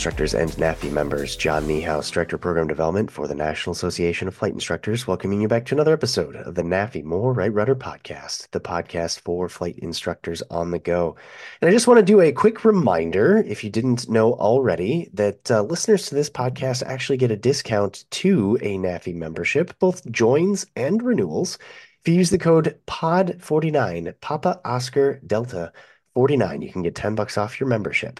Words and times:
Instructors 0.00 0.32
and 0.32 0.50
NAFI 0.52 0.90
members. 0.90 1.36
John 1.36 1.64
Niehaus, 1.64 2.10
Director 2.10 2.36
of 2.36 2.40
Program 2.40 2.66
Development 2.66 3.10
for 3.10 3.28
the 3.28 3.34
National 3.34 3.72
Association 3.72 4.28
of 4.28 4.34
Flight 4.34 4.54
Instructors, 4.54 5.06
welcoming 5.06 5.42
you 5.42 5.46
back 5.46 5.66
to 5.66 5.74
another 5.74 5.92
episode 5.92 6.36
of 6.36 6.54
the 6.54 6.62
NAFI 6.62 7.04
More 7.04 7.34
Right 7.34 7.52
Rudder 7.52 7.76
podcast, 7.76 8.48
the 8.52 8.60
podcast 8.60 9.20
for 9.20 9.46
flight 9.50 9.78
instructors 9.78 10.42
on 10.50 10.70
the 10.70 10.78
go. 10.78 11.16
And 11.60 11.68
I 11.68 11.72
just 11.72 11.86
want 11.86 11.98
to 11.98 12.02
do 12.02 12.22
a 12.22 12.32
quick 12.32 12.64
reminder, 12.64 13.44
if 13.46 13.62
you 13.62 13.68
didn't 13.68 14.08
know 14.08 14.32
already, 14.32 15.10
that 15.12 15.50
uh, 15.50 15.60
listeners 15.64 16.06
to 16.06 16.14
this 16.14 16.30
podcast 16.30 16.82
actually 16.82 17.18
get 17.18 17.30
a 17.30 17.36
discount 17.36 18.06
to 18.12 18.56
a 18.62 18.78
NAFI 18.78 19.14
membership, 19.14 19.78
both 19.80 20.10
joins 20.10 20.64
and 20.76 21.02
renewals. 21.02 21.58
If 22.00 22.08
you 22.08 22.14
use 22.14 22.30
the 22.30 22.38
code 22.38 22.80
POD49, 22.86 24.18
Papa 24.22 24.62
Oscar 24.64 25.20
Delta 25.26 25.74
49, 26.14 26.62
you 26.62 26.72
can 26.72 26.82
get 26.82 26.94
10 26.94 27.14
bucks 27.16 27.36
off 27.36 27.60
your 27.60 27.68
membership. 27.68 28.18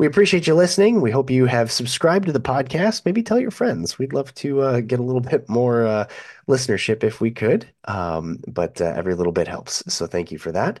We 0.00 0.06
appreciate 0.06 0.46
you 0.46 0.54
listening. 0.54 1.02
We 1.02 1.10
hope 1.10 1.28
you 1.28 1.44
have 1.44 1.70
subscribed 1.70 2.24
to 2.24 2.32
the 2.32 2.40
podcast. 2.40 3.04
Maybe 3.04 3.22
tell 3.22 3.38
your 3.38 3.50
friends. 3.50 3.98
We'd 3.98 4.14
love 4.14 4.32
to 4.36 4.62
uh, 4.62 4.80
get 4.80 4.98
a 4.98 5.02
little 5.02 5.20
bit 5.30 5.46
more 5.46 5.86
uh, 5.86 6.06
listenership 6.48 7.04
if 7.04 7.20
we 7.20 7.30
could, 7.30 7.70
um, 7.84 8.38
but 8.48 8.80
uh, 8.80 8.94
every 8.96 9.14
little 9.14 9.30
bit 9.30 9.46
helps. 9.46 9.82
So 9.92 10.06
thank 10.06 10.32
you 10.32 10.38
for 10.38 10.52
that. 10.52 10.80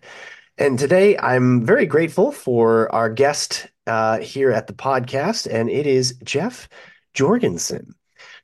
And 0.56 0.78
today 0.78 1.18
I'm 1.18 1.66
very 1.66 1.84
grateful 1.84 2.32
for 2.32 2.90
our 2.94 3.10
guest 3.10 3.66
uh, 3.86 4.20
here 4.20 4.52
at 4.52 4.68
the 4.68 4.72
podcast, 4.72 5.46
and 5.52 5.68
it 5.68 5.86
is 5.86 6.14
Jeff 6.24 6.70
Jorgenson. 7.12 7.94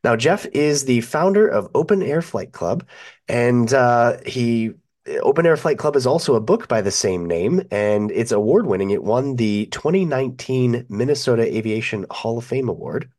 Now, 0.05 0.15
Jeff 0.15 0.45
is 0.45 0.85
the 0.85 1.01
founder 1.01 1.49
of 1.49 1.71
Open 1.75 2.03
Air 2.03 2.21
Flight 2.21 2.53
Club, 2.53 2.87
and 3.29 3.73
uh, 3.73 4.19
he 4.27 4.75
Open 5.23 5.47
Air 5.47 5.57
Flight 5.57 5.79
Club 5.79 5.97
is 5.97 6.07
also 6.07 6.35
a 6.35 6.41
book 6.41 6.69
by 6.69 6.81
the 6.81 6.91
same 6.91 7.27
name, 7.27 7.63
and 7.71 8.11
it's 8.11 8.33
award 8.33 8.67
winning. 8.67 8.91
It 8.91 9.05
won 9.05 9.37
the 9.37 9.67
2019 9.67 10.87
Minnesota 10.89 11.43
Aviation 11.43 12.07
Hall 12.11 12.39
of 12.39 12.45
Fame 12.45 12.69
Award. 12.69 13.11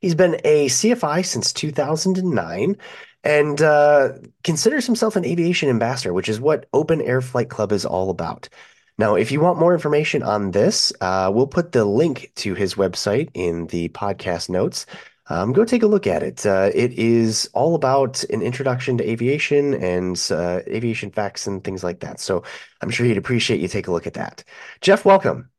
He's 0.00 0.16
been 0.16 0.40
a 0.44 0.66
CFI 0.66 1.24
since 1.24 1.52
2009 1.52 2.76
and 3.24 3.62
uh, 3.62 4.12
considers 4.42 4.86
himself 4.86 5.16
an 5.16 5.24
aviation 5.24 5.68
ambassador, 5.68 6.12
which 6.12 6.28
is 6.28 6.40
what 6.40 6.66
Open 6.72 7.00
Air 7.00 7.20
Flight 7.20 7.50
Club 7.50 7.72
is 7.72 7.84
all 7.84 8.10
about. 8.10 8.48
Now, 8.96 9.14
if 9.14 9.30
you 9.30 9.40
want 9.40 9.60
more 9.60 9.74
information 9.74 10.24
on 10.24 10.50
this, 10.50 10.92
uh, 11.00 11.30
we'll 11.32 11.46
put 11.46 11.70
the 11.70 11.84
link 11.84 12.32
to 12.36 12.54
his 12.54 12.74
website 12.74 13.30
in 13.34 13.68
the 13.68 13.90
podcast 13.90 14.48
notes 14.48 14.86
um, 15.28 15.52
go 15.52 15.64
take 15.64 15.82
a 15.82 15.86
look 15.86 16.06
at 16.06 16.22
it. 16.22 16.44
Uh, 16.46 16.70
it 16.74 16.92
is 16.92 17.48
all 17.52 17.74
about 17.74 18.24
an 18.24 18.42
introduction 18.42 18.96
to 18.98 19.08
aviation 19.08 19.74
and 19.74 20.26
uh, 20.30 20.60
aviation 20.66 21.10
facts 21.10 21.46
and 21.46 21.62
things 21.62 21.84
like 21.84 22.00
that. 22.00 22.20
So 22.20 22.42
I'm 22.80 22.90
sure 22.90 23.06
he'd 23.06 23.18
appreciate 23.18 23.60
you 23.60 23.68
take 23.68 23.88
a 23.88 23.92
look 23.92 24.06
at 24.06 24.14
that. 24.14 24.44
Jeff, 24.80 25.04
welcome. 25.04 25.50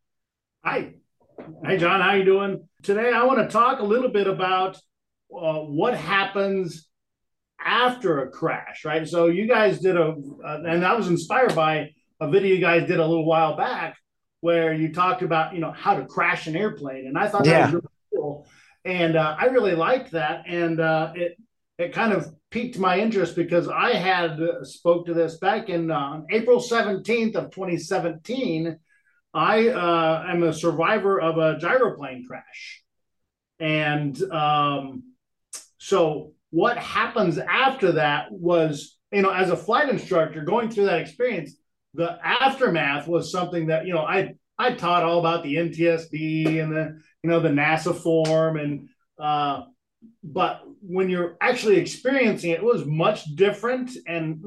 Hi. 0.64 0.94
Hey, 1.64 1.78
John. 1.78 2.02
How 2.02 2.14
you 2.14 2.26
doing? 2.26 2.68
Today, 2.84 3.12
I 3.14 3.24
want 3.24 3.40
to 3.40 3.48
talk 3.48 3.80
a 3.80 3.84
little 3.84 4.10
bit 4.10 4.28
about 4.28 4.78
uh, 5.36 5.60
what 5.60 5.96
happens 5.96 6.88
after 7.64 8.24
a 8.24 8.32
crash, 8.32 8.86
right? 8.86 9.08
So 9.08 9.28
you 9.28 9.48
guys 9.48 9.80
did 9.80 9.98
a, 9.98 10.16
uh, 10.46 10.64
and 10.66 10.86
I 10.86 10.96
was 10.96 11.08
inspired 11.08 11.56
by 11.56 11.92
a 12.20 12.30
video 12.30 12.56
you 12.56 12.62
guys 12.62 12.88
did 12.88 13.00
a 13.00 13.06
little 13.06 13.26
while 13.26 13.56
back 13.56 13.98
where 14.42 14.74
you 14.74 14.94
talked 14.94 15.22
about, 15.22 15.54
you 15.54 15.60
know, 15.60 15.72
how 15.72 15.94
to 15.94 16.06
crash 16.06 16.48
an 16.48 16.56
airplane. 16.56 17.06
And 17.08 17.18
I 17.18 17.28
thought 17.28 17.44
that 17.44 17.52
yeah. 17.52 17.66
was 17.66 17.74
really 17.74 17.88
cool 18.16 18.48
and 18.86 19.16
uh, 19.16 19.36
I 19.38 19.46
really 19.46 19.76
liked 19.76 20.12
that, 20.12 20.44
and 20.48 20.80
uh, 20.80 21.12
it 21.16 21.38
it 21.78 21.94
kind 21.94 22.14
of 22.14 22.34
piqued 22.52 22.78
my 22.78 23.00
interest 23.00 23.36
because 23.36 23.68
I 23.68 23.94
had 23.94 24.42
uh, 24.42 24.64
spoke 24.64 25.06
to 25.06 25.14
this 25.14 25.38
back 25.38 25.70
in 25.70 25.92
uh, 25.92 26.22
April 26.30 26.60
seventeenth 26.60 27.36
of 27.36 27.52
twenty 27.52 27.78
seventeen. 27.78 28.80
I 29.34 29.70
uh, 29.70 30.26
am 30.28 30.44
a 30.44 30.54
survivor 30.54 31.22
of 31.22 31.38
a 31.38 31.60
gyroplane 31.60 32.26
crash, 32.28 32.84
and 33.60 34.20
um, 34.32 35.04
so 35.78 36.34
what 36.52 36.78
happens 36.78 37.38
after 37.38 37.94
that 37.94 38.32
was 38.32 38.98
you 39.12 39.22
know 39.22 39.32
as 39.32 39.50
a 39.50 39.58
flight 39.58 39.90
instructor 39.90 40.44
going 40.44 40.70
through 40.70 40.86
that 40.86 41.00
experience 41.00 41.56
the 41.94 42.18
aftermath 42.24 43.08
was 43.08 43.32
something 43.32 43.68
that 43.68 43.86
you 43.86 43.94
know 43.94 44.02
i 44.02 44.34
i 44.58 44.74
taught 44.74 45.04
all 45.04 45.20
about 45.20 45.44
the 45.44 45.56
ntsb 45.56 46.62
and 46.62 46.72
the 46.72 47.00
you 47.24 47.30
know 47.30 47.40
the 47.40 47.50
NASA 47.50 47.96
form 47.96 48.58
and 48.58 48.90
uh, 49.20 49.64
but 50.24 50.62
when 50.82 51.10
you're 51.10 51.38
actually 51.42 51.78
experiencing 51.78 52.52
it, 52.52 52.60
it 52.60 52.64
was 52.64 52.86
much 52.86 53.26
different 53.36 53.92
and 54.08 54.42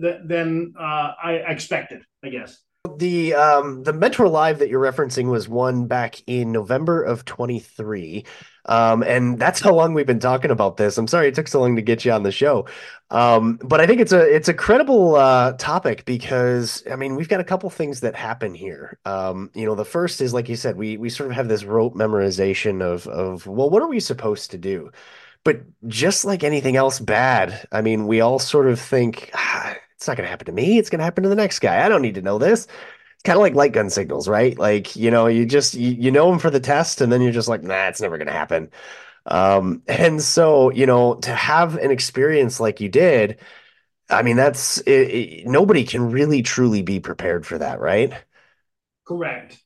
than 0.00 0.74
uh, 0.78 1.12
I 1.22 1.32
expected, 1.46 2.02
I 2.24 2.30
guess. 2.30 2.58
The 2.98 3.34
um 3.34 3.82
the 3.82 3.92
Mentor 3.92 4.28
Live 4.28 4.60
that 4.60 4.68
you're 4.68 4.80
referencing 4.80 5.28
was 5.28 5.48
one 5.48 5.86
back 5.86 6.22
in 6.26 6.52
November 6.52 7.02
of 7.02 7.24
23. 7.24 8.24
Um, 8.66 9.02
and 9.02 9.38
that's 9.38 9.60
how 9.60 9.72
long 9.72 9.94
we've 9.94 10.06
been 10.06 10.20
talking 10.20 10.50
about 10.50 10.76
this. 10.76 10.98
I'm 10.98 11.06
sorry 11.06 11.28
it 11.28 11.34
took 11.34 11.48
so 11.48 11.60
long 11.60 11.76
to 11.76 11.82
get 11.82 12.04
you 12.04 12.12
on 12.12 12.24
the 12.24 12.32
show. 12.32 12.66
Um, 13.10 13.58
but 13.62 13.80
I 13.80 13.86
think 13.86 14.00
it's 14.00 14.12
a 14.12 14.22
it's 14.22 14.48
a 14.48 14.54
credible 14.54 15.14
uh, 15.14 15.52
topic 15.52 16.04
because 16.04 16.82
I 16.90 16.96
mean 16.96 17.14
we've 17.14 17.28
got 17.28 17.40
a 17.40 17.44
couple 17.44 17.70
things 17.70 18.00
that 18.00 18.16
happen 18.16 18.54
here. 18.54 18.98
Um, 19.04 19.50
you 19.54 19.64
know, 19.64 19.76
the 19.76 19.84
first 19.84 20.20
is 20.20 20.34
like 20.34 20.48
you 20.48 20.56
said, 20.56 20.76
we 20.76 20.96
we 20.96 21.08
sort 21.08 21.30
of 21.30 21.36
have 21.36 21.48
this 21.48 21.64
rote 21.64 21.94
memorization 21.94 22.82
of 22.82 23.06
of 23.06 23.46
well, 23.46 23.70
what 23.70 23.82
are 23.82 23.88
we 23.88 24.00
supposed 24.00 24.50
to 24.50 24.58
do? 24.58 24.90
But 25.44 25.62
just 25.86 26.24
like 26.24 26.42
anything 26.42 26.74
else 26.76 26.98
bad, 26.98 27.66
I 27.70 27.80
mean, 27.80 28.08
we 28.08 28.20
all 28.20 28.40
sort 28.40 28.66
of 28.66 28.80
think 28.80 29.30
ah, 29.34 29.76
it's 29.94 30.08
not 30.08 30.16
going 30.16 30.26
to 30.26 30.30
happen 30.30 30.46
to 30.46 30.52
me. 30.52 30.78
It's 30.78 30.90
going 30.90 30.98
to 30.98 31.04
happen 31.04 31.22
to 31.22 31.28
the 31.28 31.36
next 31.36 31.60
guy. 31.60 31.84
I 31.84 31.88
don't 31.88 32.02
need 32.02 32.16
to 32.16 32.22
know 32.22 32.38
this 32.38 32.66
kind 33.26 33.36
of 33.36 33.42
like 33.42 33.54
light 33.54 33.72
gun 33.72 33.90
signals, 33.90 34.28
right? 34.28 34.58
Like, 34.58 34.96
you 34.96 35.10
know, 35.10 35.26
you 35.26 35.44
just 35.44 35.74
you, 35.74 35.90
you 35.90 36.10
know 36.10 36.30
them 36.30 36.38
for 36.38 36.50
the 36.50 36.60
test 36.60 37.00
and 37.00 37.12
then 37.12 37.20
you're 37.20 37.32
just 37.32 37.48
like, 37.48 37.62
nah, 37.62 37.88
it's 37.88 38.00
never 38.00 38.16
going 38.16 38.28
to 38.28 38.32
happen. 38.32 38.70
Um, 39.26 39.82
and 39.88 40.22
so, 40.22 40.70
you 40.70 40.86
know, 40.86 41.16
to 41.16 41.34
have 41.34 41.76
an 41.76 41.90
experience 41.90 42.60
like 42.60 42.80
you 42.80 42.88
did, 42.88 43.38
I 44.08 44.22
mean, 44.22 44.36
that's 44.36 44.78
it, 44.78 44.90
it, 44.90 45.46
nobody 45.46 45.84
can 45.84 46.10
really 46.10 46.42
truly 46.42 46.82
be 46.82 47.00
prepared 47.00 47.44
for 47.44 47.58
that, 47.58 47.80
right? 47.80 48.14
Correct. 49.06 49.58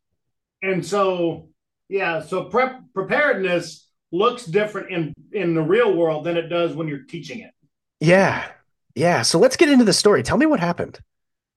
And 0.62 0.84
so, 0.84 1.50
yeah, 1.88 2.22
so 2.22 2.44
prep 2.44 2.80
preparedness 2.94 3.86
looks 4.12 4.44
different 4.44 4.90
in 4.90 5.14
in 5.32 5.54
the 5.54 5.62
real 5.62 5.94
world 5.94 6.24
than 6.24 6.36
it 6.36 6.48
does 6.48 6.74
when 6.74 6.88
you're 6.88 7.04
teaching 7.04 7.40
it. 7.40 7.52
Yeah. 8.00 8.46
Yeah. 8.94 9.22
So 9.22 9.38
let's 9.38 9.56
get 9.56 9.68
into 9.68 9.84
the 9.84 9.92
story. 9.92 10.22
Tell 10.22 10.38
me 10.38 10.46
what 10.46 10.60
happened. 10.60 10.98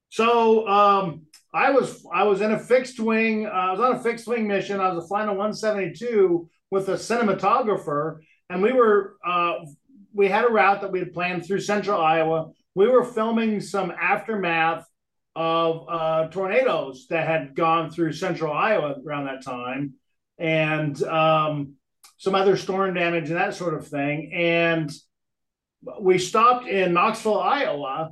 So, 0.09 0.67
um, 0.67 1.23
I 1.53 1.69
was 1.69 2.05
I 2.11 2.23
was 2.23 2.41
in 2.41 2.51
a 2.51 2.59
fixed 2.59 2.99
wing. 2.99 3.45
Uh, 3.45 3.49
I 3.49 3.71
was 3.71 3.79
on 3.79 3.95
a 3.95 3.99
fixed 3.99 4.27
wing 4.27 4.47
mission. 4.47 4.79
I 4.79 4.91
was 4.91 5.07
flying 5.07 5.29
a 5.29 5.33
172 5.33 6.49
with 6.71 6.89
a 6.89 6.93
cinematographer, 6.93 8.19
and 8.49 8.61
we 8.61 8.71
were 8.73 9.17
uh, 9.25 9.59
we 10.13 10.27
had 10.27 10.45
a 10.45 10.49
route 10.49 10.81
that 10.81 10.91
we 10.91 10.99
had 10.99 11.13
planned 11.13 11.45
through 11.45 11.59
Central 11.59 12.01
Iowa. 12.01 12.51
We 12.75 12.87
were 12.87 13.03
filming 13.03 13.61
some 13.61 13.91
aftermath 13.91 14.87
of 15.35 15.85
uh, 15.89 16.27
tornadoes 16.29 17.07
that 17.09 17.27
had 17.27 17.55
gone 17.55 17.91
through 17.91 18.13
Central 18.13 18.51
Iowa 18.51 18.95
around 19.05 19.25
that 19.25 19.43
time, 19.43 19.93
and 20.39 21.01
um, 21.03 21.73
some 22.17 22.33
other 22.33 22.57
storm 22.57 22.95
damage 22.95 23.29
and 23.29 23.39
that 23.39 23.53
sort 23.53 23.75
of 23.75 23.87
thing. 23.87 24.31
And 24.33 24.91
we 25.99 26.17
stopped 26.17 26.67
in 26.67 26.93
Knoxville, 26.93 27.39
Iowa 27.39 28.11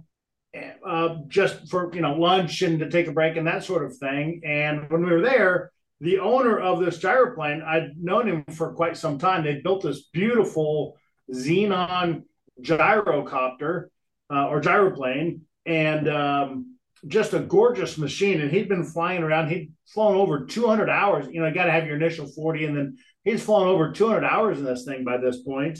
uh, 0.85 1.17
just 1.27 1.69
for 1.69 1.93
you 1.93 2.01
know 2.01 2.13
lunch 2.13 2.61
and 2.61 2.79
to 2.79 2.89
take 2.89 3.07
a 3.07 3.11
break 3.11 3.37
and 3.37 3.47
that 3.47 3.63
sort 3.63 3.85
of 3.85 3.95
thing. 3.97 4.41
And 4.45 4.89
when 4.89 5.05
we 5.05 5.11
were 5.11 5.21
there, 5.21 5.71
the 5.99 6.19
owner 6.19 6.59
of 6.59 6.79
this 6.79 6.99
gyroplane, 6.99 7.61
I'd 7.61 7.91
known 7.97 8.27
him 8.27 8.43
for 8.55 8.73
quite 8.73 8.97
some 8.97 9.17
time. 9.17 9.43
They 9.43 9.61
built 9.61 9.83
this 9.83 10.07
beautiful 10.11 10.97
xenon 11.31 12.23
gyrocopter 12.61 13.85
uh, 14.29 14.47
or 14.47 14.61
gyroplane, 14.61 15.41
and 15.65 16.09
um, 16.09 16.77
just 17.07 17.33
a 17.33 17.39
gorgeous 17.39 17.97
machine. 17.97 18.41
And 18.41 18.51
he'd 18.51 18.69
been 18.69 18.83
flying 18.83 19.23
around. 19.23 19.49
He'd 19.49 19.71
flown 19.85 20.15
over 20.15 20.45
200 20.45 20.89
hours. 20.89 21.27
You 21.31 21.41
know, 21.41 21.47
you 21.47 21.53
got 21.53 21.65
to 21.65 21.71
have 21.71 21.85
your 21.85 21.95
initial 21.95 22.27
40, 22.27 22.65
and 22.65 22.77
then 22.77 22.97
he's 23.23 23.43
flown 23.43 23.67
over 23.67 23.91
200 23.91 24.25
hours 24.25 24.57
in 24.57 24.65
this 24.65 24.83
thing 24.83 25.03
by 25.03 25.17
this 25.17 25.41
point 25.43 25.79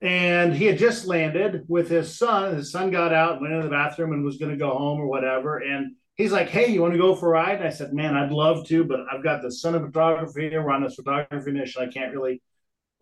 and 0.00 0.54
he 0.54 0.64
had 0.64 0.78
just 0.78 1.06
landed 1.06 1.64
with 1.68 1.88
his 1.88 2.16
son. 2.16 2.56
His 2.56 2.72
son 2.72 2.90
got 2.90 3.12
out, 3.12 3.40
went 3.40 3.52
into 3.52 3.64
the 3.64 3.70
bathroom, 3.70 4.12
and 4.12 4.24
was 4.24 4.38
going 4.38 4.52
to 4.52 4.56
go 4.56 4.70
home 4.70 5.00
or 5.00 5.06
whatever. 5.06 5.58
And 5.58 5.96
he's 6.16 6.32
like, 6.32 6.48
"Hey, 6.48 6.68
you 6.68 6.80
want 6.80 6.94
to 6.94 6.98
go 6.98 7.14
for 7.14 7.28
a 7.28 7.32
ride?" 7.32 7.58
And 7.58 7.66
I 7.66 7.70
said, 7.70 7.92
"Man, 7.92 8.16
I'd 8.16 8.32
love 8.32 8.66
to, 8.68 8.84
but 8.84 9.00
I've 9.12 9.22
got 9.22 9.42
the 9.42 9.48
of. 9.48 10.34
We're 10.34 10.70
on 10.70 10.82
this 10.82 10.94
photography 10.94 11.52
mission. 11.52 11.82
I 11.82 11.92
can't 11.92 12.14
really 12.14 12.42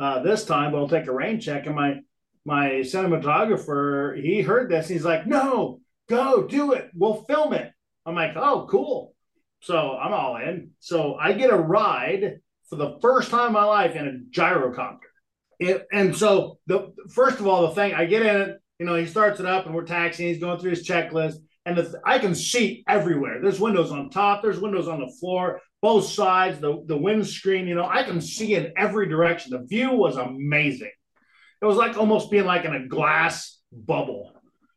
uh, 0.01 0.23
this 0.23 0.45
time, 0.45 0.73
but 0.73 0.79
I'll 0.79 0.89
take 0.89 1.07
a 1.07 1.13
rain 1.13 1.41
check." 1.41 1.67
And 1.67 1.77
my 1.77 2.01
my 2.45 2.81
cinematographer, 2.81 4.21
he 4.21 4.43
heard 4.43 4.71
this. 4.71 4.89
He's 4.89 5.05
like, 5.05 5.27
"No, 5.27 5.81
go 6.09 6.47
do 6.47 6.73
it. 6.73 6.91
We'll 6.95 7.23
film 7.25 7.53
it." 7.53 7.73
I'm 8.07 8.17
like, 8.17 8.37
"Oh, 8.37 8.67
cool." 8.69 9.15
So 9.61 9.97
I'm 9.97 10.13
all 10.13 10.37
in. 10.37 10.71
So 10.81 11.15
I 11.15 11.33
get 11.33 11.51
a 11.53 11.57
ride 11.57 12.41
for 12.69 12.77
the 12.77 12.99
first 13.01 13.31
time 13.31 13.49
in 13.49 13.53
my 13.53 13.65
life 13.65 13.97
in 13.97 14.07
a 14.07 14.37
gyrocopter. 14.37 15.08
It, 15.59 15.87
and 15.93 16.17
so 16.17 16.59
the 16.67 16.93
first 17.11 17.41
of 17.41 17.47
all, 17.47 17.63
the 17.63 17.75
thing 17.75 17.95
I 17.95 18.05
get 18.05 18.23
in 18.23 18.37
it, 18.43 18.59
you 18.79 18.87
know, 18.87 18.95
he 18.95 19.07
starts 19.07 19.41
it 19.41 19.47
up 19.47 19.67
and 19.67 19.75
we're 19.75 19.85
taxiing. 19.85 20.29
He's 20.29 20.41
going 20.41 20.59
through 20.59 20.71
his 20.71 20.87
checklist, 20.87 21.37
and 21.67 21.77
the, 21.77 22.01
I 22.05 22.19
can 22.19 22.35
see 22.35 22.85
everywhere. 22.89 23.41
There's 23.43 23.61
windows 23.61 23.91
on 23.91 24.09
top. 24.11 24.43
There's 24.43 24.61
windows 24.61 24.89
on 24.89 25.01
the 25.01 25.13
floor. 25.21 25.61
both 25.81 26.07
sides, 26.07 26.59
the, 26.61 26.83
the 26.87 26.97
windscreen, 26.97 27.69
you 27.69 27.75
know, 27.75 27.89
I 27.89 28.03
can 28.03 28.21
see 28.21 28.55
in 28.55 28.73
every 28.77 29.09
direction. 29.09 29.53
The 29.53 29.67
view 29.67 29.93
was 29.93 30.17
amazing. 30.17 30.91
It 31.61 31.67
was 31.67 31.77
like 31.77 31.97
almost 31.97 32.31
being 32.31 32.47
like 32.47 32.65
in 32.65 32.75
a 32.75 32.87
glass 32.87 33.61
bubble. 33.73 34.33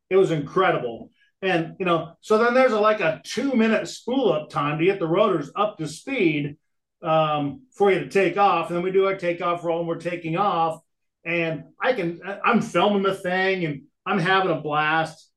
It 0.10 0.18
was 0.18 0.32
incredible. 0.32 1.12
And, 1.42 1.76
you 1.80 1.86
know, 1.86 2.14
so 2.22 2.38
then 2.38 2.54
there's 2.54 2.72
a, 2.72 2.80
like 2.80 3.00
a 3.00 3.22
two 3.24 3.54
minute 3.54 3.88
spool 3.88 4.32
up 4.32 4.50
time 4.50 4.78
to 4.78 4.86
get 4.86 5.00
the 5.00 5.08
rotors 5.08 5.52
up 5.56 5.78
to 5.78 5.88
speed 5.88 6.58
um, 7.02 7.62
for 7.72 7.92
you 7.92 8.00
to 8.00 8.10
take 8.10 8.38
off. 8.38 8.68
And 8.68 8.78
then 8.78 8.84
we 8.84 8.92
do 8.92 9.06
our 9.06 9.16
takeoff 9.16 9.64
roll 9.64 9.80
and 9.80 9.88
we're 9.88 9.96
taking 9.96 10.38
off. 10.38 10.82
And 11.24 11.66
I 11.80 11.94
can, 11.94 12.22
I'm 12.44 12.62
filming 12.62 13.04
the 13.04 13.16
thing 13.16 13.66
and 13.66 13.84
I'm 14.06 14.20
having 14.20 14.52
a 14.52 14.60
blast. 14.60 15.30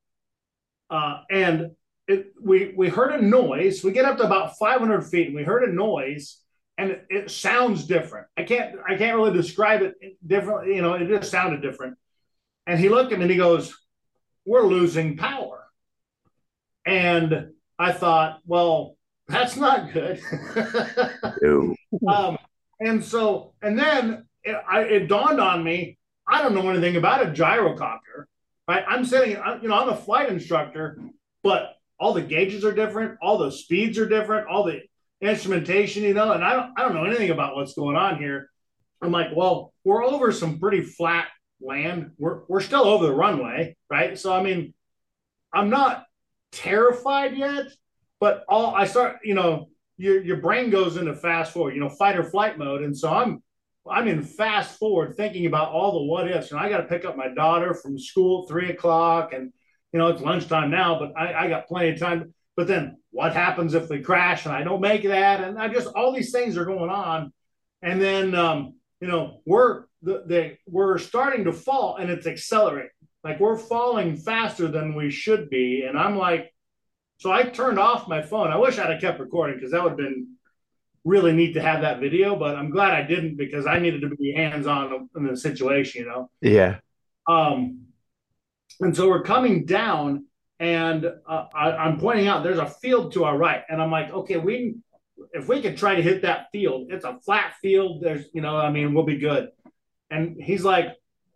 Uh, 0.89 1.21
and 1.29 1.71
it, 2.07 2.33
we 2.41 2.73
we 2.75 2.89
heard 2.89 3.13
a 3.13 3.21
noise. 3.21 3.83
We 3.83 3.91
get 3.91 4.05
up 4.05 4.17
to 4.17 4.23
about 4.23 4.57
500 4.57 5.01
feet, 5.01 5.27
and 5.27 5.35
we 5.35 5.43
heard 5.43 5.67
a 5.67 5.73
noise, 5.73 6.39
and 6.77 6.91
it, 6.91 7.05
it, 7.09 7.31
sounds 7.31 7.87
different. 7.87 8.27
I 8.37 8.43
can't 8.43 8.75
I 8.87 8.95
can't 8.95 9.17
really 9.17 9.33
describe 9.33 9.81
it 9.81 9.95
differently. 10.25 10.75
You 10.75 10.81
know, 10.81 10.93
it 10.93 11.07
just 11.07 11.31
sounded 11.31 11.61
different. 11.61 11.97
And 12.67 12.79
he 12.79 12.89
looked 12.89 13.11
at 13.11 13.17
me 13.17 13.23
and 13.23 13.31
he 13.31 13.37
goes, 13.37 13.75
"We're 14.45 14.67
losing 14.67 15.17
power." 15.17 15.63
And 16.85 17.49
I 17.79 17.91
thought, 17.91 18.39
well, 18.45 18.95
that's 19.27 19.55
not 19.55 19.91
good. 19.93 20.21
um, 22.07 22.37
and 22.79 23.03
so, 23.03 23.53
and 23.61 23.77
then 23.77 24.25
it, 24.43 24.55
I, 24.69 24.81
it 24.81 25.07
dawned 25.07 25.39
on 25.39 25.63
me, 25.63 25.97
I 26.27 26.41
don't 26.41 26.53
know 26.53 26.69
anything 26.69 26.95
about 26.95 27.25
a 27.25 27.31
gyrocopter. 27.31 28.25
Right? 28.67 28.83
I'm 28.87 29.05
sitting, 29.05 29.37
you 29.61 29.69
know, 29.69 29.75
I'm 29.75 29.89
a 29.89 29.95
flight 29.95 30.29
instructor, 30.29 30.99
but 31.43 31.75
all 31.99 32.13
the 32.13 32.21
gauges 32.21 32.65
are 32.65 32.73
different, 32.73 33.17
all 33.21 33.37
the 33.37 33.51
speeds 33.51 33.97
are 33.99 34.09
different, 34.09 34.47
all 34.47 34.63
the 34.63 34.81
instrumentation, 35.21 36.03
you 36.03 36.13
know, 36.13 36.31
and 36.31 36.43
I 36.43 36.55
don't 36.55 36.73
I 36.77 36.81
don't 36.81 36.93
know 36.93 37.05
anything 37.05 37.29
about 37.29 37.55
what's 37.55 37.73
going 37.73 37.95
on 37.95 38.17
here. 38.17 38.49
I'm 39.01 39.11
like, 39.11 39.29
well, 39.35 39.73
we're 39.83 40.03
over 40.03 40.31
some 40.31 40.59
pretty 40.59 40.81
flat 40.81 41.27
land. 41.61 42.11
We're 42.17 42.41
we're 42.47 42.61
still 42.61 42.85
over 42.85 43.05
the 43.05 43.13
runway, 43.13 43.75
right? 43.89 44.17
So 44.17 44.33
I 44.33 44.41
mean, 44.41 44.73
I'm 45.53 45.69
not 45.69 46.05
terrified 46.51 47.37
yet, 47.37 47.67
but 48.19 48.43
all 48.47 48.75
I 48.75 48.85
start, 48.85 49.17
you 49.23 49.33
know, 49.33 49.69
your 49.97 50.21
your 50.21 50.37
brain 50.37 50.69
goes 50.69 50.97
into 50.97 51.15
fast 51.15 51.53
forward, 51.53 51.75
you 51.75 51.81
know, 51.81 51.89
fight 51.89 52.17
or 52.17 52.23
flight 52.23 52.57
mode, 52.57 52.83
and 52.83 52.97
so 52.97 53.11
I'm 53.11 53.41
I'm 53.89 54.07
in 54.07 54.23
fast 54.23 54.77
forward 54.79 55.15
thinking 55.15 55.45
about 55.45 55.69
all 55.69 55.93
the 55.93 56.05
what 56.05 56.29
ifs, 56.29 56.51
and 56.51 56.59
I 56.59 56.69
got 56.69 56.77
to 56.77 56.83
pick 56.83 57.05
up 57.05 57.15
my 57.15 57.27
daughter 57.27 57.73
from 57.73 57.99
school 57.99 58.43
at 58.43 58.49
three 58.49 58.71
o'clock, 58.71 59.33
and 59.33 59.51
you 59.93 59.99
know, 59.99 60.07
it's 60.07 60.21
lunchtime 60.21 60.71
now, 60.71 60.99
but 60.99 61.17
I, 61.17 61.45
I 61.45 61.47
got 61.47 61.67
plenty 61.67 61.91
of 61.91 61.99
time. 61.99 62.33
But 62.57 62.67
then 62.67 62.97
what 63.11 63.33
happens 63.33 63.73
if 63.73 63.89
we 63.89 64.01
crash 64.01 64.45
and 64.45 64.53
I 64.53 64.61
don't 64.61 64.81
make 64.81 65.03
that? 65.03 65.41
And 65.41 65.57
I 65.57 65.69
just 65.69 65.87
all 65.95 66.13
these 66.13 66.31
things 66.31 66.57
are 66.57 66.65
going 66.65 66.89
on. 66.89 67.31
And 67.81 68.01
then 68.01 68.35
um, 68.35 68.75
you 68.99 69.07
know, 69.07 69.41
we're 69.45 69.85
the, 70.01 70.23
the 70.25 70.57
we're 70.67 70.97
starting 70.97 71.45
to 71.45 71.53
fall 71.53 71.97
and 71.97 72.09
it's 72.09 72.27
accelerating. 72.27 72.89
Like 73.23 73.39
we're 73.39 73.57
falling 73.57 74.17
faster 74.17 74.67
than 74.67 74.95
we 74.95 75.11
should 75.11 75.49
be. 75.49 75.85
And 75.87 75.97
I'm 75.97 76.17
like, 76.17 76.53
so 77.17 77.31
I 77.31 77.43
turned 77.43 77.79
off 77.79 78.07
my 78.07 78.21
phone. 78.21 78.51
I 78.51 78.57
wish 78.57 78.77
I'd 78.77 78.89
have 78.89 79.01
kept 79.01 79.19
recording 79.19 79.55
because 79.55 79.71
that 79.71 79.83
would 79.83 79.91
have 79.91 79.97
been 79.97 80.35
really 81.03 81.33
neat 81.33 81.53
to 81.53 81.61
have 81.61 81.81
that 81.81 81.99
video, 81.99 82.35
but 82.35 82.55
I'm 82.55 82.69
glad 82.69 82.91
I 82.91 83.03
didn't 83.03 83.37
because 83.37 83.67
I 83.67 83.79
needed 83.79 84.01
to 84.01 84.09
be 84.09 84.33
hands 84.33 84.67
on 84.67 85.09
in 85.15 85.25
the 85.25 85.37
situation, 85.37 86.03
you 86.03 86.09
know? 86.09 86.29
Yeah. 86.41 86.77
Um, 87.27 87.85
and 88.79 88.95
so 88.95 89.07
we're 89.07 89.23
coming 89.23 89.65
down, 89.65 90.25
and 90.59 91.05
uh, 91.05 91.45
I, 91.53 91.87
am 91.87 91.99
pointing 91.99 92.27
out 92.27 92.43
there's 92.43 92.59
a 92.59 92.65
field 92.65 93.13
to 93.13 93.23
our 93.23 93.37
right, 93.37 93.63
and 93.69 93.81
I'm 93.81 93.91
like, 93.91 94.11
okay, 94.11 94.37
we 94.37 94.75
if 95.31 95.47
we 95.47 95.61
could 95.61 95.77
try 95.77 95.95
to 95.95 96.01
hit 96.01 96.23
that 96.23 96.47
field, 96.51 96.91
it's 96.91 97.05
a 97.05 97.19
flat 97.23 97.53
field. 97.61 98.01
There's, 98.01 98.25
you 98.33 98.41
know, 98.41 98.57
I 98.57 98.69
mean, 98.69 98.93
we'll 98.93 99.05
be 99.05 99.17
good. 99.17 99.49
And 100.09 100.41
he's 100.41 100.63
like, 100.63 100.95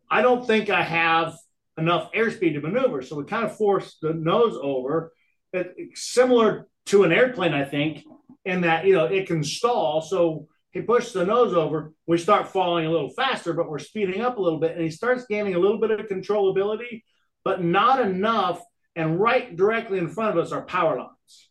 I 0.09 0.21
don't 0.21 0.45
think 0.45 0.69
I 0.69 0.83
have 0.83 1.37
enough 1.77 2.11
airspeed 2.13 2.53
to 2.53 2.61
maneuver. 2.61 3.01
So 3.01 3.15
we 3.15 3.23
kind 3.23 3.45
of 3.45 3.55
force 3.55 3.97
the 4.01 4.13
nose 4.13 4.57
over, 4.61 5.13
similar 5.95 6.67
to 6.87 7.03
an 7.03 7.11
airplane, 7.11 7.53
I 7.53 7.65
think, 7.65 8.03
in 8.45 8.61
that 8.61 8.85
you 8.85 8.93
know 8.93 9.05
it 9.05 9.27
can 9.27 9.43
stall. 9.43 10.01
So 10.01 10.47
he 10.71 10.81
pushes 10.81 11.13
the 11.13 11.25
nose 11.25 11.53
over. 11.53 11.93
We 12.07 12.17
start 12.17 12.47
falling 12.49 12.85
a 12.85 12.91
little 12.91 13.09
faster, 13.09 13.53
but 13.53 13.69
we're 13.69 13.79
speeding 13.79 14.21
up 14.21 14.37
a 14.37 14.41
little 14.41 14.59
bit, 14.59 14.73
and 14.73 14.81
he 14.81 14.89
starts 14.89 15.25
gaining 15.29 15.55
a 15.55 15.59
little 15.59 15.79
bit 15.79 15.91
of 15.91 16.07
controllability 16.07 17.01
but 17.43 17.63
not 17.63 18.01
enough. 18.01 18.61
And 18.95 19.19
right 19.19 19.55
directly 19.55 19.97
in 19.97 20.09
front 20.09 20.37
of 20.37 20.43
us 20.43 20.51
are 20.51 20.63
power 20.63 20.97
lines. 20.97 21.49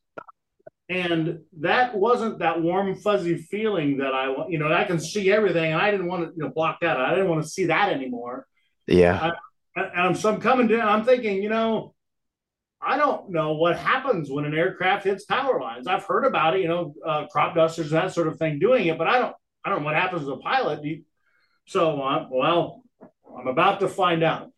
And 0.91 1.41
that 1.61 1.97
wasn't 1.97 2.39
that 2.39 2.63
warm, 2.63 2.95
fuzzy 2.97 3.37
feeling 3.37 3.99
that 3.99 4.15
I, 4.15 4.29
want, 4.29 4.51
you 4.51 4.59
know, 4.59 4.73
I 4.73 4.85
can 4.85 4.99
see 4.99 5.31
everything. 5.31 5.73
And 5.73 5.81
I 5.81 5.91
didn't 5.91 6.07
want 6.07 6.25
to 6.25 6.33
you 6.37 6.45
know, 6.45 6.51
block 6.51 6.81
that. 6.81 6.99
I 6.99 7.11
didn't 7.11 7.29
want 7.29 7.43
to 7.43 7.49
see 7.49 7.67
that 7.67 7.93
anymore. 7.93 8.47
Yeah. 8.87 9.33
I, 9.77 9.83
and 9.83 10.01
I'm, 10.01 10.15
so 10.15 10.33
I'm 10.33 10.41
coming 10.41 10.67
down. 10.67 10.89
I'm 10.89 11.05
thinking, 11.05 11.43
you 11.43 11.49
know, 11.49 11.95
I 12.81 12.97
don't 12.97 13.31
know 13.31 13.55
what 13.55 13.77
happens 13.77 14.31
when 14.31 14.45
an 14.45 14.55
aircraft 14.55 15.05
hits 15.05 15.25
power 15.25 15.61
lines. 15.61 15.87
I've 15.87 16.05
heard 16.05 16.25
about 16.25 16.57
it, 16.57 16.63
you 16.63 16.69
know, 16.69 16.95
uh, 17.05 17.27
crop 17.27 17.55
dusters 17.55 17.93
and 17.93 18.03
that 18.03 18.13
sort 18.13 18.29
of 18.29 18.39
thing 18.39 18.59
doing 18.59 18.87
it, 18.87 18.97
but 18.97 19.09
I 19.09 19.19
don't, 19.19 19.35
I 19.65 19.71
don't 19.71 19.81
know 19.81 19.87
what 19.87 19.97
happens 19.97 20.25
to 20.25 20.33
a 20.33 20.39
pilot. 20.39 21.03
So, 21.67 22.01
uh, 22.01 22.29
well, 22.31 22.85
I'm 23.37 23.49
about 23.49 23.81
to 23.81 23.89
find 23.89 24.23
out. 24.23 24.51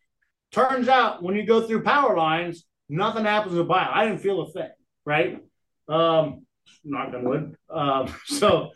Turns 0.51 0.87
out 0.87 1.23
when 1.23 1.35
you 1.35 1.45
go 1.45 1.65
through 1.65 1.83
power 1.83 2.15
lines, 2.15 2.65
nothing 2.89 3.25
happens 3.25 3.55
to 3.55 3.63
bio. 3.63 3.89
I 3.91 4.05
didn't 4.05 4.21
feel 4.21 4.41
a 4.41 4.51
thing, 4.51 4.69
right? 5.05 5.39
Um, 5.87 6.45
knock 6.83 7.13
on 7.13 7.23
wood. 7.23 7.55
Um, 7.69 8.13
so 8.25 8.71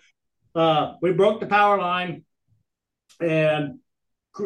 uh, 0.56 0.94
we 1.02 1.12
broke 1.12 1.40
the 1.40 1.48
power 1.48 1.78
line 1.78 2.24
and 3.22 3.80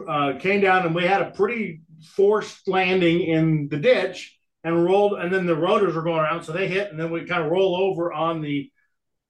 uh, 0.07 0.33
came 0.39 0.61
down, 0.61 0.85
and 0.85 0.93
we 0.93 1.03
had 1.03 1.21
a 1.21 1.31
pretty 1.31 1.81
forced 2.15 2.67
landing 2.67 3.21
in 3.21 3.69
the 3.69 3.77
ditch 3.77 4.38
and 4.63 4.83
rolled. 4.83 5.19
And 5.19 5.33
then 5.33 5.45
the 5.45 5.55
rotors 5.55 5.95
were 5.95 6.03
going 6.03 6.19
around, 6.19 6.43
so 6.43 6.51
they 6.51 6.67
hit, 6.67 6.91
and 6.91 6.99
then 6.99 7.11
we 7.11 7.25
kind 7.25 7.43
of 7.43 7.51
roll 7.51 7.75
over 7.75 8.11
on 8.11 8.41
the 8.41 8.71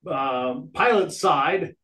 uh, 0.07 0.61
pilot 0.73 1.11
side. 1.11 1.75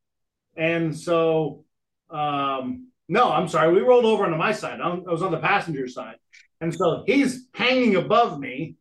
And 0.58 0.98
so 0.98 1.66
um, 2.10 2.88
no, 3.08 3.32
I'm 3.32 3.48
sorry. 3.48 3.74
We 3.74 3.82
rolled 3.82 4.06
over 4.06 4.25
onto 4.25 4.38
my 4.38 4.52
side. 4.52 4.82
I 4.82 4.94
was 4.96 5.22
on 5.22 5.32
the 5.32 5.40
passenger 5.40 5.88
side. 5.88 6.16
And 6.62 6.74
so 6.74 7.04
he's 7.06 7.48
hanging 7.54 7.96
above 7.96 8.40
me, 8.40 8.75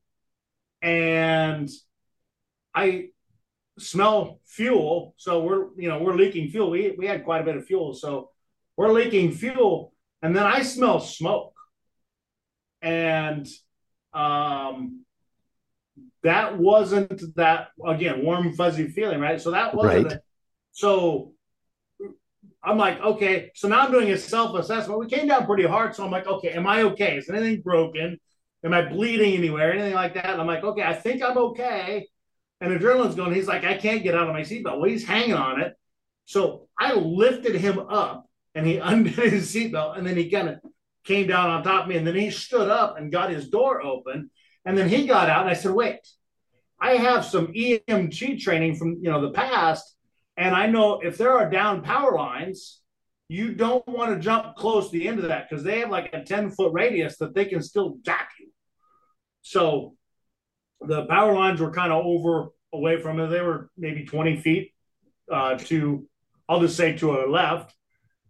and 0.81 1.69
I 2.75 3.09
smell 3.79 4.41
fuel. 4.47 5.15
So 5.17 5.43
we're, 5.43 5.67
you 5.77 5.89
know, 5.89 5.99
we're 5.99 6.15
leaking 6.15 6.51
fuel. 6.51 6.71
We, 6.71 6.95
we 6.97 7.07
had 7.07 7.25
quite 7.25 7.43
a 7.43 7.45
bit 7.45 7.57
of 7.57 7.67
fuel. 7.67 7.95
So 7.95 8.31
we're 8.77 8.93
leaking 8.93 9.33
fuel. 9.33 9.93
And 10.23 10.35
then 10.35 10.45
I 10.45 10.63
smell 10.63 11.01
smoke. 11.01 11.55
And 12.81 13.47
um, 14.15 15.05
that 16.23 16.59
wasn't 16.59 17.23
that, 17.37 17.69
again, 17.85 18.25
warm, 18.25 18.55
fuzzy 18.55 18.89
feeling, 18.89 19.21
right? 19.21 19.41
So 19.41 19.51
that 19.51 19.75
wasn't. 19.75 20.07
Right. 20.07 20.19
So 20.73 21.33
I'm 22.63 22.79
like, 22.79 23.01
okay, 23.01 23.51
so 23.55 23.69
now 23.69 23.81
I'm 23.81 23.93
doing 23.93 24.11
a 24.11 24.17
self 24.17 24.57
assessment. 24.57 24.99
We 24.99 25.07
came 25.07 25.29
down 25.29 25.47
pretty 25.47 25.67
hard. 25.67 25.95
So 25.95 26.05
I'm 26.05 26.11
like, 26.11 26.27
okay, 26.27 26.51
am 26.51 26.67
I 26.67 26.83
okay? 26.83 27.19
Is 27.19 27.29
anything 27.29 27.61
broken? 27.61 28.19
Am 28.65 28.73
I 28.73 28.83
bleeding 28.83 29.35
anywhere? 29.35 29.73
Anything 29.73 29.95
like 29.95 30.15
that? 30.15 30.31
And 30.31 30.41
I'm 30.41 30.47
like, 30.47 30.65
okay, 30.65 30.83
I 30.83 30.95
think 30.95 31.23
I'm 31.23 31.37
okay. 31.37 32.09
And 32.61 32.73
adrenaline's 32.73 33.15
going, 33.15 33.35
he's 33.35 33.49
like, 33.49 33.65
I 33.65 33.77
can't 33.77 34.03
get 34.03 34.15
out 34.15 34.29
of 34.29 34.33
my 34.33 34.41
seatbelt. 34.41 34.79
Well, 34.79 34.89
he's 34.89 35.05
hanging 35.05 35.35
on 35.35 35.61
it. 35.61 35.75
So 36.25 36.69
I 36.79 36.95
lifted 36.95 37.57
him 37.57 37.79
up 37.79 38.27
and 38.55 38.67
he 38.67 38.77
undid 38.83 39.33
his 39.33 39.55
seatbelt 39.55 39.99
and 39.99 40.07
then 40.07 40.17
he 40.17 40.31
kind 40.31 40.49
of 40.49 40.61
came 41.05 41.27
down 41.27 41.51
on 41.51 41.63
top 41.63 41.83
of 41.85 41.89
me 41.89 41.97
and 41.97 42.07
then 42.07 42.15
he 42.15 42.31
stood 42.31 42.69
up 42.69 42.99
and 42.99 43.13
got 43.13 43.31
his 43.31 43.49
door 43.49 43.83
open. 43.83 44.31
And 44.65 44.77
then 44.77 44.89
he 44.89 45.07
got 45.07 45.29
out 45.29 45.43
and 45.43 45.51
I 45.51 45.55
said, 45.55 45.73
wait, 45.73 46.01
I 46.81 46.97
have 46.97 47.25
some 47.25 47.49
EMT 47.49 48.41
training 48.41 48.77
from, 48.77 48.99
you 49.03 49.11
know, 49.11 49.21
the 49.21 49.33
past 49.33 49.95
and 50.37 50.55
I 50.55 50.67
know 50.67 51.01
if 51.01 51.17
there 51.17 51.33
are 51.33 51.49
down 51.49 51.83
power 51.83 52.17
lines, 52.17 52.81
you 53.29 53.55
don't 53.55 53.87
want 53.87 54.13
to 54.13 54.21
jump 54.21 54.57
close 54.57 54.91
to 54.91 54.93
the 54.93 55.09
end 55.09 55.19
of 55.19 55.29
that 55.29 55.49
because 55.49 55.65
they 55.65 55.81
have 55.81 55.91
like 55.91 56.11
a 56.13 56.23
10 56.23 56.51
foot 56.51 56.73
radius 56.73 57.17
that 57.19 57.35
they 57.35 57.45
can 57.45 57.63
still 57.63 57.97
jack 58.05 58.31
you. 58.39 58.49
So 59.43 59.95
the 60.81 61.07
power 61.07 61.35
lines 61.35 61.61
were 61.61 61.71
kind 61.71 61.93
of 61.93 62.05
over 62.05 62.49
away 62.73 63.01
from 63.01 63.21
it. 63.21 63.29
They 63.29 63.41
were 63.41 63.71
maybe 63.79 64.05
20 64.05 64.41
feet 64.41 64.73
uh, 65.31 65.57
to, 65.57 66.07
I'll 66.49 66.61
just 66.61 66.77
say 66.77 66.97
to 66.99 67.13
our 67.13 67.29
left. 67.29 67.75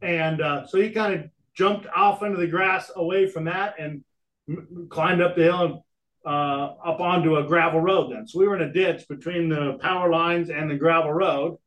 And 0.02 0.40
uh, 0.40 0.66
so 0.66 0.80
he 0.80 0.90
kind 0.90 1.14
of 1.14 1.30
jumped 1.54 1.86
off 1.94 2.22
into 2.22 2.38
the 2.38 2.46
grass 2.46 2.90
away 2.96 3.26
from 3.26 3.44
that 3.44 3.76
and 3.78 4.04
m- 4.48 4.88
climbed 4.90 5.22
up 5.22 5.36
the 5.36 5.42
hill 5.42 5.64
and 5.64 5.78
uh, 6.26 6.74
up 6.84 7.00
onto 7.00 7.36
a 7.36 7.44
gravel 7.44 7.80
road 7.80 8.10
then. 8.10 8.26
So 8.26 8.38
we 8.38 8.48
were 8.48 8.56
in 8.56 8.68
a 8.68 8.72
ditch 8.72 9.06
between 9.08 9.48
the 9.48 9.78
power 9.80 10.10
lines 10.10 10.50
and 10.50 10.70
the 10.70 10.76
gravel 10.76 11.12
road. 11.12 11.58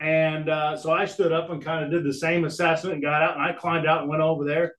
And 0.00 0.50
uh, 0.50 0.76
so 0.76 0.92
I 0.92 1.06
stood 1.06 1.32
up 1.32 1.50
and 1.50 1.64
kind 1.64 1.84
of 1.84 1.90
did 1.90 2.04
the 2.04 2.12
same 2.12 2.44
assessment 2.44 2.94
and 2.94 3.02
got 3.02 3.22
out 3.22 3.34
and 3.34 3.42
I 3.42 3.52
climbed 3.52 3.86
out 3.86 4.02
and 4.02 4.10
went 4.10 4.22
over 4.22 4.44
there. 4.44 4.74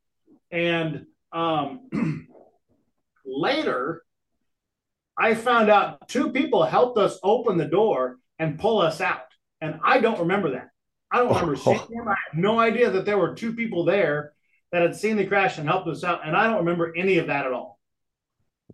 And 0.51 1.07
um, 1.31 1.89
later, 3.25 4.03
I 5.17 5.33
found 5.33 5.69
out 5.69 6.07
two 6.07 6.31
people 6.31 6.63
helped 6.63 6.99
us 6.99 7.19
open 7.23 7.57
the 7.57 7.65
door 7.65 8.19
and 8.37 8.59
pull 8.59 8.79
us 8.79 9.01
out. 9.01 9.21
And 9.61 9.79
I 9.83 9.99
don't 9.99 10.19
remember 10.19 10.51
that. 10.51 10.69
I 11.09 11.17
don't 11.17 11.29
remember 11.29 11.55
seeing 11.55 11.77
him. 11.77 12.07
I 12.07 12.15
have 12.29 12.39
no 12.39 12.59
idea 12.59 12.91
that 12.91 13.05
there 13.05 13.17
were 13.17 13.33
two 13.33 13.53
people 13.53 13.83
there 13.83 14.33
that 14.71 14.81
had 14.81 14.95
seen 14.95 15.17
the 15.17 15.25
crash 15.25 15.57
and 15.57 15.67
helped 15.67 15.87
us 15.87 16.03
out. 16.03 16.25
And 16.25 16.35
I 16.35 16.45
don't 16.47 16.57
remember 16.57 16.93
any 16.95 17.17
of 17.17 17.27
that 17.27 17.45
at 17.45 17.53
all. 17.53 17.79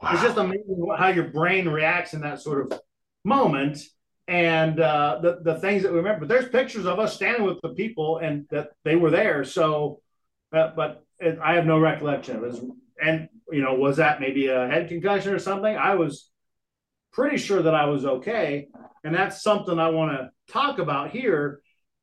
Wow. 0.01 0.13
It's 0.13 0.23
just 0.23 0.37
amazing 0.37 0.87
how 0.97 1.09
your 1.09 1.25
brain 1.29 1.69
reacts 1.69 2.13
in 2.13 2.21
that 2.21 2.41
sort 2.41 2.71
of 2.71 2.79
moment 3.23 3.79
and 4.27 4.79
uh, 4.79 5.19
the, 5.21 5.39
the 5.43 5.59
things 5.59 5.83
that 5.83 5.91
we 5.91 5.97
remember. 5.97 6.21
But 6.21 6.29
there's 6.29 6.49
pictures 6.49 6.85
of 6.85 6.99
us 6.99 7.13
standing 7.13 7.43
with 7.43 7.61
the 7.61 7.69
people 7.69 8.17
and 8.17 8.45
that 8.49 8.69
they 8.83 8.95
were 8.95 9.11
there. 9.11 9.43
So, 9.43 10.01
uh, 10.51 10.71
but 10.75 11.05
it, 11.19 11.37
I 11.43 11.55
have 11.55 11.65
no 11.65 11.79
recollection 11.79 12.37
of 12.37 12.43
it. 12.43 12.63
And, 13.01 13.29
you 13.51 13.61
know, 13.61 13.75
was 13.75 13.97
that 13.97 14.19
maybe 14.19 14.47
a 14.47 14.67
head 14.67 14.87
concussion 14.87 15.33
or 15.33 15.39
something? 15.39 15.75
I 15.75 15.95
was 15.95 16.29
pretty 17.11 17.37
sure 17.37 17.61
that 17.61 17.75
I 17.75 17.85
was 17.85 18.05
okay. 18.05 18.67
And 19.03 19.13
that's 19.13 19.43
something 19.43 19.77
I 19.77 19.89
want 19.89 20.11
to 20.11 20.31
talk 20.51 20.79
about 20.79 21.11
here 21.11 21.59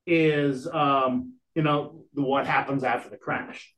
is, 0.06 0.68
um, 0.68 1.34
you 1.54 1.62
know, 1.62 2.04
what 2.12 2.46
happens 2.46 2.84
after 2.84 3.10
the 3.10 3.16
crash. 3.16 3.74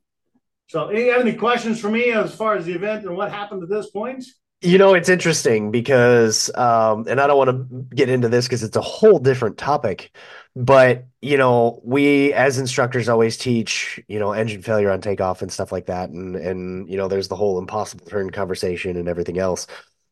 So, 0.73 0.87
any 0.87 1.09
have 1.09 1.21
any 1.21 1.33
questions 1.33 1.79
for 1.79 1.87
me 1.87 2.13
as 2.13 2.33
far 2.33 2.55
as 2.55 2.65
the 2.65 2.73
event 2.73 3.05
and 3.05 3.15
what 3.15 3.31
happened 3.31 3.61
to 3.61 3.67
this 3.67 3.91
point? 3.91 4.25
You 4.61 4.79
know, 4.79 4.95
it's 4.95 5.07
interesting 5.07 5.69
because, 5.69 6.49
um, 6.55 7.05
and 7.07 7.21
I 7.21 7.27
don't 7.27 7.37
want 7.37 7.51
to 7.51 7.95
get 7.95 8.09
into 8.09 8.27
this 8.27 8.47
because 8.47 8.63
it's 8.63 8.75
a 8.75 8.81
whole 8.81 9.19
different 9.19 9.59
topic, 9.59 10.17
but 10.55 11.05
you 11.21 11.37
know, 11.37 11.79
we 11.83 12.33
as 12.33 12.57
instructors 12.57 13.07
always 13.07 13.37
teach, 13.37 13.99
you 14.07 14.17
know, 14.17 14.31
engine 14.31 14.63
failure 14.63 14.89
on 14.89 14.99
takeoff 14.99 15.43
and 15.43 15.51
stuff 15.51 15.71
like 15.71 15.85
that, 15.85 16.09
and 16.09 16.35
and 16.35 16.89
you 16.89 16.97
know, 16.97 17.07
there's 17.07 17.27
the 17.27 17.35
whole 17.35 17.59
impossible 17.59 18.07
turn 18.07 18.31
conversation 18.31 18.97
and 18.97 19.07
everything 19.07 19.37
else. 19.37 19.67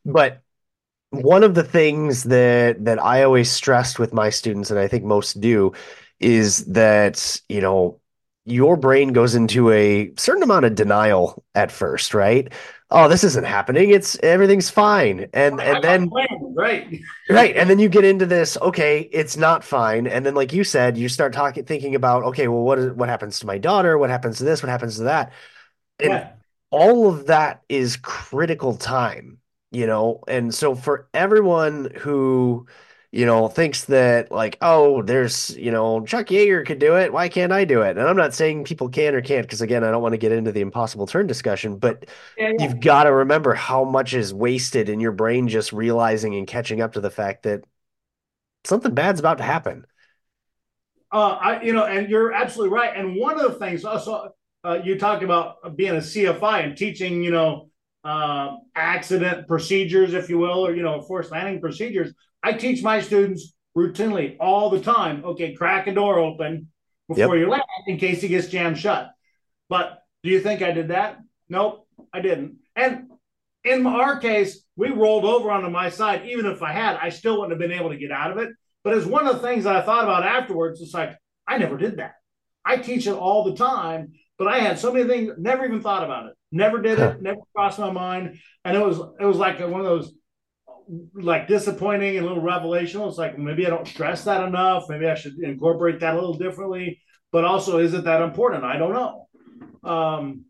But 0.05 0.43
one 1.09 1.43
of 1.43 1.55
the 1.55 1.63
things 1.63 2.25
that 2.25 2.85
that 2.85 3.03
I 3.03 3.23
always 3.23 3.49
stressed 3.49 3.97
with 3.97 4.13
my 4.13 4.29
students, 4.29 4.69
and 4.69 4.79
I 4.79 4.87
think 4.87 5.05
most 5.05 5.41
do, 5.41 5.73
is 6.19 6.65
that 6.65 7.41
you 7.49 7.61
know 7.61 8.00
your 8.45 8.75
brain 8.75 9.13
goes 9.13 9.35
into 9.35 9.71
a 9.71 10.11
certain 10.17 10.43
amount 10.43 10.65
of 10.65 10.75
denial 10.75 11.43
at 11.53 11.71
first, 11.71 12.13
right? 12.13 12.51
Oh, 12.89 13.07
this 13.07 13.23
isn't 13.23 13.45
happening. 13.45 13.91
It's 13.91 14.17
everything's 14.23 14.69
fine. 14.69 15.27
And 15.33 15.61
and 15.61 15.83
then 15.83 16.09
right. 16.55 16.99
Right. 17.29 17.55
And 17.55 17.69
then 17.69 17.79
you 17.79 17.87
get 17.87 18.03
into 18.03 18.25
this, 18.25 18.57
okay, 18.57 19.01
it's 19.13 19.37
not 19.37 19.63
fine. 19.63 20.07
And 20.07 20.25
then 20.25 20.33
like 20.35 20.51
you 20.53 20.63
said, 20.63 20.97
you 20.97 21.07
start 21.07 21.33
talking 21.33 21.63
thinking 21.65 21.95
about, 21.95 22.23
okay, 22.23 22.47
well 22.47 22.63
what 22.63 22.79
is 22.79 22.91
what 22.93 23.09
happens 23.09 23.39
to 23.39 23.45
my 23.45 23.57
daughter? 23.57 23.97
What 23.97 24.09
happens 24.09 24.39
to 24.39 24.43
this? 24.43 24.63
What 24.63 24.69
happens 24.69 24.97
to 24.97 25.03
that? 25.03 25.31
And 25.99 26.11
yeah. 26.11 26.31
all 26.71 27.07
of 27.07 27.27
that 27.27 27.61
is 27.69 27.95
critical 27.97 28.75
time, 28.75 29.37
you 29.71 29.85
know? 29.85 30.23
And 30.27 30.53
so 30.53 30.73
for 30.75 31.07
everyone 31.13 31.91
who 31.99 32.67
you 33.11 33.25
know, 33.25 33.49
thinks 33.49 33.85
that 33.85 34.31
like, 34.31 34.57
oh, 34.61 35.01
there's, 35.01 35.55
you 35.57 35.69
know, 35.69 36.05
Chuck 36.05 36.27
Yeager 36.27 36.65
could 36.65 36.79
do 36.79 36.95
it. 36.95 37.11
Why 37.11 37.27
can't 37.27 37.51
I 37.51 37.65
do 37.65 37.81
it? 37.81 37.97
And 37.97 38.07
I'm 38.07 38.15
not 38.15 38.33
saying 38.33 38.63
people 38.63 38.87
can 38.87 39.13
or 39.13 39.21
can't, 39.21 39.45
because 39.45 39.61
again, 39.61 39.83
I 39.83 39.91
don't 39.91 40.01
want 40.01 40.13
to 40.13 40.17
get 40.17 40.31
into 40.31 40.53
the 40.53 40.61
impossible 40.61 41.07
turn 41.07 41.27
discussion, 41.27 41.77
but 41.77 42.05
yeah, 42.37 42.51
yeah. 42.57 42.63
you've 42.63 42.79
got 42.79 43.03
to 43.03 43.13
remember 43.13 43.53
how 43.53 43.83
much 43.83 44.13
is 44.13 44.33
wasted 44.33 44.87
in 44.87 45.01
your 45.01 45.11
brain 45.11 45.49
just 45.49 45.73
realizing 45.73 46.35
and 46.35 46.47
catching 46.47 46.79
up 46.79 46.93
to 46.93 47.01
the 47.01 47.11
fact 47.11 47.43
that 47.43 47.65
something 48.63 48.93
bad's 48.93 49.19
about 49.19 49.39
to 49.39 49.43
happen. 49.43 49.85
Uh, 51.11 51.37
I, 51.41 51.61
you 51.63 51.73
know, 51.73 51.83
and 51.83 52.09
you're 52.09 52.31
absolutely 52.31 52.73
right. 52.73 52.95
And 52.95 53.17
one 53.17 53.37
of 53.37 53.51
the 53.51 53.59
things 53.59 53.83
also, 53.83 54.29
uh, 54.63 54.79
you 54.81 54.97
talk 54.97 55.21
about 55.21 55.75
being 55.75 55.91
a 55.91 55.99
CFI 55.99 56.63
and 56.63 56.77
teaching, 56.77 57.21
you 57.21 57.31
know, 57.31 57.69
uh, 58.05 58.55
accident 58.73 59.49
procedures, 59.49 60.13
if 60.13 60.29
you 60.29 60.37
will, 60.37 60.65
or 60.65 60.73
you 60.73 60.81
know, 60.81 61.01
forced 61.01 61.31
landing 61.31 61.59
procedures. 61.59 62.13
I 62.43 62.53
teach 62.53 62.83
my 62.83 63.01
students 63.01 63.53
routinely 63.77 64.37
all 64.39 64.69
the 64.69 64.81
time. 64.81 65.23
Okay, 65.23 65.53
crack 65.53 65.87
a 65.87 65.93
door 65.93 66.19
open 66.19 66.67
before 67.07 67.35
yep. 67.35 67.45
you 67.45 67.49
land 67.49 67.63
in 67.87 67.97
case 67.97 68.23
it 68.23 68.29
gets 68.29 68.47
jammed 68.47 68.77
shut. 68.77 69.11
But 69.69 69.99
do 70.23 70.29
you 70.29 70.41
think 70.41 70.61
I 70.61 70.71
did 70.71 70.89
that? 70.89 71.19
Nope, 71.49 71.87
I 72.13 72.21
didn't. 72.21 72.57
And 72.75 73.09
in 73.63 73.85
our 73.85 74.19
case, 74.19 74.63
we 74.75 74.89
rolled 74.89 75.25
over 75.25 75.51
onto 75.51 75.69
my 75.69 75.89
side. 75.89 76.25
Even 76.25 76.45
if 76.45 76.61
I 76.63 76.71
had, 76.71 76.97
I 76.97 77.09
still 77.09 77.39
wouldn't 77.39 77.51
have 77.51 77.69
been 77.69 77.77
able 77.77 77.89
to 77.89 77.97
get 77.97 78.11
out 78.11 78.31
of 78.31 78.37
it. 78.37 78.49
But 78.83 78.97
it's 78.97 79.05
one 79.05 79.27
of 79.27 79.35
the 79.35 79.47
things 79.47 79.65
that 79.65 79.75
I 79.75 79.81
thought 79.81 80.03
about 80.03 80.23
afterwards, 80.23 80.81
it's 80.81 80.93
like, 80.93 81.15
I 81.47 81.57
never 81.57 81.77
did 81.77 81.97
that. 81.97 82.15
I 82.65 82.77
teach 82.77 83.07
it 83.07 83.13
all 83.13 83.43
the 83.43 83.55
time, 83.55 84.13
but 84.37 84.47
I 84.47 84.59
had 84.59 84.79
so 84.79 84.91
many 84.91 85.07
things, 85.07 85.33
never 85.37 85.65
even 85.65 85.81
thought 85.81 86.03
about 86.03 86.27
it. 86.27 86.33
Never 86.51 86.81
did 86.81 86.99
it, 86.99 87.21
never 87.21 87.39
crossed 87.55 87.79
my 87.79 87.91
mind. 87.91 88.39
And 88.65 88.75
it 88.75 88.85
was 88.85 88.99
it 89.19 89.25
was 89.25 89.37
like 89.37 89.59
one 89.59 89.79
of 89.79 89.85
those 89.85 90.11
like 91.13 91.47
disappointing 91.47 92.17
and 92.17 92.25
a 92.25 92.29
little 92.29 92.43
revelation. 92.43 93.01
It's 93.01 93.17
like 93.17 93.37
maybe 93.37 93.65
I 93.65 93.69
don't 93.69 93.87
stress 93.87 94.23
that 94.25 94.43
enough. 94.43 94.85
Maybe 94.89 95.07
I 95.07 95.15
should 95.15 95.39
incorporate 95.39 95.99
that 95.99 96.13
a 96.13 96.15
little 96.15 96.37
differently. 96.37 97.01
But 97.31 97.45
also, 97.45 97.77
is 97.77 97.93
it 97.93 98.03
that 98.03 98.21
important? 98.21 98.63
I 98.63 98.77
don't 98.77 98.93
know. 98.93 99.27
Um, 99.89 100.45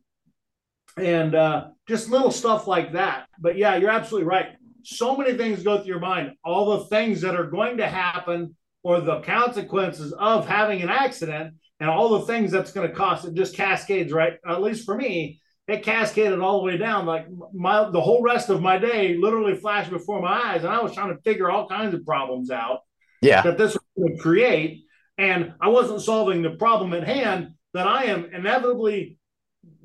and 0.97 1.35
uh, 1.35 1.67
just 1.87 2.09
little 2.09 2.31
stuff 2.31 2.67
like 2.67 2.93
that. 2.93 3.27
But 3.39 3.57
yeah, 3.57 3.75
you're 3.75 3.91
absolutely 3.91 4.27
right. 4.27 4.55
So 4.83 5.15
many 5.15 5.37
things 5.37 5.63
go 5.63 5.77
through 5.77 5.85
your 5.85 5.99
mind. 5.99 6.31
All 6.43 6.77
the 6.77 6.85
things 6.85 7.21
that 7.21 7.35
are 7.35 7.45
going 7.45 7.77
to 7.77 7.87
happen 7.87 8.55
or 8.83 8.99
the 8.99 9.21
consequences 9.21 10.11
of 10.13 10.47
having 10.47 10.81
an 10.81 10.89
accident 10.89 11.55
and 11.79 11.89
all 11.89 12.09
the 12.09 12.25
things 12.25 12.51
that's 12.51 12.71
going 12.71 12.87
to 12.89 12.95
cost. 12.95 13.25
It 13.25 13.35
just 13.35 13.55
cascades, 13.55 14.11
right? 14.11 14.33
At 14.47 14.61
least 14.61 14.85
for 14.85 14.95
me, 14.95 15.40
it 15.71 15.83
cascaded 15.83 16.39
all 16.39 16.59
the 16.59 16.65
way 16.65 16.77
down. 16.77 17.05
Like 17.05 17.27
my 17.53 17.89
the 17.89 18.01
whole 18.01 18.21
rest 18.21 18.49
of 18.49 18.61
my 18.61 18.77
day 18.77 19.15
literally 19.17 19.55
flashed 19.55 19.89
before 19.89 20.21
my 20.21 20.31
eyes, 20.31 20.63
and 20.63 20.73
I 20.73 20.81
was 20.81 20.93
trying 20.93 21.15
to 21.15 21.21
figure 21.21 21.49
all 21.49 21.67
kinds 21.67 21.93
of 21.93 22.05
problems 22.05 22.51
out. 22.51 22.79
Yeah, 23.21 23.41
that 23.43 23.57
this 23.57 23.77
would 23.95 24.19
create, 24.19 24.83
and 25.17 25.53
I 25.61 25.69
wasn't 25.69 26.01
solving 26.01 26.41
the 26.41 26.51
problem 26.51 26.93
at 26.93 27.03
hand. 27.03 27.53
That 27.73 27.87
I 27.87 28.05
am 28.05 28.25
inevitably, 28.33 29.17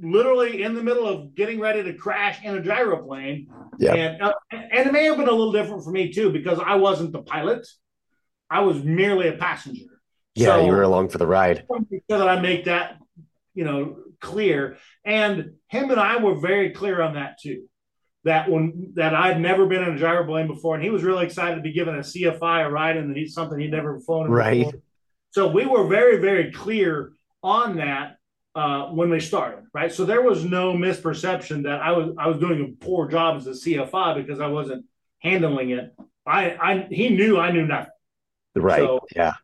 literally 0.01 0.63
in 0.63 0.75
the 0.75 0.83
middle 0.83 1.07
of 1.07 1.35
getting 1.35 1.61
ready 1.61 1.85
to 1.85 1.95
crash 1.95 2.43
in 2.43 2.57
a 2.57 2.61
gyroplane. 2.61 3.49
Yeah, 3.79 3.95
and 3.95 4.23
uh, 4.23 4.33
and 4.51 4.89
it 4.89 4.93
may 4.93 5.05
have 5.05 5.17
been 5.17 5.29
a 5.29 5.33
little 5.33 5.53
different 5.53 5.85
for 5.85 5.91
me 5.91 6.13
too 6.13 6.33
because 6.33 6.59
I 6.59 6.77
wasn't 6.77 7.13
the 7.13 7.23
pilot. 7.23 7.67
I 8.51 8.61
was 8.61 8.83
merely 8.83 9.29
a 9.29 9.35
passenger. 9.35 9.85
Yeah, 10.35 10.47
so, 10.47 10.67
you 10.67 10.73
were 10.73 10.83
along 10.83 11.09
for 11.11 11.19
the 11.19 11.27
ride. 11.27 11.65
So 12.11 12.19
that 12.19 12.29
I 12.29 12.41
make 12.41 12.65
that 12.65 12.99
you 13.55 13.65
know 13.65 13.99
clear. 14.27 14.77
And 15.05 15.53
him 15.69 15.91
and 15.91 16.01
i 16.01 16.17
were 16.17 16.35
very 16.35 16.71
clear 16.71 17.01
on 17.01 17.15
that 17.15 17.39
too. 17.41 17.69
That 18.25 18.51
when 18.51 18.93
that 18.95 19.15
i'd 19.15 19.41
never 19.41 19.67
been 19.67 19.85
in 19.85 19.95
a 19.95 19.99
gyroplane 19.99 20.49
before 20.49 20.75
and 20.75 20.83
he 20.83 20.91
was 20.91 21.05
really 21.05 21.25
excited 21.25 21.57
to 21.57 21.63
be 21.63 21.73
given 21.73 21.95
a 21.95 22.01
cfi 22.01 22.67
a 22.67 22.69
ride 22.69 22.97
and 22.97 23.17
he's 23.17 23.35
something 23.35 23.59
he'd 23.59 23.71
never 23.71 24.01
flown 24.01 24.29
right. 24.29 24.65
before. 24.65 24.81
so 25.31 25.47
we 25.47 25.65
were 25.65 25.87
very 25.87 26.17
very 26.19 26.51
clear 26.51 27.13
on 27.45 27.77
that 27.77 28.17
uh, 28.57 28.87
when 28.87 29.11
they 29.11 29.21
started 29.21 29.63
right? 29.73 29.93
So 29.93 30.05
there 30.05 30.23
was 30.23 30.45
no 30.45 30.73
misperception 30.73 31.63
that 31.65 31.81
i 31.81 31.93
was 31.93 32.15
i 32.19 32.27
was 32.27 32.39
doing 32.39 32.59
a 32.65 32.85
poor 32.85 33.07
job 33.07 33.37
as 33.37 33.47
a 33.47 33.51
cfi 33.51 34.17
because 34.17 34.41
i 34.41 34.49
wasn't 34.49 34.85
handling 35.21 35.71
it. 35.71 35.95
I 36.27 36.41
i 36.69 36.87
he 36.91 37.11
knew 37.11 37.39
i 37.39 37.53
knew 37.53 37.67
nothing. 37.67 37.93
Right. 38.57 38.81
So, 38.81 39.07
yeah 39.15 39.35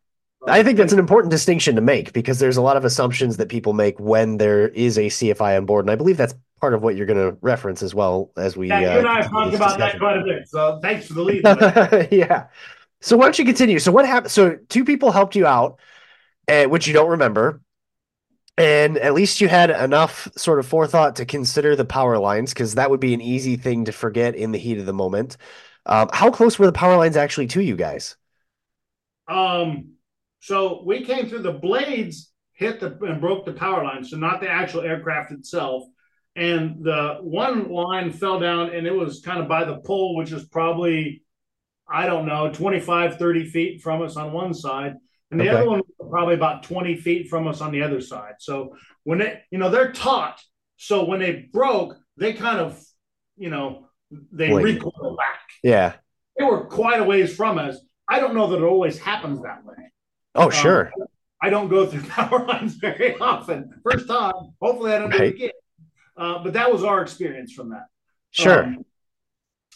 I 0.48 0.62
think 0.62 0.76
that's 0.76 0.92
an 0.92 0.98
important 0.98 1.30
distinction 1.30 1.76
to 1.76 1.80
make 1.80 2.12
because 2.12 2.38
there's 2.38 2.56
a 2.56 2.62
lot 2.62 2.76
of 2.76 2.84
assumptions 2.84 3.36
that 3.36 3.48
people 3.48 3.72
make 3.72 3.98
when 4.00 4.38
there 4.38 4.68
is 4.68 4.98
a 4.98 5.06
CFI 5.06 5.56
on 5.56 5.66
board, 5.66 5.84
and 5.84 5.90
I 5.90 5.94
believe 5.94 6.16
that's 6.16 6.34
part 6.60 6.74
of 6.74 6.82
what 6.82 6.96
you're 6.96 7.06
going 7.06 7.30
to 7.30 7.36
reference 7.40 7.82
as 7.82 7.94
well 7.94 8.30
as 8.36 8.56
we. 8.56 8.68
Yeah, 8.68 8.80
you 8.80 8.86
uh, 8.88 8.98
and 8.98 9.08
I 9.08 9.22
talked 9.22 9.54
about 9.54 9.78
that 9.78 9.98
quite 9.98 10.18
a 10.18 10.24
bit. 10.24 10.48
So 10.48 10.80
thanks 10.82 11.06
for 11.06 11.14
the 11.14 11.22
lead. 11.22 11.42
yeah. 12.10 12.46
So 13.00 13.16
why 13.16 13.24
don't 13.24 13.38
you 13.38 13.44
continue? 13.44 13.78
So 13.78 13.92
what 13.92 14.06
happened? 14.06 14.32
So 14.32 14.56
two 14.68 14.84
people 14.84 15.12
helped 15.12 15.36
you 15.36 15.46
out, 15.46 15.78
uh, 16.48 16.64
which 16.64 16.86
you 16.86 16.92
don't 16.92 17.10
remember, 17.10 17.60
and 18.58 18.98
at 18.98 19.14
least 19.14 19.40
you 19.40 19.48
had 19.48 19.70
enough 19.70 20.28
sort 20.36 20.58
of 20.58 20.66
forethought 20.66 21.16
to 21.16 21.24
consider 21.24 21.74
the 21.74 21.84
power 21.84 22.18
lines 22.18 22.52
because 22.52 22.74
that 22.74 22.90
would 22.90 23.00
be 23.00 23.14
an 23.14 23.20
easy 23.20 23.56
thing 23.56 23.84
to 23.86 23.92
forget 23.92 24.34
in 24.34 24.52
the 24.52 24.58
heat 24.58 24.78
of 24.78 24.86
the 24.86 24.92
moment. 24.92 25.36
Um, 25.86 26.10
how 26.12 26.30
close 26.30 26.58
were 26.58 26.66
the 26.66 26.72
power 26.72 26.96
lines 26.96 27.16
actually 27.16 27.48
to 27.48 27.62
you 27.62 27.76
guys? 27.76 28.16
Um, 29.26 29.92
so 30.42 30.82
we 30.84 31.04
came 31.04 31.28
through 31.28 31.42
the 31.42 31.52
blades 31.52 32.32
hit 32.52 32.80
the 32.80 32.98
and 33.02 33.20
broke 33.20 33.44
the 33.44 33.52
power 33.52 33.84
line, 33.84 34.04
so 34.04 34.16
not 34.16 34.40
the 34.40 34.48
actual 34.48 34.82
aircraft 34.82 35.32
itself. 35.32 35.84
And 36.34 36.82
the 36.82 37.18
one 37.20 37.70
line 37.70 38.10
fell 38.10 38.40
down 38.40 38.70
and 38.70 38.86
it 38.86 38.94
was 38.94 39.20
kind 39.20 39.40
of 39.40 39.48
by 39.48 39.64
the 39.64 39.78
pole, 39.78 40.16
which 40.16 40.32
is 40.32 40.44
probably, 40.44 41.22
I 41.88 42.06
don't 42.06 42.26
know, 42.26 42.50
25, 42.50 43.18
30 43.18 43.50
feet 43.50 43.82
from 43.82 44.02
us 44.02 44.16
on 44.16 44.32
one 44.32 44.54
side. 44.54 44.96
And 45.30 45.40
the 45.40 45.48
okay. 45.48 45.56
other 45.58 45.70
one 45.70 45.82
was 45.98 46.10
probably 46.10 46.34
about 46.34 46.62
20 46.62 46.96
feet 46.96 47.28
from 47.28 47.46
us 47.46 47.60
on 47.60 47.70
the 47.70 47.82
other 47.82 48.00
side. 48.00 48.34
So 48.38 48.76
when 49.04 49.18
they, 49.18 49.40
you 49.50 49.58
know, 49.58 49.70
they're 49.70 49.92
taught. 49.92 50.40
So 50.76 51.04
when 51.04 51.20
they 51.20 51.48
broke, 51.52 51.96
they 52.16 52.32
kind 52.32 52.58
of, 52.58 52.82
you 53.36 53.50
know, 53.50 53.88
they 54.10 54.52
Wait. 54.52 54.64
recoil 54.64 55.16
back. 55.16 55.40
Yeah. 55.62 55.94
They 56.36 56.44
were 56.44 56.64
quite 56.64 57.00
a 57.00 57.04
ways 57.04 57.34
from 57.36 57.58
us. 57.58 57.78
I 58.08 58.20
don't 58.20 58.34
know 58.34 58.48
that 58.48 58.58
it 58.58 58.64
always 58.64 58.98
happens 58.98 59.42
that 59.42 59.64
way. 59.64 59.91
Oh, 60.34 60.44
um, 60.44 60.50
sure. 60.50 60.92
I 61.40 61.50
don't 61.50 61.68
go 61.68 61.86
through 61.86 62.02
power 62.08 62.46
lines 62.46 62.74
very 62.74 63.16
often. 63.18 63.80
First 63.82 64.06
time. 64.08 64.32
Hopefully, 64.60 64.92
I 64.92 64.98
don't 64.98 65.10
right. 65.10 65.18
do 65.18 65.24
it 65.24 65.34
again. 65.34 65.50
Uh, 66.16 66.42
but 66.42 66.52
that 66.52 66.72
was 66.72 66.84
our 66.84 67.02
experience 67.02 67.52
from 67.52 67.70
that. 67.70 67.86
Sure. 68.30 68.64
Um, 68.64 68.84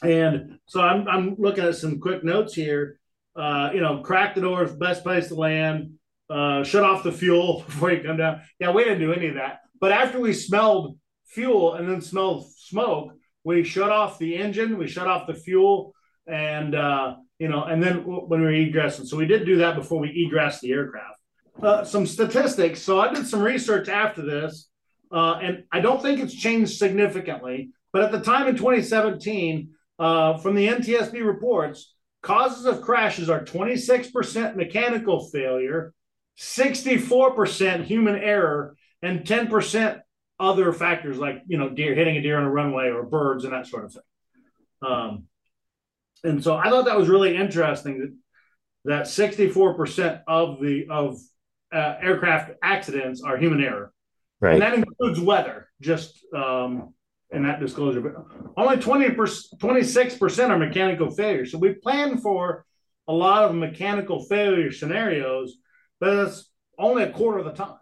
and 0.03 0.59
so 0.67 0.81
I'm, 0.81 1.09
I'm 1.09 1.35
looking 1.39 1.65
at 1.65 1.77
some 1.77 2.01
quick 2.01 2.23
notes 2.23 2.55
here. 2.55 2.99
uh, 3.37 3.71
you 3.75 3.81
know, 3.81 4.01
crack 4.01 4.35
the 4.35 4.41
doors, 4.41 4.73
best 4.75 5.03
place 5.03 5.29
to 5.29 5.35
land, 5.35 5.93
uh, 6.31 6.65
shut 6.65 6.85
off 6.85 7.03
the 7.03 7.13
fuel 7.13 7.63
before 7.67 7.93
you 7.93 8.03
come 8.03 8.17
down. 8.17 8.41
Yeah, 8.59 8.73
we 8.73 8.85
didn't 8.85 9.01
do 9.01 9.13
any 9.13 9.29
of 9.29 9.35
that. 9.35 9.61
But 9.81 9.93
after 9.93 10.19
we 10.19 10.33
smelled 10.33 10.99
fuel 11.27 11.75
and 11.75 11.89
then 11.89 12.01
smelled 12.01 12.51
smoke, 12.57 13.13
we 13.45 13.63
shut 13.63 13.91
off 13.91 14.19
the 14.19 14.37
engine, 14.37 14.79
we 14.79 14.89
shut 14.89 15.07
off 15.07 15.27
the 15.27 15.35
fuel, 15.35 15.95
and 16.27 16.75
uh, 16.75 17.17
you 17.39 17.49
know, 17.49 17.65
and 17.65 17.83
then 17.83 17.99
when 18.05 18.41
we 18.41 18.47
were 18.47 18.53
egressing. 18.53 19.07
So 19.07 19.17
we 19.17 19.27
did 19.27 19.45
do 19.45 19.59
that 19.59 19.77
before 19.77 20.01
we 20.01 20.09
egressed 20.09 20.61
the 20.61 20.73
aircraft. 20.73 21.19
Uh, 21.63 21.85
some 21.85 22.07
statistics. 22.07 22.83
So 22.83 23.01
I 23.01 23.13
did 23.13 23.27
some 23.27 23.41
research 23.41 23.89
after 23.89 24.23
this, 24.23 24.69
uh, 25.11 25.39
and 25.43 25.65
I 25.73 25.81
don't 25.81 26.03
think 26.03 26.21
it's 26.21 26.35
changed 26.35 26.77
significantly. 26.77 27.71
But 27.93 28.03
at 28.03 28.13
the 28.13 28.21
time 28.21 28.47
in 28.47 28.57
2017, 28.57 29.71
uh, 29.99 30.37
from 30.39 30.55
the 30.55 30.69
NTSB 30.69 31.25
reports, 31.25 31.95
causes 32.23 32.67
of 32.67 32.83
crashes 32.83 33.31
are 33.31 33.43
26% 33.43 34.57
mechanical 34.57 35.29
failure, 35.31 35.95
64% 36.39 37.85
human 37.85 38.17
error, 38.17 38.77
and 39.01 39.21
10% 39.21 40.01
other 40.39 40.73
factors 40.73 41.17
like 41.17 41.43
you 41.47 41.57
know 41.57 41.71
deer 41.71 41.95
hitting 41.95 42.17
a 42.17 42.21
deer 42.21 42.37
on 42.37 42.45
a 42.45 42.51
runway 42.51 42.91
or 42.91 43.03
birds 43.03 43.45
and 43.45 43.55
that 43.55 43.67
sort 43.67 43.85
of 43.85 43.93
thing. 43.93 44.03
Um, 44.83 45.25
and 46.25 46.43
so 46.43 46.57
I 46.57 46.71
thought 46.71 46.87
that 46.87 46.97
was 46.97 47.09
really 47.09 47.37
interesting 47.37 48.01
that 48.01 48.15
that 48.87 49.07
64% 49.07 50.23
of 50.29 50.61
the 50.61 50.87
of 50.89 51.19
uh, 51.73 51.97
aircraft 52.01 52.53
accidents 52.63 53.23
are 53.23 53.37
human 53.37 53.63
error, 53.63 53.93
right? 54.41 54.55
And 54.55 54.63
that 54.63 54.75
includes 54.75 55.21
weather. 55.21 55.69
Just 55.81 56.25
um, 56.35 56.95
in 57.31 57.43
that 57.43 57.61
disclosure, 57.61 58.01
but 58.01 58.15
only 58.57 58.77
20 58.79 59.09
26% 59.09 60.51
are 60.51 60.59
mechanical 60.59 61.11
failure. 61.11 61.45
So 61.45 61.59
we 61.59 61.75
plan 61.75 62.19
for 62.19 62.65
a 63.09 63.13
lot 63.13 63.45
of 63.45 63.55
mechanical 63.55 64.25
failure 64.25 64.71
scenarios, 64.73 65.57
but 66.01 66.15
it's 66.15 66.49
only 66.79 67.03
a 67.03 67.11
quarter 67.11 67.39
of 67.39 67.45
the 67.45 67.53
time, 67.53 67.79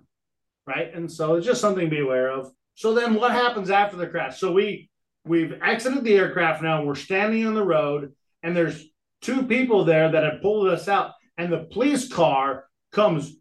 right? 0.67 0.93
And 0.95 1.11
so 1.11 1.35
it's 1.35 1.47
just 1.47 1.61
something 1.61 1.85
to 1.85 1.91
be 1.91 2.01
aware 2.01 2.31
of. 2.31 2.51
So 2.75 2.95
then 2.95 3.15
what 3.15 3.33
happens 3.33 3.71
after 3.71 3.97
the 3.97 4.07
crash? 4.07 4.41
So 4.41 4.53
we 4.53 4.91
we've 5.25 5.55
exited 5.63 6.05
the 6.05 6.17
aircraft 6.17 6.63
now, 6.63 6.85
we're 6.85 6.95
standing 6.95 7.47
on 7.47 7.55
the 7.55 7.65
road, 7.65 8.13
and 8.45 8.57
there's 8.57 8.85
two 9.23 9.43
people 9.47 9.85
there 9.85 10.13
that 10.13 10.23
have 10.23 10.43
pulled 10.43 10.69
us 10.69 10.87
out, 10.87 11.13
and 11.37 11.53
the 11.53 11.67
police 11.73 12.13
car 12.13 12.67
comes 12.93 13.35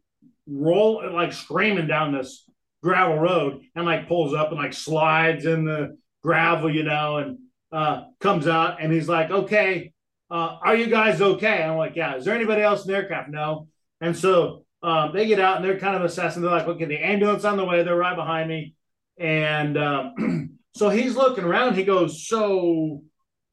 roll 0.47 1.13
like 1.13 1.31
screaming 1.31 1.87
down 1.87 2.11
this 2.11 2.49
gravel 2.81 3.17
road 3.17 3.61
and 3.75 3.85
like 3.85 4.07
pulls 4.07 4.33
up 4.33 4.49
and 4.49 4.57
like 4.57 4.73
slides 4.73 5.45
in 5.45 5.65
the 5.65 5.97
gravel, 6.21 6.73
you 6.73 6.83
know, 6.83 7.17
and 7.17 7.37
uh, 7.71 8.03
comes 8.19 8.47
out 8.47 8.81
and 8.81 8.91
he's 8.91 9.07
like, 9.07 9.29
okay, 9.29 9.93
uh, 10.29 10.57
are 10.61 10.75
you 10.75 10.87
guys 10.87 11.21
okay? 11.21 11.63
I'm 11.63 11.77
like, 11.77 11.95
yeah. 11.95 12.15
Is 12.15 12.25
there 12.25 12.35
anybody 12.35 12.61
else 12.61 12.85
in 12.85 12.91
the 12.91 12.97
aircraft? 12.97 13.29
No. 13.29 13.67
And 14.01 14.17
so 14.17 14.65
um, 14.81 15.11
they 15.13 15.27
get 15.27 15.39
out 15.39 15.57
and 15.57 15.65
they're 15.65 15.79
kind 15.79 15.95
of 15.95 16.03
assessing. 16.03 16.41
They're 16.41 16.51
like, 16.51 16.67
okay, 16.67 16.85
the 16.85 16.97
ambulance 16.97 17.45
on 17.45 17.57
the 17.57 17.65
way. 17.65 17.83
They're 17.83 17.95
right 17.95 18.15
behind 18.15 18.49
me. 18.49 18.75
And 19.17 19.77
um, 19.77 20.59
so 20.75 20.89
he's 20.89 21.15
looking 21.15 21.45
around. 21.45 21.75
He 21.75 21.83
goes, 21.83 22.27
so 22.27 23.01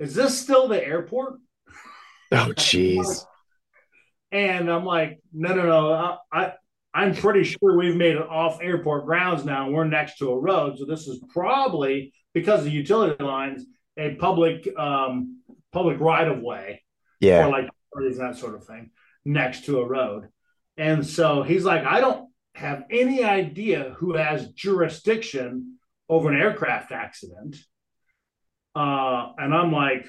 is 0.01 0.15
this 0.15 0.41
still 0.41 0.69
the 0.69 0.85
airport? 0.85 1.35
Oh, 2.33 2.53
jeez. 2.55 3.25
and 4.31 4.71
I'm 4.71 4.85
like, 4.85 5.19
no, 5.33 5.53
no, 5.53 5.67
no. 5.67 5.93
I, 5.93 6.19
I 6.33 6.53
I'm 6.95 7.13
pretty 7.13 7.43
sure 7.43 7.77
we've 7.77 7.97
made 7.97 8.15
it 8.15 8.29
off 8.29 8.61
airport 8.63 9.07
grounds 9.07 9.45
now. 9.45 9.67
And 9.67 9.75
we're 9.75 9.83
next 9.83 10.19
to 10.19 10.31
a 10.31 10.39
road, 10.39 10.79
so 10.79 10.85
this 10.85 11.09
is 11.09 11.21
probably 11.31 12.13
because 12.33 12.63
the 12.63 12.71
utility 12.71 13.21
lines 13.23 13.67
a 13.97 14.15
public 14.15 14.69
um, 14.79 15.41
public 15.73 15.99
right 15.99 16.29
of 16.29 16.41
way, 16.41 16.85
yeah, 17.19 17.47
or 17.47 17.51
like 17.51 17.69
that 17.99 18.37
sort 18.37 18.55
of 18.55 18.65
thing 18.65 18.91
next 19.25 19.65
to 19.65 19.81
a 19.81 19.87
road. 19.87 20.29
And 20.77 21.07
so 21.07 21.43
he's 21.43 21.65
like, 21.65 21.85
I 21.85 22.01
don't 22.01 22.31
have 22.55 22.85
any 22.91 23.23
idea 23.25 23.95
who 23.99 24.15
has 24.15 24.51
jurisdiction 24.53 25.79
over 26.09 26.33
an 26.33 26.41
aircraft 26.41 26.93
accident. 26.93 27.57
Uh, 28.75 29.33
and 29.39 29.55
I'm 29.55 29.73
like, 29.73 30.07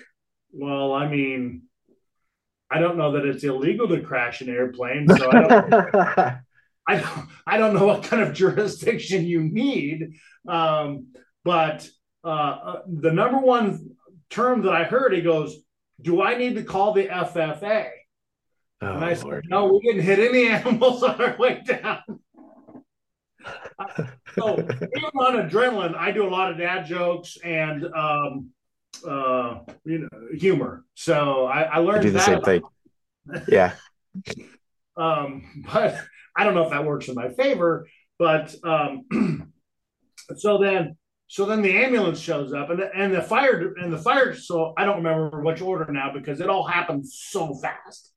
well, 0.52 0.94
I 0.94 1.08
mean, 1.08 1.64
I 2.70 2.80
don't 2.80 2.98
know 2.98 3.14
that 3.14 3.26
it's 3.26 3.44
illegal 3.44 3.88
to 3.90 4.02
crash 4.02 4.42
an 4.42 4.50
airplane, 4.50 5.08
so 5.08 5.30
I 5.32 5.42
don't. 5.42 6.36
I 6.88 7.00
don't, 7.00 7.30
I 7.46 7.58
don't 7.58 7.76
know 7.76 7.86
what 7.86 8.04
kind 8.04 8.24
of 8.24 8.34
jurisdiction 8.34 9.26
you 9.26 9.42
need, 9.44 10.14
um, 10.48 11.14
but 11.44 11.88
uh, 12.24 12.28
uh, 12.28 12.82
the 12.88 13.12
number 13.12 13.38
one 13.40 13.92
term 14.30 14.64
that 14.64 14.74
I 14.74 14.84
heard, 14.84 15.14
he 15.14 15.22
goes, 15.22 15.56
"Do 16.02 16.22
I 16.22 16.36
need 16.36 16.56
to 16.56 16.64
call 16.64 16.94
the 16.94 17.06
FFA?" 17.06 17.90
Oh, 18.82 18.94
and 18.96 19.06
I 19.06 19.14
Lord. 19.14 19.44
said, 19.44 19.50
"No, 19.50 19.66
we 19.66 19.80
didn't 19.82 20.04
hit 20.04 20.20
any 20.20 20.48
animals 20.50 21.04
on 21.04 21.22
our 21.22 21.38
way 21.38 21.62
down." 21.66 22.02
So 24.36 24.60
even 24.60 25.10
on 25.16 25.50
adrenaline, 25.50 25.96
I 25.96 26.12
do 26.12 26.28
a 26.28 26.30
lot 26.30 26.52
of 26.52 26.58
dad 26.58 26.86
jokes 26.86 27.38
and 27.44 27.86
um, 27.94 28.50
uh, 29.08 29.60
you 29.84 30.00
know 30.00 30.10
humor. 30.34 30.86
So 30.96 31.46
I, 31.46 31.64
I 31.64 31.78
learned 31.80 32.00
I 32.00 32.04
do 32.04 32.12
the 32.12 32.20
same 32.20 32.42
thing. 32.42 32.62
Yeah. 33.48 33.74
um, 34.98 35.64
but 35.72 35.96
I 36.36 36.44
don't 36.44 36.56
know 36.56 36.64
if 36.64 36.72
that 36.72 36.86
works 36.86 37.08
in 37.08 37.14
my 37.14 37.30
favor, 37.30 37.88
but 38.18 38.54
um, 38.64 39.06
so 40.38 40.58
then 40.58 40.98
so 41.28 41.46
then 41.46 41.62
the 41.62 41.72
ambulance 41.72 42.20
shows 42.20 42.52
up 42.52 42.72
and 42.72 42.80
the, 42.80 42.90
and 42.94 43.14
the 43.14 43.22
fire 43.22 43.74
and 43.78 43.94
the 43.94 43.98
fire 43.98 44.36
so 44.36 44.74
I 44.76 44.84
don't 44.84 44.98
remember 44.98 45.42
which 45.42 45.62
order 45.62 45.90
now 45.92 46.12
because 46.14 46.42
it 46.42 46.50
all 46.50 46.68
happened 46.68 47.08
so 47.08 47.54
fast. 47.54 48.12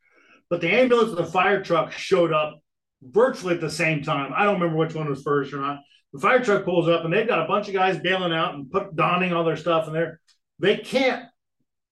But 0.50 0.60
the 0.60 0.72
ambulance 0.72 1.10
and 1.10 1.18
the 1.18 1.30
fire 1.30 1.62
truck 1.62 1.92
showed 1.92 2.32
up 2.32 2.60
virtually 3.04 3.54
at 3.54 3.60
the 3.60 3.70
same 3.70 4.02
time. 4.02 4.32
I 4.36 4.44
don't 4.44 4.60
remember 4.60 4.76
which 4.76 4.94
one 4.94 5.08
was 5.08 5.22
first 5.22 5.52
or 5.52 5.58
not. 5.58 5.80
The 6.12 6.20
fire 6.20 6.42
truck 6.42 6.64
pulls 6.64 6.88
up 6.88 7.04
and 7.04 7.12
they've 7.12 7.26
got 7.26 7.44
a 7.44 7.48
bunch 7.48 7.68
of 7.68 7.74
guys 7.74 7.98
bailing 7.98 8.32
out 8.32 8.54
and 8.54 8.70
put 8.70 8.94
donning 8.94 9.32
all 9.32 9.44
their 9.44 9.56
stuff 9.56 9.86
in 9.86 9.92
there. 9.92 10.20
They 10.60 10.76
can't 10.76 11.24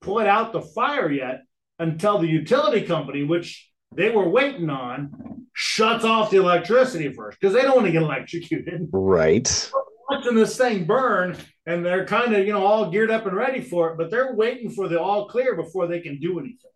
put 0.01 0.27
out 0.27 0.53
the 0.53 0.63
fire 0.63 1.11
yet 1.11 1.43
until 1.79 2.19
the 2.19 2.29
utility 2.29 2.87
company, 2.87 3.25
which 3.25 3.69
they 3.95 4.11
were 4.11 4.29
waiting 4.29 4.71
on, 4.71 5.47
shuts 5.55 6.05
off 6.05 6.31
the 6.31 6.39
electricity 6.39 7.13
first 7.13 7.39
because 7.41 7.55
they 7.55 7.63
don't 7.63 7.77
want 7.77 7.87
to 7.87 7.93
get 7.93 8.03
electrocuted. 8.03 8.89
Right. 8.93 9.71
watching 10.09 10.35
this 10.35 10.57
thing 10.57 10.85
burn 10.85 11.37
and 11.67 11.85
they're 11.85 12.07
kind 12.07 12.35
of, 12.35 12.47
you 12.47 12.53
know, 12.53 12.65
all 12.65 12.91
geared 12.91 13.11
up 13.11 13.27
and 13.27 13.37
ready 13.37 13.61
for 13.61 13.91
it, 13.91 13.99
but 13.99 14.11
they're 14.11 14.35
waiting 14.35 14.71
for 14.71 14.89
the 14.89 15.01
all 15.01 15.29
clear 15.29 15.55
before 15.57 15.87
they 15.87 16.01
can 16.01 16.19
do 16.21 16.39
anything. 16.39 16.71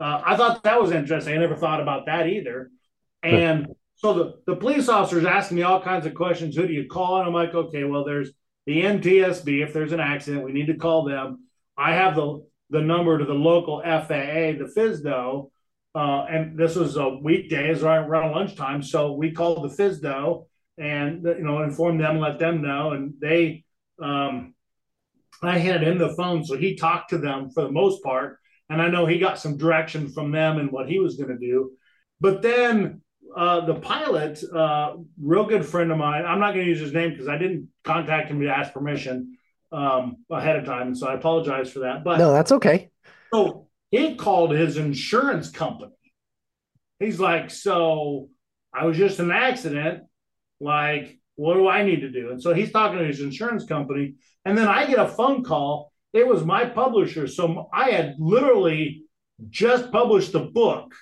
Uh, 0.00 0.22
I 0.24 0.36
thought 0.36 0.62
that 0.62 0.80
was 0.80 0.92
interesting. 0.92 1.34
I 1.34 1.38
never 1.38 1.56
thought 1.56 1.80
about 1.80 2.06
that 2.06 2.28
either. 2.28 2.70
And 3.22 3.68
so 3.96 4.14
the, 4.14 4.34
the 4.46 4.56
police 4.56 4.88
officers 4.88 5.24
asking 5.24 5.56
me 5.56 5.62
all 5.62 5.82
kinds 5.82 6.06
of 6.06 6.14
questions. 6.14 6.56
Who 6.56 6.66
do 6.66 6.72
you 6.72 6.88
call? 6.88 7.18
And 7.18 7.26
I'm 7.26 7.34
like, 7.34 7.54
okay, 7.54 7.84
well, 7.84 8.04
there's 8.04 8.30
the 8.66 8.82
NTSB. 8.82 9.62
If 9.62 9.72
there's 9.72 9.92
an 9.92 10.00
accident, 10.00 10.44
we 10.44 10.52
need 10.52 10.66
to 10.66 10.76
call 10.76 11.04
them. 11.04 11.44
I 11.76 11.94
have 11.94 12.14
the 12.14 12.44
the 12.70 12.80
number 12.80 13.16
to 13.16 13.24
the 13.24 13.32
local 13.32 13.80
FAA, 13.80 14.58
the 14.58 14.70
FSDO, 14.76 15.50
uh, 15.94 16.24
and 16.28 16.58
this 16.58 16.76
was 16.76 16.96
a 16.96 17.08
weekday, 17.08 17.70
it's 17.70 17.80
right 17.80 17.96
around 17.96 18.32
lunchtime. 18.32 18.82
So 18.82 19.14
we 19.14 19.32
called 19.32 19.64
the 19.64 19.74
FSDO 19.74 20.44
and 20.76 21.24
you 21.24 21.40
know 21.40 21.62
informed 21.62 22.00
them, 22.00 22.20
let 22.20 22.38
them 22.38 22.62
know, 22.62 22.92
and 22.92 23.14
they. 23.20 23.64
Um, 24.00 24.54
I 25.42 25.58
had 25.58 25.82
in 25.82 25.98
the 25.98 26.14
phone, 26.14 26.44
so 26.44 26.56
he 26.56 26.74
talked 26.74 27.10
to 27.10 27.18
them 27.18 27.50
for 27.50 27.62
the 27.62 27.70
most 27.70 28.02
part, 28.02 28.38
and 28.68 28.82
I 28.82 28.88
know 28.88 29.06
he 29.06 29.18
got 29.18 29.38
some 29.38 29.56
direction 29.56 30.08
from 30.08 30.32
them 30.32 30.58
and 30.58 30.70
what 30.72 30.88
he 30.88 30.98
was 30.98 31.16
going 31.16 31.30
to 31.30 31.38
do. 31.38 31.72
But 32.20 32.42
then 32.42 33.02
uh, 33.36 33.66
the 33.66 33.74
pilot, 33.74 34.42
uh, 34.54 34.94
real 35.20 35.44
good 35.44 35.64
friend 35.64 35.92
of 35.92 35.98
mine, 35.98 36.24
I'm 36.24 36.40
not 36.40 36.54
going 36.54 36.64
to 36.64 36.70
use 36.70 36.80
his 36.80 36.92
name 36.92 37.10
because 37.10 37.28
I 37.28 37.38
didn't 37.38 37.68
contact 37.84 38.30
him 38.30 38.40
to 38.40 38.48
ask 38.48 38.72
permission 38.72 39.38
um, 39.72 40.24
ahead 40.30 40.56
of 40.56 40.64
time, 40.64 40.94
so 40.94 41.08
I 41.08 41.14
apologize 41.14 41.70
for 41.70 41.80
that. 41.80 42.04
But 42.04 42.18
no, 42.18 42.32
that's 42.32 42.52
okay. 42.52 42.90
So 43.32 43.68
he 43.90 44.14
called 44.14 44.52
his 44.52 44.76
insurance 44.76 45.50
company. 45.50 45.92
He's 46.98 47.20
like, 47.20 47.50
So 47.50 48.30
I 48.72 48.86
was 48.86 48.96
just 48.96 49.18
an 49.18 49.30
accident. 49.30 50.04
Like, 50.60 51.18
what 51.36 51.54
do 51.54 51.68
I 51.68 51.84
need 51.84 52.00
to 52.00 52.10
do? 52.10 52.30
And 52.30 52.42
so 52.42 52.52
he's 52.52 52.72
talking 52.72 52.98
to 52.98 53.04
his 53.04 53.20
insurance 53.20 53.64
company. 53.64 54.14
And 54.44 54.56
then 54.56 54.66
I 54.66 54.86
get 54.86 54.98
a 54.98 55.06
phone 55.06 55.44
call. 55.44 55.92
It 56.12 56.26
was 56.26 56.44
my 56.44 56.64
publisher. 56.64 57.26
So 57.26 57.68
I 57.72 57.90
had 57.90 58.16
literally 58.18 59.04
just 59.50 59.92
published 59.92 60.34
a 60.34 60.40
book 60.40 60.92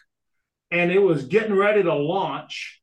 and 0.71 0.91
it 0.91 0.99
was 0.99 1.27
getting 1.27 1.55
ready 1.55 1.83
to 1.83 1.95
launch 1.95 2.81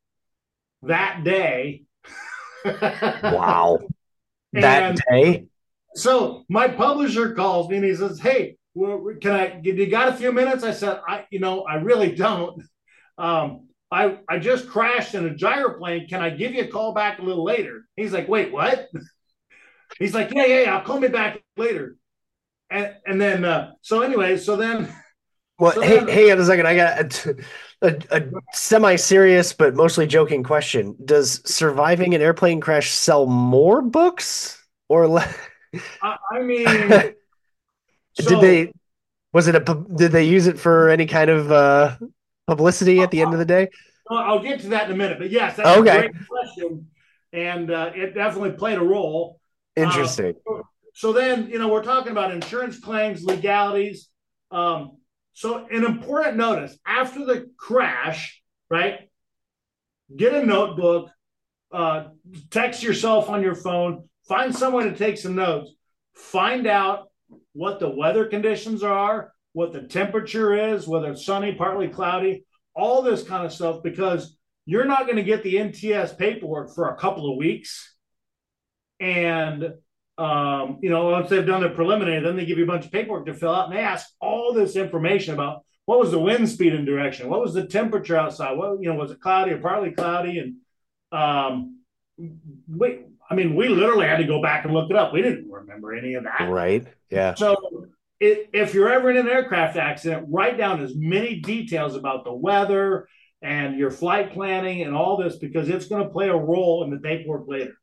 that 0.84 1.24
day. 1.24 1.84
wow. 2.66 3.80
That 4.54 5.00
day? 5.10 5.48
So 5.96 6.46
my 6.50 6.68
publisher 6.68 7.34
calls 7.34 7.70
me 7.70 7.78
and 7.78 7.86
he 7.86 7.96
says, 7.96 8.20
Hey, 8.20 8.58
can 8.76 9.32
I? 9.32 9.60
You 9.64 9.90
got 9.90 10.10
a 10.10 10.16
few 10.16 10.32
minutes? 10.32 10.64
I 10.64 10.72
said, 10.72 11.00
I, 11.08 11.26
you 11.30 11.40
know, 11.40 11.62
I 11.64 11.76
really 11.76 12.16
don't. 12.16 12.64
Um, 13.18 13.68
I, 13.92 14.18
I 14.28 14.40
just 14.40 14.68
crashed 14.68 15.14
in 15.14 15.28
a 15.28 15.36
gyroplane. 15.36 16.08
Can 16.10 16.22
I 16.22 16.32
give 16.32 16.54
you 16.54 16.64
a 16.64 16.68
call 16.68 16.94
back 16.94 17.20
a 17.20 17.22
little 17.22 17.44
later? 17.44 17.86
He's 17.96 18.12
like, 18.12 18.28
wait, 18.28 18.52
what? 18.52 18.90
He's 20.00 20.16
like, 20.16 20.32
yeah, 20.34 20.46
yeah, 20.46 20.62
yeah. 20.64 20.76
I'll 20.76 20.84
call 20.84 21.00
me 21.00 21.10
back 21.10 21.40
later. 21.58 21.96
And 22.72 22.96
and 23.06 23.22
then 23.22 23.46
uh, 23.46 23.74
so 23.82 24.02
anyway, 24.02 24.38
so 24.38 24.56
then 24.56 24.92
Well, 25.64 25.72
so 25.72 25.82
hey, 25.82 26.00
then, 26.00 26.08
hang 26.10 26.32
on 26.34 26.40
a 26.42 26.46
second. 26.46 26.68
I 26.68 26.76
got 26.76 27.26
a, 27.26 27.36
a, 27.82 28.18
a 28.18 28.24
semi-serious 28.52 29.54
but 29.54 29.76
mostly 29.76 30.06
joking 30.06 30.44
question. 30.44 30.94
Does 31.06 31.42
surviving 31.50 32.14
an 32.14 32.22
airplane 32.22 32.60
crash 32.60 32.92
sell 32.92 33.28
more 33.28 33.82
books 33.82 34.62
or 34.90 35.08
less? 35.08 35.34
I, 36.02 36.18
I 36.34 36.42
mean, 36.42 36.68
so, 36.68 37.14
did 38.28 38.42
they? 38.42 38.74
Was 39.32 39.48
it 39.48 39.56
a? 39.56 39.86
Did 39.96 40.12
they 40.12 40.26
use 40.26 40.48
it 40.48 40.60
for 40.60 40.90
any 40.90 41.06
kind 41.06 41.30
of 41.30 41.50
uh, 41.50 41.96
publicity 42.46 43.00
at 43.00 43.12
the 43.12 43.22
end 43.22 43.32
of 43.32 43.40
the 43.40 43.46
day? 43.46 43.70
I'll 44.10 44.44
get 44.44 44.60
to 44.60 44.68
that 44.68 44.88
in 44.88 44.92
a 44.92 44.98
minute. 44.98 45.18
But 45.18 45.30
yes, 45.30 45.56
that's 45.56 45.78
okay. 45.78 46.08
a 46.08 46.10
great 46.10 46.28
question, 46.28 46.88
and 47.32 47.72
uh, 47.72 47.92
it 47.96 48.14
definitely 48.14 48.52
played 48.52 48.80
a 48.80 48.84
role. 48.84 49.40
Interesting. 49.78 50.36
Uh, 50.46 50.64
so 50.94 51.14
then, 51.14 51.48
you 51.48 51.58
know, 51.58 51.70
we're 51.70 51.84
talking 51.84 52.12
about 52.12 52.32
insurance 52.32 52.78
claims, 52.80 53.24
legalities. 53.24 54.10
Um, 54.52 54.98
so, 55.34 55.66
an 55.66 55.84
important 55.84 56.38
notice 56.38 56.78
after 56.86 57.26
the 57.26 57.50
crash, 57.58 58.42
right? 58.70 59.10
Get 60.16 60.34
a 60.34 60.46
notebook, 60.46 61.10
uh, 61.72 62.06
text 62.52 62.84
yourself 62.84 63.30
on 63.30 63.42
your 63.42 63.56
phone, 63.56 64.08
find 64.28 64.56
someone 64.56 64.86
to 64.86 64.96
take 64.96 65.18
some 65.18 65.36
notes, 65.36 65.72
find 66.14 66.68
out 66.68 67.10
what 67.54 67.80
the 67.80 67.90
weather 67.90 68.26
conditions 68.26 68.84
are, 68.84 69.34
what 69.54 69.74
the 69.74 69.82
temperature 69.82 70.74
is, 70.74 70.88
whether 70.88 71.12
it's 71.12 71.26
sunny, 71.26 71.56
partly 71.56 71.88
cloudy, 71.88 72.46
all 72.76 73.02
this 73.02 73.24
kind 73.24 73.46
of 73.46 73.52
stuff, 73.52 73.82
because 73.84 74.38
you're 74.66 74.86
not 74.86 75.06
going 75.06 75.18
to 75.18 75.24
get 75.24 75.44
the 75.44 75.56
NTS 75.56 76.18
paperwork 76.18 76.74
for 76.74 76.90
a 76.90 76.96
couple 76.96 77.32
of 77.32 77.38
weeks. 77.38 77.96
And 79.00 79.74
um, 80.18 80.80
you 80.82 80.90
know, 80.90 81.10
once 81.10 81.30
they've 81.30 81.46
done 81.46 81.62
their 81.62 81.70
preliminary, 81.70 82.22
then 82.22 82.36
they 82.36 82.46
give 82.46 82.58
you 82.58 82.66
a 82.66 82.68
bunch 82.68 82.86
of 82.86 82.92
paperwork 82.92 83.26
to 83.26 83.34
fill 83.34 83.54
out, 83.54 83.70
and 83.70 83.76
they 83.76 83.82
ask 83.82 84.08
all 84.20 84.54
this 84.54 84.76
information 84.76 85.34
about 85.34 85.64
what 85.86 86.00
was 86.00 86.12
the 86.12 86.20
wind 86.20 86.48
speed 86.48 86.74
and 86.74 86.86
direction, 86.86 87.30
what 87.30 87.42
was 87.42 87.54
the 87.54 87.66
temperature 87.66 88.16
outside, 88.16 88.58
what 88.58 88.82
you 88.82 88.90
know, 88.90 88.96
was 88.96 89.12
it 89.12 89.20
cloudy 89.20 89.52
or 89.52 89.58
partly 89.58 89.92
cloudy, 89.92 90.40
and 90.40 90.56
um, 91.12 91.80
we, 92.18 93.00
I 93.30 93.36
mean, 93.36 93.56
we 93.56 93.68
literally 93.70 94.08
had 94.08 94.18
to 94.18 94.26
go 94.26 94.42
back 94.42 94.66
and 94.66 94.74
look 94.74 94.90
it 94.90 94.96
up. 94.96 95.14
We 95.14 95.22
didn't 95.22 95.50
remember 95.50 95.94
any 95.94 96.14
of 96.14 96.24
that. 96.26 96.50
Right. 96.50 96.86
Yeah. 97.10 97.34
So 97.34 97.88
it, 98.20 98.50
if 98.54 98.74
you're 98.74 98.92
ever 98.92 99.10
in 99.10 99.18
an 99.18 99.28
aircraft 99.28 99.78
accident, 99.78 100.28
write 100.30 100.58
down 100.58 100.82
as 100.82 100.96
many 100.96 101.40
details 101.40 101.96
about 101.96 102.24
the 102.24 102.34
weather 102.34 103.08
and 103.42 103.78
your 103.78 103.92
flight 103.92 104.34
planning 104.34 104.82
and 104.82 104.96
all 104.96 105.18
this 105.18 105.38
because 105.38 105.70
it's 105.70 105.88
going 105.88 106.04
to 106.04 106.10
play 106.10 106.30
a 106.30 106.36
role 106.36 106.84
in 106.84 106.90
the 106.90 106.98
paperwork 106.98 107.48
later. 107.48 107.74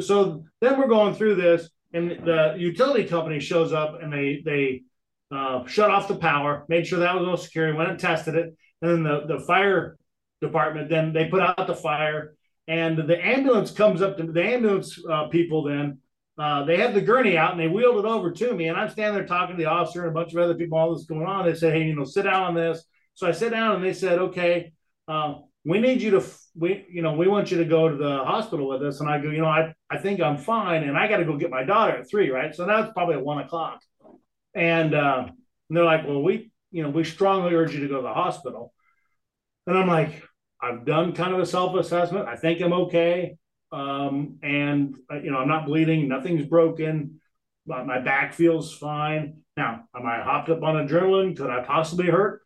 So 0.00 0.44
then 0.60 0.78
we're 0.78 0.88
going 0.88 1.14
through 1.14 1.36
this 1.36 1.70
and 1.96 2.10
the 2.26 2.54
utility 2.58 3.04
company 3.04 3.40
shows 3.40 3.72
up 3.72 4.02
and 4.02 4.12
they 4.12 4.42
they 4.44 4.82
uh, 5.30 5.66
shut 5.66 5.90
off 5.90 6.08
the 6.08 6.16
power, 6.16 6.64
made 6.68 6.86
sure 6.86 7.00
that 7.00 7.14
was 7.14 7.26
all 7.26 7.36
secure, 7.36 7.74
went 7.74 7.90
and 7.90 7.98
tested 7.98 8.34
it, 8.34 8.56
and 8.82 8.90
then 8.90 9.02
the 9.02 9.26
the 9.26 9.40
fire 9.40 9.96
department 10.40 10.90
then 10.90 11.12
they 11.12 11.26
put 11.26 11.40
out 11.40 11.66
the 11.66 11.74
fire, 11.74 12.34
and 12.68 12.98
the 12.98 13.24
ambulance 13.24 13.70
comes 13.70 14.02
up 14.02 14.16
to 14.18 14.24
the 14.24 14.42
ambulance 14.42 14.98
uh, 15.10 15.28
people 15.28 15.64
then. 15.64 15.98
Uh, 16.38 16.64
they 16.64 16.76
had 16.76 16.92
the 16.92 17.00
gurney 17.00 17.38
out 17.38 17.52
and 17.52 17.60
they 17.60 17.66
wheeled 17.66 18.04
it 18.04 18.04
over 18.04 18.30
to 18.30 18.52
me, 18.52 18.68
and 18.68 18.76
I'm 18.78 18.90
standing 18.90 19.14
there 19.14 19.26
talking 19.26 19.56
to 19.56 19.62
the 19.62 19.70
officer 19.70 20.02
and 20.02 20.10
a 20.10 20.14
bunch 20.14 20.34
of 20.34 20.38
other 20.38 20.54
people. 20.54 20.76
All 20.76 20.94
this 20.94 21.06
going 21.06 21.24
on. 21.24 21.46
They 21.46 21.54
said, 21.54 21.72
"Hey, 21.72 21.84
you 21.84 21.96
know, 21.96 22.04
sit 22.04 22.24
down 22.24 22.42
on 22.42 22.54
this." 22.54 22.84
So 23.14 23.26
I 23.26 23.32
sit 23.32 23.50
down 23.50 23.76
and 23.76 23.84
they 23.84 23.94
said, 23.94 24.18
"Okay, 24.18 24.72
uh, 25.08 25.36
we 25.66 25.80
need 25.80 26.00
you 26.00 26.12
to 26.12 26.24
we 26.54 26.86
you 26.88 27.02
know 27.02 27.12
we 27.12 27.26
want 27.26 27.50
you 27.50 27.58
to 27.58 27.64
go 27.64 27.88
to 27.88 27.96
the 27.96 28.18
hospital 28.24 28.68
with 28.68 28.82
us. 28.82 29.00
And 29.00 29.10
i 29.10 29.20
go 29.20 29.30
you 29.30 29.40
know 29.40 29.48
i, 29.48 29.74
I 29.90 29.98
think 29.98 30.20
i'm 30.20 30.38
fine 30.38 30.84
and 30.84 30.96
i 30.96 31.08
got 31.08 31.18
to 31.18 31.24
go 31.24 31.36
get 31.36 31.50
my 31.50 31.64
daughter 31.64 31.98
at 31.98 32.08
three 32.08 32.30
right? 32.30 32.54
So 32.54 32.64
now 32.64 32.82
it's 32.82 32.92
probably 32.92 33.16
at 33.16 33.24
one 33.24 33.38
o'clock. 33.38 33.80
And, 34.54 34.94
uh, 34.94 35.26
and 35.68 35.76
they're 35.76 35.84
like 35.84 36.06
well 36.06 36.22
we 36.22 36.52
you 36.70 36.82
know 36.82 36.90
we 36.90 37.04
strongly 37.04 37.54
urge 37.54 37.74
you 37.74 37.80
to 37.80 37.88
go 37.88 37.96
to 37.96 38.02
the 38.02 38.14
hospital. 38.14 38.72
And 39.66 39.76
i'm 39.76 39.88
like 39.88 40.22
i've 40.62 40.86
done 40.86 41.12
kind 41.12 41.34
of 41.34 41.40
a 41.40 41.46
self-assessment. 41.46 42.28
I 42.28 42.36
think 42.36 42.62
i'm 42.62 42.72
okay. 42.72 43.36
Um, 43.72 44.38
and 44.42 44.96
uh, 45.10 45.16
you 45.16 45.32
know 45.32 45.38
i'm 45.38 45.48
not 45.48 45.66
bleeding. 45.66 46.08
Nothing's 46.08 46.46
broken. 46.46 47.20
My 47.66 47.98
back 47.98 48.32
feels 48.34 48.72
fine. 48.72 49.38
Now 49.56 49.82
am 49.96 50.06
i 50.06 50.22
hopped 50.22 50.48
up 50.48 50.62
on 50.62 50.86
adrenaline? 50.86 51.36
Could 51.36 51.50
i 51.50 51.64
possibly 51.64 52.06
hurt 52.06 52.45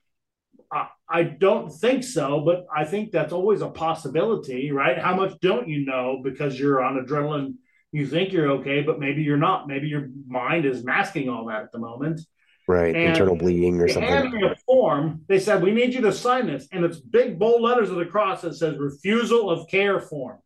I 1.11 1.25
don't 1.25 1.71
think 1.71 2.05
so, 2.05 2.41
but 2.41 2.67
I 2.75 2.85
think 2.85 3.11
that's 3.11 3.33
always 3.33 3.63
a 3.63 3.69
possibility, 3.69 4.71
right? 4.71 4.97
How 4.97 5.15
much 5.17 5.39
don't 5.41 5.69
you 5.69 5.85
know 5.85 6.21
because 6.23 6.59
you're 6.59 6.83
on 6.83 7.05
adrenaline? 7.05 7.55
You 7.91 8.07
think 8.07 8.33
you're 8.33 8.51
okay, 8.53 8.83
but 8.83 9.01
maybe 9.01 9.23
you're 9.23 9.37
not. 9.37 9.67
Maybe 9.67 9.89
your 9.89 10.09
mind 10.29 10.65
is 10.65 10.85
masking 10.85 11.29
all 11.29 11.47
that 11.47 11.63
at 11.63 11.73
the 11.73 11.81
moment. 11.81 12.21
Right, 12.69 12.95
and 12.95 13.09
internal 13.09 13.35
bleeding 13.35 13.81
or 13.81 13.89
something. 13.89 14.09
Handed 14.09 14.33
me 14.33 14.47
a 14.47 14.55
form. 14.65 15.23
They 15.27 15.41
said 15.41 15.61
we 15.61 15.73
need 15.73 15.93
you 15.93 16.01
to 16.03 16.13
sign 16.13 16.47
this, 16.47 16.69
and 16.71 16.85
it's 16.85 17.01
big 17.01 17.37
bold 17.37 17.63
letters 17.63 17.91
of 17.91 17.97
the 17.97 18.07
cross 18.07 18.43
that 18.43 18.55
says 18.55 18.79
refusal 18.79 19.51
of 19.51 19.69
care 19.69 19.99
form. 19.99 20.39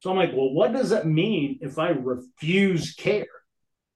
So 0.00 0.10
I'm 0.10 0.16
like, 0.16 0.30
well, 0.32 0.52
what 0.52 0.72
does 0.72 0.90
that 0.90 1.04
mean 1.04 1.58
if 1.62 1.80
I 1.80 1.88
refuse 1.88 2.94
care? 2.94 3.26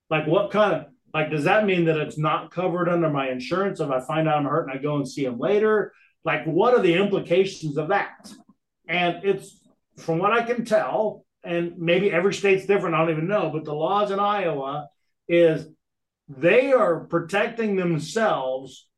Like, 0.09 0.27
what 0.27 0.51
kind 0.51 0.75
of 0.75 0.87
like, 1.13 1.31
does 1.31 1.45
that 1.45 1.67
mean 1.67 1.85
that 1.87 1.97
it's 1.97 2.19
not 2.19 2.51
covered 2.51 2.89
under 2.89 3.11
my 3.11 3.31
insurance 3.31 3.81
if 3.81 3.91
I 3.91 4.01
find 4.01 4.29
out 4.29 4.39
I'm 4.39 4.45
hurt 4.45 4.69
and 4.69 4.79
I 4.79 4.83
go 4.83 4.97
and 4.97 5.09
see 5.09 5.25
him 5.25 5.39
later? 5.39 5.93
Like, 6.25 6.45
what 6.45 6.75
are 6.75 6.83
the 6.83 6.95
implications 6.95 7.77
of 7.77 7.89
that? 7.89 8.31
And 8.89 9.25
it's 9.25 9.59
from 9.97 10.19
what 10.19 10.33
I 10.33 10.43
can 10.43 10.65
tell, 10.65 11.25
and 11.43 11.79
maybe 11.79 12.13
every 12.13 12.35
state's 12.35 12.67
different, 12.67 12.95
I 12.95 12.99
don't 12.99 13.11
even 13.11 13.29
know, 13.29 13.51
but 13.51 13.65
the 13.65 13.75
laws 13.75 14.11
in 14.11 14.19
Iowa 14.19 14.89
is 15.29 15.67
they 16.29 16.73
are 16.73 17.01
protecting 17.01 17.77
themselves 17.77 18.89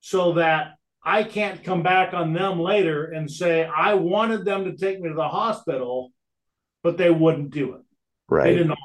so 0.00 0.34
that 0.34 0.74
I 1.02 1.22
can't 1.22 1.62
come 1.62 1.82
back 1.82 2.14
on 2.14 2.32
them 2.32 2.60
later 2.60 3.04
and 3.04 3.30
say, 3.30 3.64
I 3.64 3.94
wanted 3.94 4.44
them 4.44 4.64
to 4.64 4.76
take 4.76 5.00
me 5.00 5.08
to 5.08 5.14
the 5.14 5.28
hospital, 5.28 6.12
but 6.82 6.98
they 6.98 7.10
wouldn't 7.10 7.50
do 7.50 7.74
it. 7.74 7.82
Right. 8.28 8.44
They 8.44 8.56
didn't 8.56 8.76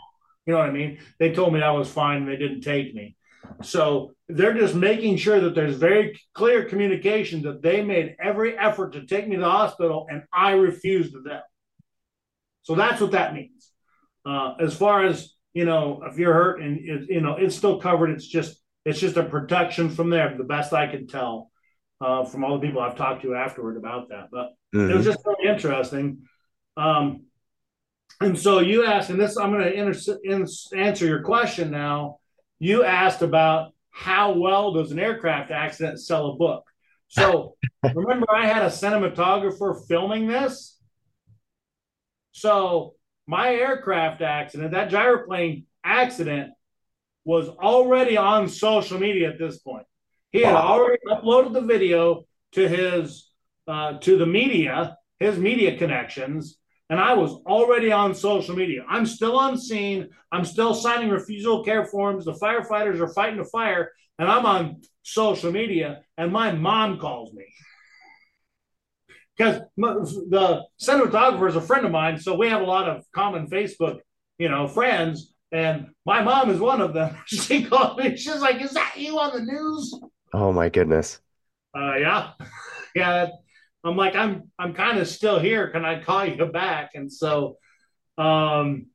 you 0.45 0.53
know 0.53 0.59
what 0.59 0.69
I 0.69 0.71
mean? 0.71 0.99
They 1.19 1.31
told 1.31 1.53
me 1.53 1.61
I 1.61 1.71
was 1.71 1.89
fine 1.89 2.23
and 2.23 2.27
they 2.27 2.37
didn't 2.37 2.61
take 2.61 2.93
me. 2.93 3.15
So 3.61 4.13
they're 4.27 4.53
just 4.53 4.75
making 4.75 5.17
sure 5.17 5.39
that 5.39 5.55
there's 5.55 5.75
very 5.75 6.19
clear 6.33 6.65
communication 6.65 7.41
that 7.43 7.61
they 7.61 7.83
made 7.83 8.15
every 8.21 8.57
effort 8.57 8.93
to 8.93 9.05
take 9.05 9.27
me 9.27 9.35
to 9.35 9.41
the 9.41 9.49
hospital 9.49 10.07
and 10.09 10.23
I 10.33 10.51
refused 10.51 11.13
them. 11.13 11.41
So 12.63 12.75
that's 12.75 13.01
what 13.01 13.11
that 13.11 13.33
means. 13.33 13.71
Uh, 14.25 14.53
as 14.59 14.75
far 14.75 15.05
as 15.05 15.33
you 15.53 15.65
know, 15.65 16.03
if 16.05 16.17
you're 16.17 16.33
hurt 16.33 16.61
and 16.61 16.79
it, 16.79 17.09
you 17.09 17.21
know 17.21 17.35
it's 17.35 17.55
still 17.55 17.79
covered, 17.79 18.11
it's 18.11 18.27
just 18.27 18.61
it's 18.85 18.99
just 18.99 19.17
a 19.17 19.23
protection 19.23 19.89
from 19.89 20.09
there. 20.09 20.35
The 20.37 20.43
best 20.43 20.73
I 20.73 20.87
can 20.87 21.07
tell 21.07 21.51
uh, 21.99 22.23
from 22.25 22.43
all 22.43 22.57
the 22.57 22.65
people 22.65 22.81
I've 22.81 22.95
talked 22.95 23.23
to 23.23 23.35
afterward 23.35 23.77
about 23.77 24.09
that, 24.09 24.29
but 24.31 24.51
mm-hmm. 24.73 24.89
it 24.89 24.95
was 24.95 25.05
mm-hmm. 25.05 25.13
just 25.13 25.25
really 25.25 25.49
interesting. 25.49 26.23
Um, 26.77 27.25
and 28.19 28.37
so 28.37 28.59
you 28.59 28.85
asked, 28.85 29.09
and 29.09 29.19
this 29.19 29.37
I'm 29.37 29.51
going 29.51 29.63
to 29.63 29.73
inter- 29.73 30.19
in, 30.23 30.47
answer 30.75 31.05
your 31.05 31.21
question 31.21 31.71
now. 31.71 32.19
You 32.59 32.83
asked 32.83 33.21
about 33.21 33.73
how 33.89 34.33
well 34.33 34.73
does 34.73 34.91
an 34.91 34.99
aircraft 34.99 35.51
accident 35.51 35.99
sell 35.99 36.31
a 36.31 36.35
book? 36.35 36.63
So 37.07 37.55
remember, 37.95 38.27
I 38.33 38.45
had 38.45 38.63
a 38.63 38.67
cinematographer 38.67 39.87
filming 39.87 40.27
this. 40.27 40.77
So 42.31 42.95
my 43.27 43.49
aircraft 43.49 44.21
accident, 44.21 44.71
that 44.71 44.89
gyroplane 44.89 45.65
accident, 45.83 46.51
was 47.23 47.49
already 47.49 48.17
on 48.17 48.47
social 48.47 48.99
media 48.99 49.29
at 49.29 49.39
this 49.39 49.59
point. 49.59 49.85
He 50.31 50.41
had 50.41 50.55
already 50.55 50.99
uploaded 51.07 51.53
the 51.53 51.61
video 51.61 52.23
to 52.53 52.67
his 52.67 53.29
uh, 53.67 53.99
to 53.99 54.17
the 54.17 54.25
media, 54.25 54.97
his 55.19 55.37
media 55.37 55.77
connections, 55.77 56.57
and 56.91 56.99
I 56.99 57.13
was 57.13 57.31
already 57.45 57.93
on 57.93 58.13
social 58.13 58.53
media. 58.53 58.83
I'm 58.87 59.05
still 59.05 59.39
on 59.39 59.57
scene. 59.57 60.09
I'm 60.29 60.43
still 60.43 60.73
signing 60.75 61.09
refusal 61.09 61.63
care 61.63 61.85
forms. 61.85 62.25
The 62.25 62.33
firefighters 62.33 62.99
are 62.99 63.07
fighting 63.07 63.39
the 63.39 63.45
fire, 63.45 63.93
and 64.19 64.29
I'm 64.29 64.45
on 64.45 64.81
social 65.01 65.53
media. 65.53 66.01
And 66.17 66.33
my 66.33 66.51
mom 66.51 66.99
calls 66.99 67.33
me 67.33 67.45
because 69.37 69.61
the 69.77 70.65
cinematographer 70.81 71.47
is 71.47 71.55
a 71.55 71.61
friend 71.61 71.85
of 71.85 71.93
mine, 71.93 72.19
so 72.19 72.35
we 72.35 72.49
have 72.49 72.61
a 72.61 72.65
lot 72.65 72.89
of 72.89 73.05
common 73.15 73.47
Facebook, 73.47 73.99
you 74.37 74.49
know, 74.49 74.67
friends. 74.67 75.33
And 75.53 75.87
my 76.05 76.21
mom 76.21 76.49
is 76.49 76.59
one 76.59 76.81
of 76.81 76.93
them. 76.93 77.15
she 77.25 77.63
called 77.63 77.99
me. 77.99 78.17
She's 78.17 78.41
like, 78.41 78.61
"Is 78.61 78.71
that 78.71 78.95
you 78.97 79.17
on 79.17 79.31
the 79.33 79.43
news?" 79.49 79.97
Oh 80.33 80.51
my 80.51 80.67
goodness. 80.67 81.21
Uh, 81.73 81.95
yeah, 81.95 82.31
yeah. 82.95 83.27
I'm 83.83 83.97
like, 83.97 84.15
I'm 84.15 84.51
I'm 84.59 84.73
kind 84.73 84.99
of 84.99 85.07
still 85.07 85.39
here. 85.39 85.69
Can 85.69 85.85
I 85.85 86.01
call 86.01 86.25
you 86.25 86.45
back? 86.45 86.91
And 86.93 87.11
so 87.11 87.57
um 88.17 88.87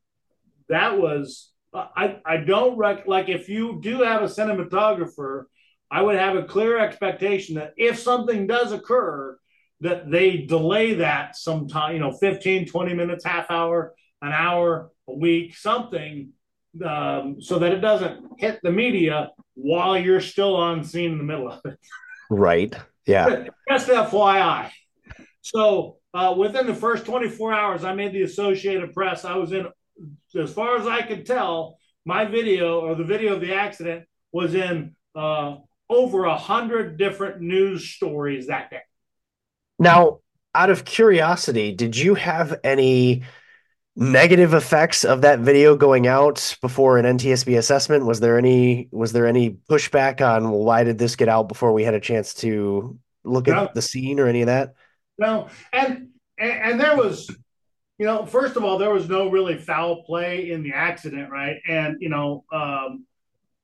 that 0.69 0.99
was 0.99 1.51
I 1.75 2.19
I 2.25 2.39
don't 2.39 2.77
rec- 2.77 3.07
like 3.07 3.29
if 3.29 3.49
you 3.49 3.81
do 3.83 4.03
have 4.03 4.23
a 4.23 4.27
cinematographer, 4.27 5.45
I 5.91 6.03
would 6.03 6.17
have 6.17 6.37
a 6.37 6.45
clear 6.45 6.79
expectation 6.79 7.57
that 7.57 7.75
if 7.77 7.99
something 7.99 8.47
does 8.47 8.73
occur, 8.73 9.39
that 9.81 10.11
they 10.11 10.39
delay 10.39 10.95
that 10.95 11.37
sometime, 11.37 11.95
you 11.95 12.01
know, 12.01 12.13
15, 12.13 12.67
20 12.67 12.95
minutes, 12.95 13.25
half 13.25 13.51
hour, 13.51 13.95
an 14.23 14.33
hour, 14.33 14.91
a 15.09 15.15
week, 15.15 15.57
something, 15.57 16.31
um, 16.85 17.41
so 17.41 17.59
that 17.59 17.73
it 17.73 17.81
doesn't 17.81 18.41
hit 18.41 18.59
the 18.63 18.73
media 18.73 19.31
while 19.55 19.99
you're 19.99 20.21
still 20.21 20.57
on 20.57 20.83
scene 20.83 21.13
in 21.13 21.19
the 21.19 21.25
middle 21.25 21.49
of 21.49 21.61
it. 21.65 21.79
Right. 22.31 22.75
Yeah. 23.07 23.45
Just 23.71 23.89
FYI. 23.89 24.71
So 25.43 25.99
uh, 26.13 26.35
within 26.37 26.67
the 26.67 26.75
first 26.75 27.05
24 27.07 27.53
hours, 27.53 27.85
I 27.85 27.95
made 27.95 28.13
the 28.13 28.23
Associated 28.23 28.93
Press. 28.93 29.25
I 29.25 29.37
was 29.37 29.53
in, 29.53 29.67
as 30.37 30.53
far 30.53 30.77
as 30.77 30.87
I 30.87 31.03
could 31.03 31.25
tell, 31.25 31.79
my 32.05 32.25
video 32.25 32.81
or 32.81 32.95
the 32.95 33.05
video 33.05 33.35
of 33.35 33.41
the 33.41 33.55
accident 33.55 34.07
was 34.33 34.55
in 34.55 34.95
uh, 35.15 35.57
over 35.89 36.25
a 36.25 36.37
hundred 36.37 36.99
different 36.99 37.41
news 37.41 37.89
stories 37.89 38.49
that 38.49 38.71
day. 38.71 38.81
Now, 39.79 40.19
out 40.55 40.71
of 40.71 40.85
curiosity, 40.85 41.73
did 41.73 41.97
you 41.97 42.15
have 42.15 42.59
any 42.65 43.23
negative 43.97 44.53
effects 44.53 45.05
of 45.05 45.23
that 45.23 45.41
video 45.41 45.75
going 45.75 46.07
out 46.07 46.57
before 46.61 46.99
an 46.99 47.17
NTSB 47.17 47.57
assessment? 47.57 48.05
Was 48.05 48.21
there 48.21 48.39
any 48.39 48.89
was 48.93 49.13
there 49.13 49.27
any 49.27 49.51
pushback 49.71 50.21
on 50.21 50.51
well, 50.51 50.65
why 50.65 50.85
did 50.85 50.99
this 50.99 51.17
get 51.17 51.29
out 51.29 51.49
before 51.49 51.73
we 51.73 51.83
had 51.83 51.95
a 51.95 52.01
chance 52.01 52.35
to 52.35 52.99
look 53.25 53.47
no. 53.47 53.65
at 53.65 53.75
the 53.75 53.83
scene 53.83 54.21
or 54.21 54.27
any 54.27 54.43
of 54.43 54.47
that? 54.47 54.75
No, 55.19 55.49
and 55.73 56.09
and 56.39 56.79
there 56.79 56.97
was, 56.97 57.35
you 57.99 58.05
know, 58.05 58.27
first 58.27 58.57
of 58.57 58.65
all, 58.65 58.77
there 58.77 58.93
was 58.93 59.09
no 59.09 59.31
really 59.31 59.57
foul 59.57 60.03
play 60.05 60.51
in 60.51 60.63
the 60.63 60.73
accident, 60.73 61.31
right? 61.31 61.57
And 61.67 61.97
you 62.01 62.11
know, 62.11 62.45
um, 62.53 63.07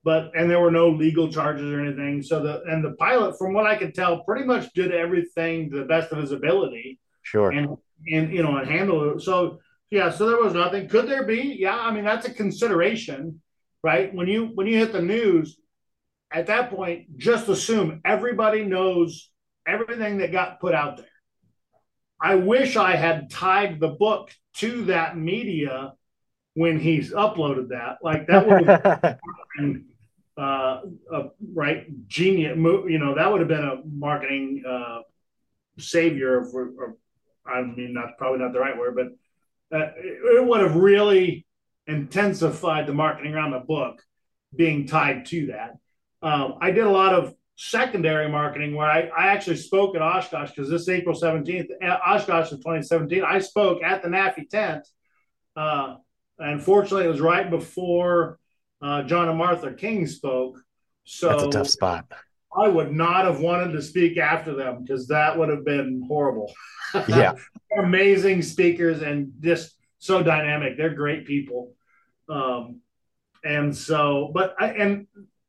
but 0.02 0.32
and 0.34 0.50
there 0.50 0.60
were 0.60 0.70
no 0.70 0.88
legal 0.88 1.30
charges 1.30 1.70
or 1.70 1.80
anything. 1.80 2.22
So 2.22 2.42
the 2.42 2.62
and 2.62 2.82
the 2.82 2.92
pilot, 2.92 3.36
from 3.36 3.52
what 3.52 3.66
I 3.66 3.76
could 3.76 3.94
tell, 3.94 4.24
pretty 4.24 4.46
much 4.46 4.72
did 4.72 4.92
everything 4.92 5.70
to 5.70 5.76
the 5.76 5.84
best 5.84 6.10
of 6.10 6.18
his 6.18 6.32
ability. 6.32 6.98
Sure. 7.22 7.50
And 7.50 7.76
and 8.10 8.32
you 8.32 8.42
know, 8.42 8.56
and 8.56 8.68
handled 8.68 9.16
it. 9.16 9.22
So 9.22 9.60
yeah, 9.92 10.10
so 10.10 10.26
there 10.26 10.42
was 10.42 10.54
nothing. 10.54 10.88
Could 10.88 11.06
there 11.06 11.24
be? 11.24 11.54
Yeah, 11.60 11.78
I 11.78 11.92
mean 11.92 12.02
that's 12.02 12.26
a 12.26 12.32
consideration, 12.32 13.42
right? 13.84 14.12
When 14.14 14.26
you 14.26 14.46
when 14.54 14.66
you 14.66 14.78
hit 14.78 14.90
the 14.90 15.02
news, 15.02 15.58
at 16.32 16.46
that 16.46 16.70
point, 16.70 17.18
just 17.18 17.46
assume 17.48 18.00
everybody 18.02 18.64
knows 18.64 19.28
everything 19.66 20.16
that 20.18 20.32
got 20.32 20.60
put 20.60 20.74
out 20.74 20.96
there. 20.96 21.06
I 22.18 22.36
wish 22.36 22.78
I 22.78 22.96
had 22.96 23.28
tied 23.28 23.80
the 23.80 23.88
book 23.88 24.30
to 24.54 24.86
that 24.86 25.18
media 25.18 25.92
when 26.54 26.80
he's 26.80 27.12
uploaded 27.12 27.68
that. 27.68 27.98
Like 28.02 28.26
that 28.28 28.48
would 28.48 28.66
have 28.66 29.18
been 29.58 29.84
uh, 30.38 30.80
a 31.12 31.24
right 31.52 32.08
genius. 32.08 32.56
You 32.56 32.98
know, 32.98 33.14
that 33.14 33.30
would 33.30 33.40
have 33.40 33.48
been 33.48 33.62
a 33.62 33.82
marketing 33.84 34.62
uh, 34.66 35.00
savior. 35.78 36.46
For, 36.50 36.70
or, 36.78 36.96
I 37.44 37.60
mean, 37.60 37.92
not 37.92 38.16
probably 38.16 38.38
not 38.38 38.54
the 38.54 38.60
right 38.60 38.78
word, 38.78 38.96
but 38.96 39.08
uh, 39.72 39.90
it 39.96 40.46
would 40.46 40.60
have 40.60 40.76
really 40.76 41.46
intensified 41.86 42.86
the 42.86 42.94
marketing 42.94 43.34
around 43.34 43.52
the 43.52 43.58
book 43.58 44.02
being 44.54 44.86
tied 44.86 45.26
to 45.26 45.46
that. 45.46 45.76
Um, 46.22 46.56
I 46.60 46.70
did 46.70 46.84
a 46.84 46.90
lot 46.90 47.14
of 47.14 47.34
secondary 47.56 48.28
marketing 48.28 48.74
where 48.74 48.86
I, 48.86 49.10
I 49.16 49.26
actually 49.28 49.56
spoke 49.56 49.94
at 49.96 50.02
Oshkosh 50.02 50.50
because 50.50 50.70
this 50.70 50.88
April 50.88 51.18
17th, 51.18 51.68
Oshkosh 51.82 52.52
of 52.52 52.58
2017, 52.58 53.22
I 53.24 53.38
spoke 53.38 53.82
at 53.82 54.02
the 54.02 54.08
NAFI 54.08 54.48
tent. 54.48 54.86
Uh, 55.56 55.96
unfortunately, 56.38 57.04
it 57.04 57.08
was 57.08 57.20
right 57.20 57.48
before 57.48 58.38
uh, 58.80 59.02
John 59.04 59.28
and 59.28 59.38
Martha 59.38 59.72
King 59.72 60.06
spoke. 60.06 60.60
So 61.04 61.28
that's 61.28 61.42
a 61.42 61.50
tough 61.50 61.68
spot. 61.68 62.06
I 62.56 62.68
would 62.68 62.92
not 62.92 63.24
have 63.24 63.40
wanted 63.40 63.72
to 63.72 63.82
speak 63.82 64.18
after 64.18 64.54
them 64.54 64.82
because 64.82 65.08
that 65.08 65.38
would 65.38 65.48
have 65.48 65.64
been 65.64 66.04
horrible. 66.06 66.52
Yeah. 67.08 67.32
amazing 67.78 68.42
speakers 68.42 69.00
and 69.00 69.32
just 69.40 69.74
so 69.98 70.22
dynamic. 70.22 70.76
They're 70.76 70.92
great 70.92 71.26
people. 71.26 71.72
Um, 72.28 72.80
and 73.44 73.74
so, 73.74 74.30
but 74.34 74.54
I, 74.58 74.72
and 74.72 75.06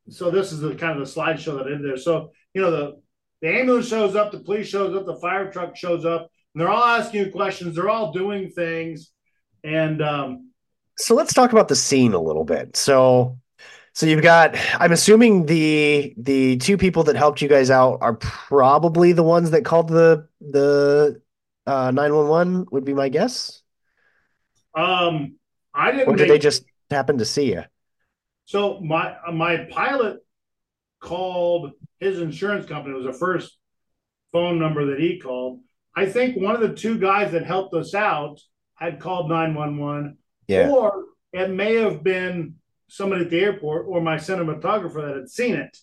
so 0.08 0.32
this 0.32 0.54
is 0.54 0.62
the 0.62 0.74
kind 0.76 0.98
of 0.98 1.06
the 1.06 1.14
slideshow 1.14 1.58
that 1.58 1.68
I 1.68 1.72
did 1.72 1.84
there. 1.84 1.98
So, 1.98 2.32
you 2.54 2.62
know, 2.62 2.72
the, 2.72 3.02
the 3.42 3.50
ambulance 3.60 3.90
shows 3.90 4.16
up, 4.16 4.32
the 4.32 4.40
police 4.40 4.68
shows 4.70 4.96
up, 4.96 5.06
the 5.06 5.18
fire 5.18 5.52
truck 5.52 5.76
shows 5.76 6.06
up, 6.06 6.30
and 6.54 6.62
they're 6.62 6.70
all 6.70 6.82
asking 6.82 7.26
you 7.26 7.32
questions. 7.32 7.76
They're 7.76 7.90
all 7.90 8.14
doing 8.14 8.50
things. 8.52 9.12
And, 9.66 10.02
um, 10.02 10.52
so 10.98 11.14
let's 11.14 11.34
talk 11.34 11.52
about 11.52 11.68
the 11.68 11.76
scene 11.76 12.14
a 12.14 12.22
little 12.22 12.46
bit. 12.46 12.78
So 12.78 13.38
so 13.94 14.08
you've 14.08 14.24
got, 14.24 14.56
I'm 14.80 14.92
assuming 14.92 15.46
the 15.46 16.16
the 16.18 16.58
two 16.58 16.78
people 16.78 17.04
that 17.04 17.16
helped 17.16 17.42
you 17.42 17.48
guys 17.48 17.70
out 17.70 18.00
are 18.02 18.16
probably 18.16 19.14
the 19.14 19.24
ones 19.24 19.52
that 19.52 19.64
called 19.64 19.88
the 19.88 20.28
the 20.42 21.22
uh 21.68 21.92
911 21.92 22.66
would 22.72 22.86
be 22.86 22.94
my 22.94 23.10
guess. 23.10 23.62
Um 24.76 25.36
I 25.76 25.92
didn't 25.92 26.10
Or 26.10 26.16
did 26.16 26.30
they 26.30 26.40
just 26.40 26.66
happen 26.90 27.20
to 27.20 27.26
see 27.26 27.54
you? 27.54 27.64
So 28.46 28.80
my 28.80 29.16
my 29.32 29.66
pilot 29.70 30.20
called 31.00 31.72
his 32.00 32.20
insurance 32.20 32.66
company. 32.66 32.96
It 32.96 32.98
was 32.98 33.06
the 33.06 33.14
first 33.14 33.58
phone 34.32 34.58
number 34.58 34.88
that 34.88 35.00
he 35.00 35.20
called. 35.20 35.62
I 35.96 36.08
think 36.08 36.36
one 36.36 36.56
of 36.56 36.62
the 36.62 36.74
two 36.74 36.98
guys 36.98 37.32
that 37.34 37.46
helped 37.46 37.76
us 37.76 37.94
out 37.94 38.42
had 38.76 39.00
called 39.00 39.30
911. 39.30 40.18
Yeah. 40.48 40.70
Or 40.72 41.06
it 41.32 41.52
may 41.52 41.76
have 41.76 42.04
been 42.04 42.56
somebody 42.94 43.24
at 43.24 43.32
the 43.32 43.40
airport 43.40 43.88
or 43.88 44.00
my 44.02 44.18
cinematographer 44.18 45.08
that 45.08 45.16
had 45.16 45.30
seen 45.30 45.56
it 45.56 45.76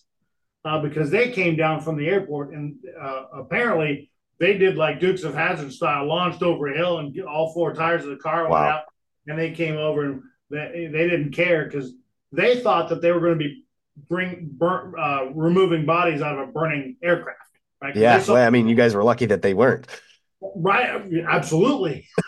uh, 0.63 0.81
because 0.81 1.09
they 1.09 1.29
came 1.29 1.57
down 1.57 1.81
from 1.81 1.97
the 1.97 2.07
airport 2.07 2.53
and 2.53 2.77
uh, 2.99 3.23
apparently 3.33 4.09
they 4.39 4.57
did 4.57 4.77
like 4.77 5.01
Dukes 5.01 5.23
of 5.23 5.33
Hazzard 5.35 5.73
style, 5.73 6.07
launched 6.07 6.41
over 6.41 6.69
a 6.69 6.75
hill 6.75 6.99
and 6.99 7.19
all 7.23 7.53
four 7.53 7.73
tires 7.73 8.05
of 8.05 8.11
the 8.11 8.15
car 8.15 8.49
went 8.49 8.63
out, 8.63 8.83
and 9.27 9.37
they 9.37 9.51
came 9.51 9.75
over 9.75 10.05
and 10.05 10.23
they, 10.49 10.89
they 10.91 11.09
didn't 11.09 11.31
care 11.33 11.65
because 11.65 11.91
they 12.31 12.61
thought 12.61 12.87
that 12.89 13.01
they 13.01 13.11
were 13.11 13.19
going 13.19 13.37
to 13.37 13.39
be 13.39 13.63
bring 14.09 14.49
burn, 14.49 14.93
uh, 14.97 15.25
removing 15.35 15.85
bodies 15.85 16.21
out 16.21 16.39
of 16.39 16.47
a 16.47 16.51
burning 16.51 16.95
aircraft. 17.03 17.39
Right? 17.81 17.95
Yeah, 17.95 18.19
saw, 18.19 18.35
well, 18.35 18.47
I 18.47 18.49
mean, 18.51 18.67
you 18.69 18.75
guys 18.75 18.95
were 18.95 19.03
lucky 19.03 19.25
that 19.27 19.41
they 19.41 19.53
weren't. 19.53 19.85
Right, 20.39 21.03
absolutely. 21.27 22.07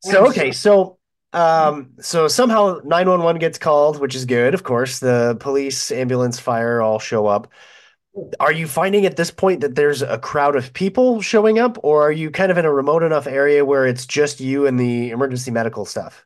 so 0.00 0.28
okay, 0.28 0.52
so 0.52 0.98
um, 1.36 1.90
so 2.00 2.28
somehow 2.28 2.80
911 2.82 3.40
gets 3.40 3.58
called, 3.58 4.00
which 4.00 4.14
is 4.14 4.24
good. 4.24 4.54
Of 4.54 4.62
course, 4.62 5.00
the 5.00 5.36
police, 5.38 5.92
ambulance, 5.92 6.40
fire 6.40 6.80
all 6.80 6.98
show 6.98 7.26
up. 7.26 7.52
Are 8.40 8.52
you 8.52 8.66
finding 8.66 9.04
at 9.04 9.16
this 9.16 9.30
point 9.30 9.60
that 9.60 9.74
there's 9.74 10.00
a 10.00 10.18
crowd 10.18 10.56
of 10.56 10.72
people 10.72 11.20
showing 11.20 11.58
up, 11.58 11.76
or 11.82 12.02
are 12.02 12.12
you 12.12 12.30
kind 12.30 12.50
of 12.50 12.56
in 12.56 12.64
a 12.64 12.72
remote 12.72 13.02
enough 13.02 13.26
area 13.26 13.66
where 13.66 13.86
it's 13.86 14.06
just 14.06 14.40
you 14.40 14.66
and 14.66 14.80
the 14.80 15.10
emergency 15.10 15.50
medical 15.50 15.84
stuff? 15.84 16.24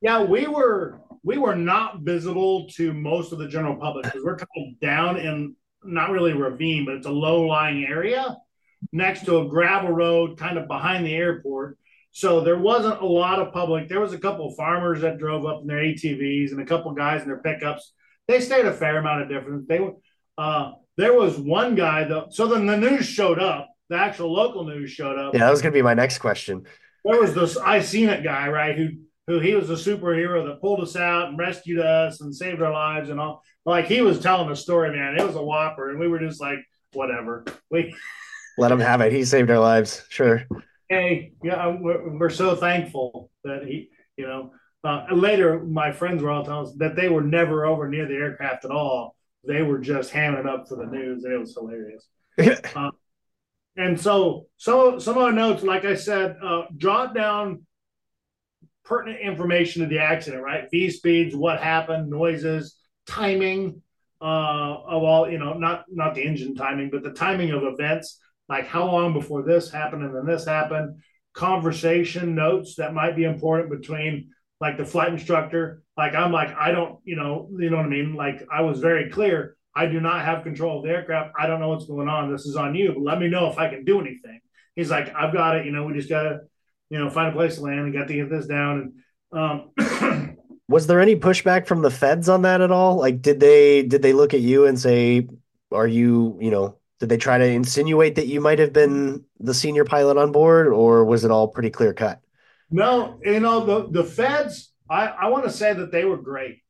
Yeah, 0.00 0.24
we 0.24 0.48
were 0.48 1.00
we 1.22 1.38
were 1.38 1.54
not 1.54 2.00
visible 2.00 2.66
to 2.70 2.92
most 2.92 3.30
of 3.30 3.38
the 3.38 3.46
general 3.46 3.76
public 3.76 4.06
because 4.06 4.24
we're 4.24 4.36
kind 4.36 4.48
of 4.74 4.80
down 4.80 5.16
in 5.16 5.54
not 5.84 6.10
really 6.10 6.32
a 6.32 6.36
ravine, 6.36 6.84
but 6.84 6.96
it's 6.96 7.06
a 7.06 7.10
low 7.10 7.42
lying 7.42 7.84
area 7.84 8.36
next 8.92 9.26
to 9.26 9.38
a 9.38 9.48
gravel 9.48 9.90
road, 9.90 10.36
kind 10.36 10.58
of 10.58 10.66
behind 10.66 11.06
the 11.06 11.14
airport. 11.14 11.78
So 12.14 12.40
there 12.42 12.56
wasn't 12.56 13.02
a 13.02 13.06
lot 13.06 13.40
of 13.40 13.52
public. 13.52 13.88
There 13.88 13.98
was 13.98 14.12
a 14.12 14.18
couple 14.18 14.46
of 14.46 14.54
farmers 14.54 15.00
that 15.00 15.18
drove 15.18 15.44
up 15.44 15.62
in 15.62 15.66
their 15.66 15.78
ATVs 15.78 16.52
and 16.52 16.60
a 16.60 16.64
couple 16.64 16.92
of 16.92 16.96
guys 16.96 17.22
in 17.22 17.26
their 17.26 17.42
pickups. 17.42 17.92
They 18.28 18.40
stayed 18.40 18.66
a 18.66 18.72
fair 18.72 18.98
amount 18.98 19.22
of 19.22 19.28
difference. 19.28 19.66
They 19.68 19.84
uh, 20.38 20.72
there 20.96 21.12
was 21.12 21.36
one 21.36 21.74
guy 21.74 22.04
though. 22.04 22.28
So 22.30 22.46
then 22.46 22.66
the 22.66 22.76
news 22.76 23.04
showed 23.04 23.40
up. 23.40 23.68
The 23.88 23.96
actual 23.96 24.32
local 24.32 24.62
news 24.62 24.92
showed 24.92 25.18
up. 25.18 25.34
Yeah, 25.34 25.40
that 25.40 25.50
was 25.50 25.60
gonna 25.60 25.72
be 25.72 25.82
my 25.82 25.94
next 25.94 26.18
question. 26.18 26.62
There 27.04 27.20
was 27.20 27.34
this 27.34 27.56
I 27.56 27.80
seen 27.80 28.08
it 28.08 28.22
guy 28.22 28.48
right 28.48 28.78
who 28.78 28.90
who 29.26 29.40
he 29.40 29.56
was 29.56 29.68
a 29.70 29.74
superhero 29.74 30.46
that 30.46 30.60
pulled 30.60 30.82
us 30.82 30.94
out 30.94 31.30
and 31.30 31.38
rescued 31.38 31.80
us 31.80 32.20
and 32.20 32.32
saved 32.32 32.62
our 32.62 32.72
lives 32.72 33.10
and 33.10 33.18
all. 33.18 33.42
Like 33.66 33.86
he 33.86 34.02
was 34.02 34.20
telling 34.20 34.48
a 34.50 34.56
story, 34.56 34.96
man. 34.96 35.18
It 35.18 35.26
was 35.26 35.34
a 35.34 35.42
whopper, 35.42 35.90
and 35.90 35.98
we 35.98 36.06
were 36.06 36.20
just 36.20 36.40
like, 36.40 36.58
whatever. 36.92 37.44
We 37.72 37.92
let 38.56 38.70
him 38.70 38.78
have 38.78 39.00
it. 39.00 39.12
He 39.12 39.24
saved 39.24 39.50
our 39.50 39.58
lives. 39.58 40.06
Sure 40.10 40.46
hey, 40.88 41.32
yeah, 41.42 41.76
we're, 41.78 42.18
we're 42.18 42.30
so 42.30 42.56
thankful 42.56 43.30
that 43.44 43.64
he, 43.64 43.90
you 44.16 44.26
know, 44.26 44.52
uh, 44.84 45.06
later 45.12 45.60
my 45.60 45.92
friends 45.92 46.22
were 46.22 46.30
all 46.30 46.44
telling 46.44 46.66
us 46.66 46.74
that 46.76 46.94
they 46.94 47.08
were 47.08 47.22
never 47.22 47.64
over 47.64 47.88
near 47.88 48.06
the 48.06 48.14
aircraft 48.14 48.64
at 48.64 48.70
all. 48.70 49.16
They 49.46 49.62
were 49.62 49.78
just 49.78 50.12
hamming 50.12 50.40
it 50.40 50.46
up 50.46 50.68
for 50.68 50.76
the 50.76 50.86
news. 50.86 51.24
It 51.24 51.38
was 51.38 51.54
hilarious. 51.54 52.06
uh, 52.76 52.90
and 53.76 54.00
so 54.00 54.46
some 54.56 55.00
some 55.00 55.16
of 55.16 55.22
our 55.22 55.32
notes, 55.32 55.62
like 55.62 55.84
I 55.84 55.94
said, 55.94 56.36
uh, 56.42 56.62
jot 56.76 57.14
down 57.14 57.66
pertinent 58.84 59.20
information 59.20 59.82
of 59.82 59.88
the 59.88 59.98
accident, 59.98 60.42
right? 60.42 60.70
V 60.70 60.90
speeds, 60.90 61.34
what 61.34 61.60
happened, 61.60 62.10
noises, 62.10 62.76
timing 63.06 63.82
uh, 64.20 64.24
of 64.86 65.02
all, 65.02 65.30
you 65.30 65.38
know, 65.38 65.54
not 65.54 65.84
not 65.90 66.14
the 66.14 66.22
engine 66.22 66.54
timing, 66.54 66.90
but 66.90 67.02
the 67.02 67.12
timing 67.12 67.50
of 67.50 67.62
events 67.64 68.20
like 68.48 68.66
how 68.66 68.86
long 68.86 69.12
before 69.12 69.42
this 69.42 69.70
happened 69.70 70.04
and 70.04 70.14
then 70.14 70.26
this 70.26 70.44
happened, 70.44 71.02
conversation 71.32 72.34
notes 72.34 72.76
that 72.76 72.94
might 72.94 73.16
be 73.16 73.24
important 73.24 73.70
between 73.70 74.30
like 74.60 74.76
the 74.76 74.84
flight 74.84 75.12
instructor. 75.12 75.82
Like 75.96 76.14
I'm 76.14 76.32
like, 76.32 76.54
I 76.56 76.70
don't, 76.70 76.98
you 77.04 77.16
know, 77.16 77.48
you 77.58 77.70
know 77.70 77.76
what 77.76 77.86
I 77.86 77.88
mean? 77.88 78.14
Like 78.14 78.46
I 78.52 78.62
was 78.62 78.80
very 78.80 79.10
clear. 79.10 79.56
I 79.76 79.86
do 79.86 80.00
not 80.00 80.24
have 80.24 80.44
control 80.44 80.78
of 80.78 80.84
the 80.84 80.90
aircraft. 80.90 81.34
I 81.38 81.46
don't 81.46 81.60
know 81.60 81.68
what's 81.68 81.86
going 81.86 82.08
on. 82.08 82.30
This 82.30 82.46
is 82.46 82.56
on 82.56 82.74
you, 82.74 82.92
but 82.92 83.02
let 83.02 83.18
me 83.18 83.28
know 83.28 83.50
if 83.50 83.58
I 83.58 83.68
can 83.68 83.84
do 83.84 84.00
anything. 84.00 84.40
He's 84.76 84.90
like, 84.90 85.12
I've 85.14 85.32
got 85.32 85.56
it. 85.56 85.66
You 85.66 85.72
know, 85.72 85.84
we 85.84 85.94
just 85.94 86.08
gotta, 86.08 86.40
you 86.90 86.98
know, 86.98 87.10
find 87.10 87.28
a 87.28 87.32
place 87.32 87.56
to 87.56 87.62
land 87.62 87.80
and 87.80 87.92
got 87.92 88.08
to 88.08 88.14
get 88.14 88.30
this 88.30 88.46
down. 88.46 88.92
And 89.32 89.72
um, 89.76 90.38
was 90.68 90.86
there 90.86 91.00
any 91.00 91.16
pushback 91.16 91.66
from 91.66 91.82
the 91.82 91.90
feds 91.90 92.28
on 92.28 92.42
that 92.42 92.60
at 92.60 92.70
all? 92.70 92.96
Like, 92.96 93.20
did 93.20 93.40
they 93.40 93.82
did 93.82 94.02
they 94.02 94.12
look 94.12 94.34
at 94.34 94.40
you 94.40 94.66
and 94.66 94.78
say, 94.78 95.28
"Are 95.72 95.86
you, 95.86 96.38
you 96.40 96.50
know, 96.50 96.78
did 97.04 97.10
they 97.10 97.18
try 97.18 97.36
to 97.36 97.44
insinuate 97.44 98.14
that 98.14 98.28
you 98.28 98.40
might 98.40 98.58
have 98.58 98.72
been 98.72 99.26
the 99.38 99.52
senior 99.52 99.84
pilot 99.84 100.16
on 100.16 100.32
board, 100.32 100.68
or 100.68 101.04
was 101.04 101.22
it 101.22 101.30
all 101.30 101.46
pretty 101.46 101.68
clear 101.68 101.92
cut? 101.92 102.18
No, 102.70 103.20
you 103.22 103.40
know 103.40 103.66
the 103.66 103.90
the 103.90 104.04
feds. 104.08 104.72
I 104.88 105.08
I 105.08 105.26
want 105.26 105.44
to 105.44 105.50
say 105.50 105.74
that 105.74 105.92
they 105.92 106.06
were 106.06 106.16
great. 106.16 106.62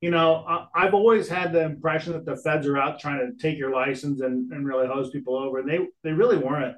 You 0.00 0.10
know, 0.10 0.46
I, 0.74 0.84
have 0.84 0.94
always 0.94 1.28
had 1.28 1.52
the 1.52 1.62
impression 1.62 2.14
that 2.14 2.24
the 2.24 2.36
feds 2.36 2.66
are 2.66 2.78
out 2.78 3.00
trying 3.00 3.18
to 3.18 3.40
take 3.40 3.58
your 3.58 3.70
license 3.70 4.22
and, 4.22 4.50
and 4.50 4.66
really 4.66 4.86
hose 4.86 5.10
people 5.10 5.36
over, 5.36 5.58
and 5.58 5.68
they 5.68 5.86
they 6.02 6.12
really 6.12 6.38
weren't. 6.38 6.76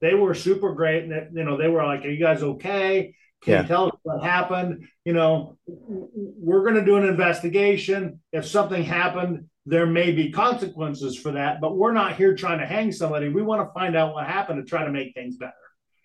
They 0.00 0.14
were 0.14 0.32
super 0.32 0.72
great, 0.72 1.04
and 1.04 1.12
they, 1.12 1.28
you 1.34 1.44
know 1.44 1.58
they 1.58 1.68
were 1.68 1.84
like, 1.84 2.06
"Are 2.06 2.08
you 2.08 2.18
guys 2.18 2.42
okay? 2.42 3.14
Can 3.42 3.52
yeah. 3.52 3.62
you 3.62 3.68
tell 3.68 3.86
us 3.88 3.98
what 4.02 4.24
happened? 4.24 4.88
You 5.04 5.12
know, 5.12 5.58
we're 5.66 6.62
going 6.62 6.76
to 6.76 6.84
do 6.86 6.96
an 6.96 7.04
investigation. 7.06 8.20
If 8.32 8.46
something 8.46 8.82
happened, 8.82 9.50
there 9.66 9.86
may 9.86 10.12
be 10.12 10.30
consequences 10.30 11.16
for 11.16 11.32
that, 11.32 11.60
but 11.60 11.76
we're 11.76 11.92
not 11.92 12.14
here 12.14 12.34
trying 12.36 12.60
to 12.60 12.66
hang 12.66 12.92
somebody. 12.92 13.28
We 13.28 13.42
want 13.42 13.68
to 13.68 13.72
find 13.74 13.96
out 13.96 14.14
what 14.14 14.26
happened 14.26 14.64
to 14.64 14.68
try 14.68 14.84
to 14.84 14.92
make 14.92 15.12
things 15.12 15.36
better. 15.36 15.52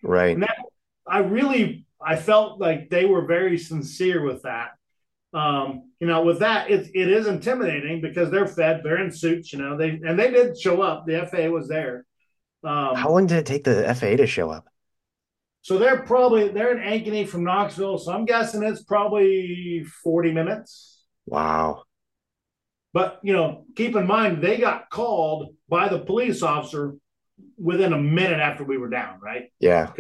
Right. 0.03 0.33
And 0.33 0.43
that, 0.43 0.57
I 1.07 1.19
really, 1.19 1.85
I 2.03 2.15
felt 2.15 2.59
like 2.59 2.89
they 2.89 3.05
were 3.05 3.25
very 3.25 3.59
sincere 3.59 4.23
with 4.23 4.41
that. 4.41 4.71
Um, 5.33 5.91
you 5.99 6.07
know, 6.07 6.23
with 6.23 6.39
that, 6.39 6.71
it, 6.71 6.89
it 6.95 7.07
is 7.07 7.27
intimidating 7.27 8.01
because 8.01 8.31
they're 8.31 8.47
fed, 8.47 8.81
they're 8.83 9.01
in 9.01 9.11
suits, 9.11 9.53
you 9.53 9.59
know, 9.59 9.77
they, 9.77 9.89
and 9.89 10.19
they 10.19 10.31
did 10.31 10.59
show 10.59 10.81
up. 10.81 11.05
The 11.05 11.27
FAA 11.31 11.49
was 11.49 11.67
there. 11.67 12.05
Um, 12.63 12.95
How 12.95 13.11
long 13.11 13.27
did 13.27 13.37
it 13.37 13.45
take 13.45 13.63
the 13.63 13.83
FAA 13.95 14.17
to 14.17 14.27
show 14.27 14.49
up? 14.49 14.67
So 15.61 15.77
they're 15.77 16.01
probably 16.01 16.47
they're 16.49 16.75
in 16.75 16.79
Ankeny 16.79 17.27
from 17.27 17.43
Knoxville. 17.43 17.99
So 17.99 18.11
I'm 18.11 18.25
guessing 18.25 18.63
it's 18.63 18.83
probably 18.83 19.85
40 20.03 20.31
minutes. 20.31 21.03
Wow. 21.27 21.83
But 22.93 23.19
you 23.23 23.33
know, 23.33 23.65
keep 23.75 23.95
in 23.95 24.07
mind 24.07 24.41
they 24.41 24.57
got 24.57 24.89
called 24.89 25.55
by 25.69 25.87
the 25.87 25.99
police 25.99 26.41
officer 26.41 26.95
within 27.57 27.93
a 27.93 27.97
minute 27.97 28.39
after 28.39 28.63
we 28.63 28.77
were 28.77 28.89
down, 28.89 29.19
right? 29.21 29.51
Yeah. 29.59 29.91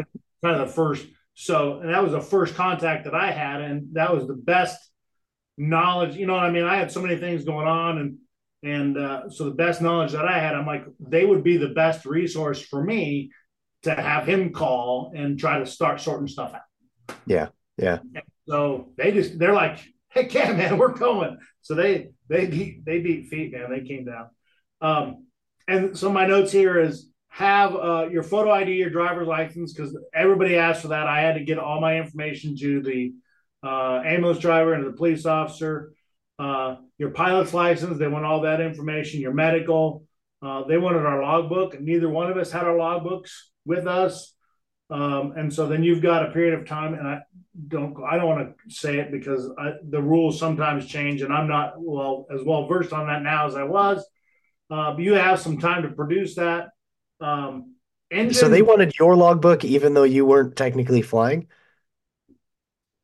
Kind 0.43 0.59
of 0.59 0.67
the 0.67 0.73
first. 0.73 1.05
So 1.33 1.79
and 1.79 1.93
that 1.93 2.03
was 2.03 2.11
the 2.11 2.21
first 2.21 2.55
contact 2.55 3.05
that 3.05 3.15
I 3.15 3.31
had, 3.31 3.61
and 3.61 3.89
that 3.93 4.13
was 4.13 4.27
the 4.27 4.33
best 4.33 4.77
knowledge. 5.57 6.15
You 6.15 6.25
know 6.25 6.33
what 6.33 6.43
I 6.43 6.51
mean? 6.51 6.65
I 6.65 6.75
had 6.75 6.91
so 6.91 7.01
many 7.01 7.17
things 7.17 7.45
going 7.45 7.67
on, 7.67 7.97
and 7.97 8.17
and 8.63 8.97
uh, 8.97 9.29
so 9.29 9.45
the 9.45 9.51
best 9.51 9.81
knowledge 9.81 10.11
that 10.11 10.25
I 10.25 10.39
had, 10.39 10.53
I'm 10.53 10.67
like, 10.67 10.85
they 10.99 11.25
would 11.25 11.43
be 11.43 11.57
the 11.57 11.69
best 11.69 12.05
resource 12.05 12.61
for 12.61 12.83
me 12.83 13.31
to 13.83 13.95
have 13.95 14.27
him 14.27 14.53
call 14.53 15.13
and 15.15 15.39
try 15.39 15.59
to 15.59 15.65
start 15.65 15.99
sorting 16.01 16.27
stuff 16.27 16.53
out. 16.53 17.15
Yeah, 17.25 17.47
yeah. 17.77 17.99
And 18.13 18.23
so 18.47 18.91
they 18.97 19.11
just 19.11 19.39
they're 19.39 19.53
like, 19.53 19.79
"Hey, 20.11 20.27
yeah, 20.29 20.53
man, 20.53 20.77
we're 20.77 20.93
going." 20.93 21.37
So 21.61 21.75
they 21.75 22.09
they 22.27 22.47
beat 22.47 22.85
they 22.85 22.99
beat 22.99 23.27
feet, 23.27 23.51
man. 23.53 23.69
They 23.69 23.81
came 23.81 24.05
down. 24.05 24.29
Um, 24.81 25.27
and 25.67 25.97
so 25.97 26.11
my 26.11 26.25
notes 26.25 26.51
here 26.51 26.79
is 26.79 27.09
have 27.29 27.75
uh, 27.75 28.09
your 28.11 28.23
photo 28.23 28.51
ID, 28.51 28.73
your 28.73 28.89
driver's 28.89 29.27
license, 29.27 29.73
because 29.73 29.97
everybody 30.13 30.57
asked 30.57 30.81
for 30.81 30.89
that. 30.89 31.07
I 31.07 31.21
had 31.21 31.35
to 31.35 31.43
get 31.43 31.59
all 31.59 31.79
my 31.79 31.97
information 31.97 32.57
to 32.57 32.81
the 32.81 33.13
uh, 33.63 34.01
ambulance 34.05 34.39
driver 34.39 34.73
and 34.73 34.85
the 34.85 34.91
police 34.91 35.25
officer. 35.25 35.93
Uh, 36.37 36.75
your 36.97 37.11
pilot's 37.11 37.53
license, 37.53 37.97
they 37.97 38.07
want 38.07 38.25
all 38.25 38.41
that 38.41 38.59
information. 38.59 39.21
Your 39.21 39.33
medical, 39.33 40.05
uh, 40.41 40.63
they 40.65 40.77
wanted 40.77 41.05
our 41.05 41.21
logbook, 41.21 41.79
neither 41.79 42.09
one 42.09 42.29
of 42.29 42.37
us 42.37 42.51
had 42.51 42.65
our 42.65 42.75
logbooks 42.75 43.29
with 43.65 43.87
us. 43.87 44.33
Um, 44.91 45.33
and 45.37 45.51
so 45.51 45.67
then 45.67 45.83
you've 45.83 46.01
got 46.01 46.27
a 46.27 46.31
period 46.31 46.59
of 46.59 46.67
time, 46.67 46.93
and 46.93 47.07
I 47.07 47.21
don't 47.69 47.95
I 48.03 48.17
don't 48.17 48.27
want 48.27 48.55
to 48.67 48.75
say 48.75 48.99
it 48.99 49.09
because 49.09 49.49
I, 49.57 49.73
the 49.89 50.01
rules 50.01 50.37
sometimes 50.37 50.85
change, 50.85 51.21
and 51.21 51.33
I'm 51.33 51.47
not 51.47 51.75
well 51.77 52.27
as 52.29 52.43
well 52.43 52.67
versed 52.67 52.91
on 52.91 53.07
that 53.07 53.23
now 53.23 53.47
as 53.47 53.55
I 53.55 53.63
was. 53.63 54.05
Uh, 54.69 54.93
but 54.93 54.99
you 54.99 55.13
have 55.13 55.39
some 55.39 55.57
time 55.57 55.83
to 55.83 55.89
produce 55.89 56.35
that. 56.35 56.69
Um, 57.21 57.75
engine, 58.09 58.33
so 58.33 58.49
they 58.49 58.61
wanted 58.61 58.97
your 58.99 59.15
logbook, 59.15 59.63
even 59.63 59.93
though 59.93 60.03
you 60.03 60.25
weren't 60.25 60.57
technically 60.57 61.01
flying. 61.01 61.47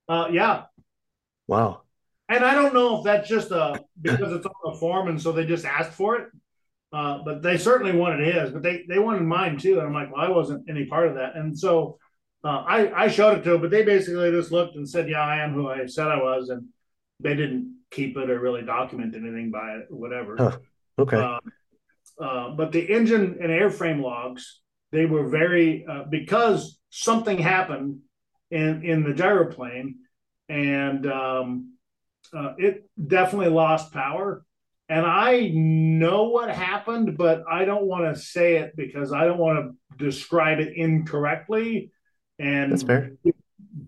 Uh, 0.10 0.28
yeah. 0.32 0.64
Wow. 1.48 1.84
And 2.30 2.44
I 2.44 2.54
don't 2.54 2.74
know 2.74 2.98
if 2.98 3.06
that's 3.06 3.30
just 3.30 3.52
a 3.52 3.80
because 4.02 4.34
it's 4.34 4.46
on 4.46 4.74
the 4.74 4.78
form, 4.78 5.08
and 5.08 5.22
so 5.22 5.32
they 5.32 5.46
just 5.46 5.64
asked 5.64 5.94
for 5.94 6.18
it. 6.18 6.28
Uh, 6.94 7.20
but 7.26 7.42
they 7.42 7.58
certainly 7.58 7.96
wanted 7.96 8.34
his, 8.34 8.52
but 8.52 8.64
they 8.64 8.86
they 8.88 9.00
wanted 9.00 9.22
mine 9.24 9.58
too. 9.58 9.78
And 9.78 9.88
I'm 9.88 9.94
like, 9.94 10.12
well, 10.12 10.26
I 10.26 10.30
wasn't 10.30 10.70
any 10.70 10.86
part 10.86 11.08
of 11.08 11.16
that. 11.16 11.36
And 11.36 11.58
so 11.58 11.98
uh, 12.44 12.64
I 12.66 13.04
I 13.04 13.08
showed 13.10 13.38
it 13.38 13.44
to 13.44 13.52
them, 13.52 13.62
but 13.62 13.72
they 13.72 13.84
basically 13.84 14.32
just 14.32 14.52
looked 14.52 14.76
and 14.76 14.88
said, 14.88 15.10
yeah, 15.10 15.22
I 15.22 15.44
am 15.44 15.54
who 15.54 15.70
I 15.70 15.86
said 15.86 16.08
I 16.08 16.22
was, 16.22 16.50
and 16.50 16.68
they 17.20 17.36
didn't 17.36 17.76
keep 17.92 18.16
it 18.16 18.30
or 18.30 18.40
really 18.40 18.62
document 18.62 19.16
anything 19.16 19.52
by 19.52 19.76
it, 19.76 19.88
or 19.92 19.98
whatever. 19.98 20.36
Huh. 20.38 20.58
Okay. 21.00 21.18
Uh, 21.18 21.40
uh, 22.24 22.50
but 22.52 22.72
the 22.72 22.82
engine 22.82 23.38
and 23.42 23.52
airframe 23.52 24.02
logs, 24.02 24.62
they 24.92 25.06
were 25.06 25.28
very 25.28 25.86
uh, 25.86 26.06
because 26.10 26.80
something 26.90 27.38
happened 27.38 28.00
in 28.50 28.84
in 28.84 29.04
the 29.04 29.14
gyroplane, 29.14 29.96
and 30.48 31.06
um, 31.06 31.74
uh, 32.34 32.54
it 32.58 32.90
definitely 33.06 33.50
lost 33.50 33.92
power 33.92 34.46
and 34.90 35.06
I 35.06 35.50
know 35.54 36.30
what 36.30 36.50
happened, 36.50 37.18
but 37.18 37.44
I 37.50 37.66
don't 37.66 37.86
want 37.86 38.14
to 38.14 38.22
say 38.22 38.58
it 38.58 38.76
because 38.78 39.12
I 39.12 39.26
don't 39.26 39.38
want 39.38 39.76
to 39.98 40.04
describe 40.04 40.60
it 40.60 40.78
incorrectly. 40.78 41.92
And 42.40 42.72
that's 42.72 42.84
fair. 42.84 43.12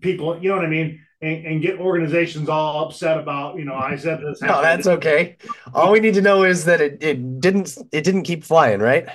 People, 0.00 0.42
you 0.42 0.50
know 0.50 0.56
what 0.56 0.64
I 0.64 0.68
mean, 0.68 1.00
and, 1.22 1.46
and, 1.46 1.62
get 1.62 1.78
organizations 1.78 2.48
all 2.48 2.84
upset 2.86 3.18
about, 3.18 3.58
you 3.58 3.64
know, 3.64 3.74
I 3.74 3.96
said 3.96 4.20
this. 4.20 4.40
no, 4.42 4.62
that's 4.62 4.86
okay. 4.86 5.36
All 5.74 5.92
we 5.92 6.00
need 6.00 6.14
to 6.14 6.22
know 6.22 6.44
is 6.44 6.64
that 6.66 6.80
it, 6.80 7.02
it 7.02 7.40
didn't 7.40 7.76
it 7.92 8.04
didn't 8.04 8.22
keep 8.22 8.44
flying, 8.44 8.80
right? 8.80 9.08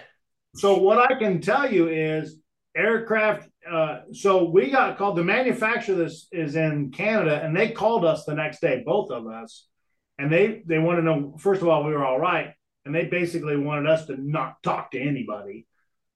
So 0.56 0.78
what 0.78 1.00
I 1.00 1.18
can 1.18 1.42
tell 1.42 1.72
you 1.72 1.88
is 1.88 2.40
aircraft. 2.76 3.50
Uh, 3.70 4.02
so 4.12 4.44
we 4.44 4.70
got 4.70 4.98
called. 4.98 5.18
The 5.18 5.24
manufacturer 5.24 5.96
this 5.96 6.28
is 6.32 6.56
in 6.56 6.92
Canada, 6.92 7.42
and 7.44 7.56
they 7.56 7.72
called 7.72 8.06
us 8.06 8.26
the 8.26 8.36
next 8.36 8.62
day, 8.62 8.84
both 8.86 9.10
of 9.12 9.28
us 9.28 9.66
and 10.18 10.32
they 10.32 10.64
they 10.66 10.80
want 10.80 11.00
to 11.00 11.04
know 11.04 11.36
first 11.38 11.62
of 11.62 11.68
all 11.68 11.84
we 11.84 11.94
were 11.94 12.06
all 12.06 12.20
right, 12.20 12.54
and 12.86 12.94
they 12.94 13.06
basically 13.06 13.58
wanted 13.58 13.88
us 13.88 14.06
to 14.08 14.16
not 14.18 14.62
talk 14.64 14.92
to 14.92 15.00
anybody, 15.00 15.66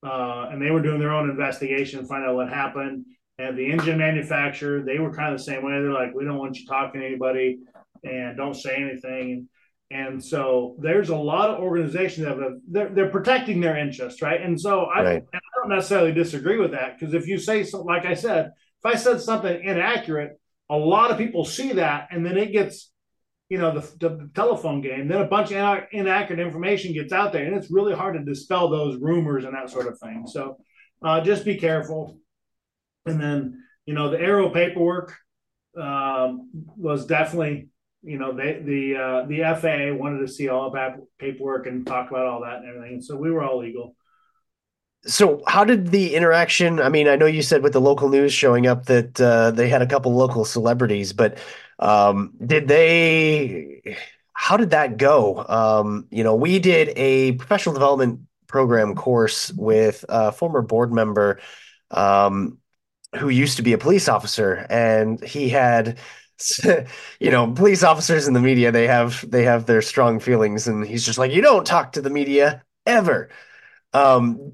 uh, 0.04 0.50
and 0.52 0.62
they 0.62 0.72
were 0.72 0.82
doing 0.82 1.00
their 1.00 1.14
own 1.14 1.30
investigation, 1.30 2.02
to 2.02 2.08
find 2.08 2.26
out 2.26 2.36
what 2.36 2.50
happened. 2.50 3.06
And 3.38 3.58
the 3.58 3.72
engine 3.72 4.00
manufacturer, 4.00 4.82
they 4.82 5.00
were 5.00 5.14
kind 5.14 5.34
of 5.34 5.40
the 5.40 5.44
same 5.46 5.64
way. 5.64 5.72
They're 5.72 5.94
like, 5.94 6.14
we 6.14 6.26
don't 6.26 6.38
want 6.38 6.60
you 6.60 6.66
talking 6.66 7.00
to 7.00 7.08
anybody, 7.08 7.60
and 8.04 8.36
don't 8.36 8.54
say 8.54 8.76
anything. 8.76 9.48
And 9.92 10.24
so 10.24 10.76
there's 10.80 11.10
a 11.10 11.16
lot 11.16 11.50
of 11.50 11.62
organizations 11.62 12.28
that 12.28 12.38
have, 12.38 12.54
they're, 12.70 12.90
they're 12.90 13.10
protecting 13.10 13.60
their 13.60 13.76
interests, 13.76 14.22
right? 14.22 14.40
And 14.40 14.60
so 14.60 14.82
I, 14.82 15.04
right. 15.04 15.24
I 15.34 15.40
don't 15.60 15.70
necessarily 15.70 16.12
disagree 16.12 16.60
with 16.60 16.72
that 16.72 17.00
because 17.00 17.16
if 17.16 17.28
you 17.28 17.40
say 17.40 17.64
so, 17.64 17.82
like 17.82 18.06
I 18.06 18.14
said, 18.14 18.52
if 18.84 18.86
I 18.86 18.96
said 18.96 19.20
something 19.20 19.64
inaccurate, 19.64 20.40
a 20.70 20.78
lot 20.78 21.10
of 21.10 21.18
people 21.18 21.44
see 21.44 21.74
that, 21.74 22.10
and 22.12 22.24
then 22.24 22.38
it 22.38 22.52
gets 22.52 22.92
you 23.50 23.58
know 23.58 23.72
the, 23.72 23.82
the, 24.00 24.30
telephone 24.36 24.80
game 24.80 25.08
then 25.08 25.22
a 25.22 25.28
bunch 25.28 25.52
of 25.52 25.84
inaccurate 25.92 26.40
information 26.40 26.94
gets 26.94 27.12
out 27.12 27.34
there 27.34 27.46
and 27.46 27.56
it's 27.56 27.72
really 27.72 27.96
hard 27.96 28.14
to 28.14 28.24
dispel 28.24 28.70
those 28.70 28.98
rumors 28.98 29.44
and 29.44 29.56
that 29.56 29.70
sort 29.70 29.88
of 29.88 30.00
thing. 30.00 30.26
So 30.28 30.58
uh, 31.02 31.22
just 31.22 31.46
be 31.46 31.56
careful. 31.56 32.20
And 33.06 33.20
then 33.20 33.64
you 33.86 33.96
know 33.96 34.12
the 34.12 34.18
ARROW 34.18 34.52
paperwork 34.54 35.16
um, 35.80 36.50
was 36.54 37.08
definitely 37.08 37.70
you 38.04 38.20
know 38.20 38.34
they, 38.34 38.62
the 38.64 38.96
uh, 38.96 39.26
the 39.26 39.40
FAA 39.60 40.00
wanted 40.00 40.20
to 40.20 40.28
see 40.28 40.48
all 40.48 40.68
about 40.68 41.00
paperwork 41.18 41.66
and 41.66 41.88
talk 41.88 42.12
about 42.12 42.28
all 42.28 42.42
that 42.42 42.58
and 42.58 42.68
everything 42.68 43.02
so 43.02 43.16
we 43.16 43.32
were 43.32 43.44
all 43.44 43.60
legal. 43.60 43.96
So 45.06 45.42
how 45.48 45.64
did 45.64 45.88
the 45.88 46.14
interaction 46.14 46.82
i 46.82 46.90
mean 46.90 47.08
i 47.08 47.16
know 47.16 47.26
you 47.26 47.42
said 47.42 47.64
with 47.64 47.72
the 47.72 47.80
local 47.80 48.10
news 48.10 48.34
showing 48.34 48.68
up 48.68 48.86
that 48.88 49.20
uh, 49.22 49.50
they 49.50 49.70
had 49.70 49.82
a 49.82 49.88
couple 49.88 50.14
local 50.14 50.44
celebrities 50.44 51.14
but 51.14 51.38
um, 51.80 52.34
did 52.46 52.68
they 52.68 53.98
how 54.34 54.58
did 54.58 54.72
that 54.72 54.98
go 54.98 55.46
um, 55.48 56.08
you 56.12 56.24
know 56.24 56.36
we 56.36 56.60
did 56.60 56.92
a 56.96 57.34
professional 57.34 57.74
development 57.74 58.22
program 58.48 58.96
course 58.96 59.52
with 59.54 60.04
a 60.10 60.32
former 60.32 60.62
board 60.62 60.92
member 60.92 61.40
um, 61.92 62.58
who 63.18 63.30
used 63.30 63.58
to 63.58 63.64
be 63.64 63.74
a 63.74 63.78
police 63.78 64.08
officer 64.08 64.66
and 64.70 65.24
he 65.24 65.50
had 65.50 65.98
you 67.20 67.32
know 67.32 67.52
police 67.52 67.84
officers 67.84 68.28
in 68.28 68.34
the 68.34 68.40
media 68.40 68.72
they 68.72 68.88
have 68.88 69.30
they 69.30 69.44
have 69.44 69.66
their 69.66 69.82
strong 69.82 70.20
feelings 70.20 70.68
and 70.68 70.86
he's 70.86 71.06
just 71.06 71.20
like 71.20 71.32
you 71.32 71.42
don't 71.42 71.66
talk 71.66 71.92
to 71.94 72.02
the 72.02 72.10
media 72.10 72.64
ever 72.86 73.30
um 73.94 74.54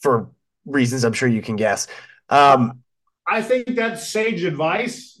for 0.00 0.30
reasons 0.66 1.04
I'm 1.04 1.12
sure 1.12 1.28
you 1.28 1.42
can 1.42 1.56
guess. 1.56 1.86
Um, 2.28 2.82
I 3.28 3.42
think 3.42 3.74
that's 3.74 4.08
sage 4.08 4.44
advice. 4.44 5.20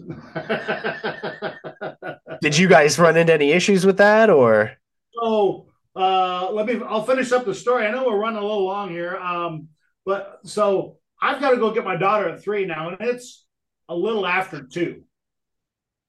did 2.40 2.56
you 2.56 2.68
guys 2.68 2.98
run 2.98 3.16
into 3.16 3.32
any 3.32 3.50
issues 3.50 3.84
with 3.84 3.96
that, 3.98 4.30
or? 4.30 4.72
So 5.14 5.66
uh, 5.96 6.50
let 6.52 6.66
me. 6.66 6.80
I'll 6.86 7.04
finish 7.04 7.32
up 7.32 7.44
the 7.44 7.54
story. 7.54 7.86
I 7.86 7.90
know 7.90 8.06
we're 8.06 8.18
running 8.18 8.38
a 8.38 8.46
little 8.46 8.64
long 8.64 8.90
here, 8.90 9.16
um, 9.16 9.68
but 10.04 10.40
so 10.44 10.98
I've 11.20 11.40
got 11.40 11.50
to 11.50 11.56
go 11.56 11.72
get 11.72 11.84
my 11.84 11.96
daughter 11.96 12.28
at 12.28 12.42
three 12.42 12.64
now, 12.64 12.90
and 12.90 12.98
it's 13.00 13.46
a 13.88 13.94
little 13.94 14.26
after 14.26 14.62
two. 14.62 15.02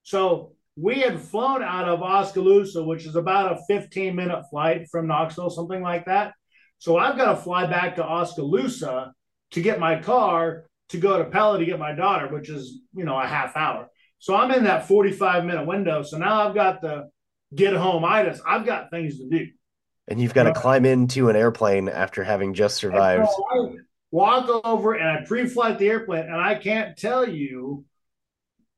So 0.04 0.52
we 0.76 1.00
had 1.00 1.20
flown 1.20 1.62
out 1.62 1.88
of 1.88 2.02
Oskaloosa, 2.02 2.84
which 2.84 3.04
is 3.06 3.16
about 3.16 3.52
a 3.52 3.60
15 3.66 4.14
minute 4.14 4.44
flight 4.50 4.88
from 4.88 5.08
Knoxville, 5.08 5.50
something 5.50 5.82
like 5.82 6.06
that. 6.06 6.34
So 6.78 6.96
I've 6.96 7.16
got 7.16 7.32
to 7.32 7.36
fly 7.36 7.66
back 7.66 7.96
to 7.96 8.04
Oskaloosa 8.04 9.12
to 9.50 9.60
get 9.60 9.80
my 9.80 10.00
car 10.00 10.67
to 10.88 10.98
go 10.98 11.18
to 11.18 11.24
Pella 11.24 11.58
to 11.58 11.64
get 11.64 11.78
my 11.78 11.94
daughter, 11.94 12.28
which 12.28 12.48
is, 12.48 12.80
you 12.94 13.04
know, 13.04 13.18
a 13.18 13.26
half 13.26 13.56
hour. 13.56 13.88
So 14.18 14.34
I'm 14.34 14.50
in 14.50 14.64
that 14.64 14.88
45 14.88 15.44
minute 15.44 15.66
window. 15.66 16.02
So 16.02 16.18
now 16.18 16.46
I've 16.46 16.54
got 16.54 16.80
the 16.80 17.10
get 17.54 17.74
home 17.74 18.04
itis. 18.04 18.40
I've 18.46 18.66
got 18.66 18.90
things 18.90 19.18
to 19.18 19.28
do. 19.28 19.46
And 20.08 20.20
you've 20.20 20.34
got 20.34 20.44
to 20.44 20.54
climb 20.54 20.86
into 20.86 21.28
an 21.28 21.36
airplane 21.36 21.88
after 21.88 22.24
having 22.24 22.54
just 22.54 22.76
survived. 22.76 23.28
So 23.28 23.76
walk 24.10 24.48
over 24.64 24.94
and 24.94 25.06
I 25.06 25.24
pre-flight 25.24 25.78
the 25.78 25.88
airplane, 25.88 26.24
and 26.24 26.40
I 26.40 26.54
can't 26.54 26.96
tell 26.96 27.28
you 27.28 27.84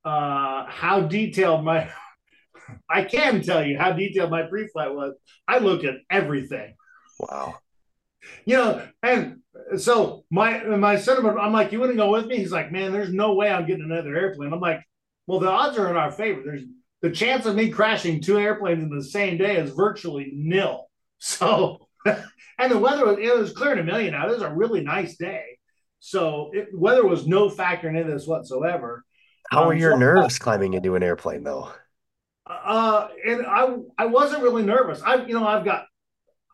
uh, 0.04 0.66
how 0.66 1.02
detailed 1.02 1.64
my 1.64 1.90
I 2.88 3.02
can 3.02 3.42
tell 3.42 3.64
you 3.64 3.78
how 3.78 3.92
detailed 3.92 4.30
my 4.30 4.42
pre-flight 4.42 4.94
was. 4.94 5.14
I 5.46 5.58
looked 5.58 5.84
at 5.84 5.96
everything. 6.08 6.74
Wow. 7.18 7.56
You 8.44 8.56
know, 8.56 8.88
and 9.02 9.40
so 9.78 10.24
my 10.30 10.64
my 10.64 10.96
son, 10.96 11.24
I'm 11.38 11.52
like, 11.52 11.72
you 11.72 11.80
wouldn't 11.80 11.98
go 11.98 12.10
with 12.10 12.26
me? 12.26 12.38
He's 12.38 12.52
like, 12.52 12.72
man, 12.72 12.92
there's 12.92 13.12
no 13.12 13.34
way 13.34 13.50
I'm 13.50 13.66
getting 13.66 13.84
another 13.84 14.16
airplane. 14.16 14.52
I'm 14.52 14.60
like, 14.60 14.82
well, 15.26 15.40
the 15.40 15.48
odds 15.48 15.78
are 15.78 15.88
in 15.88 15.96
our 15.96 16.10
favor. 16.10 16.42
There's 16.44 16.64
the 17.02 17.10
chance 17.10 17.46
of 17.46 17.54
me 17.54 17.70
crashing 17.70 18.20
two 18.20 18.38
airplanes 18.38 18.82
in 18.82 18.90
the 18.90 19.02
same 19.02 19.38
day 19.38 19.56
is 19.56 19.70
virtually 19.70 20.32
nil. 20.34 20.86
So, 21.22 21.86
and 22.06 22.72
the 22.72 22.78
weather 22.78 23.04
was 23.04 23.18
it 23.18 23.36
was 23.36 23.52
clearing 23.52 23.78
a 23.78 23.82
million 23.82 24.14
out. 24.14 24.30
It 24.30 24.32
was 24.32 24.42
a 24.42 24.54
really 24.54 24.82
nice 24.82 25.18
day. 25.18 25.44
So 25.98 26.50
it, 26.54 26.68
weather 26.72 27.06
was 27.06 27.26
no 27.26 27.50
factor 27.50 27.90
in 27.90 28.08
this 28.08 28.26
whatsoever. 28.26 29.04
How 29.50 29.64
are 29.64 29.74
um, 29.74 29.78
your 29.78 29.92
so, 29.92 29.98
nerves 29.98 30.38
climbing 30.38 30.72
into 30.72 30.94
an 30.94 31.02
airplane 31.02 31.44
though? 31.44 31.70
Uh, 32.46 33.08
and 33.26 33.44
I 33.46 33.76
I 33.98 34.06
wasn't 34.06 34.42
really 34.42 34.62
nervous. 34.62 35.02
I 35.02 35.26
you 35.26 35.34
know 35.34 35.46
I've 35.46 35.64
got 35.64 35.84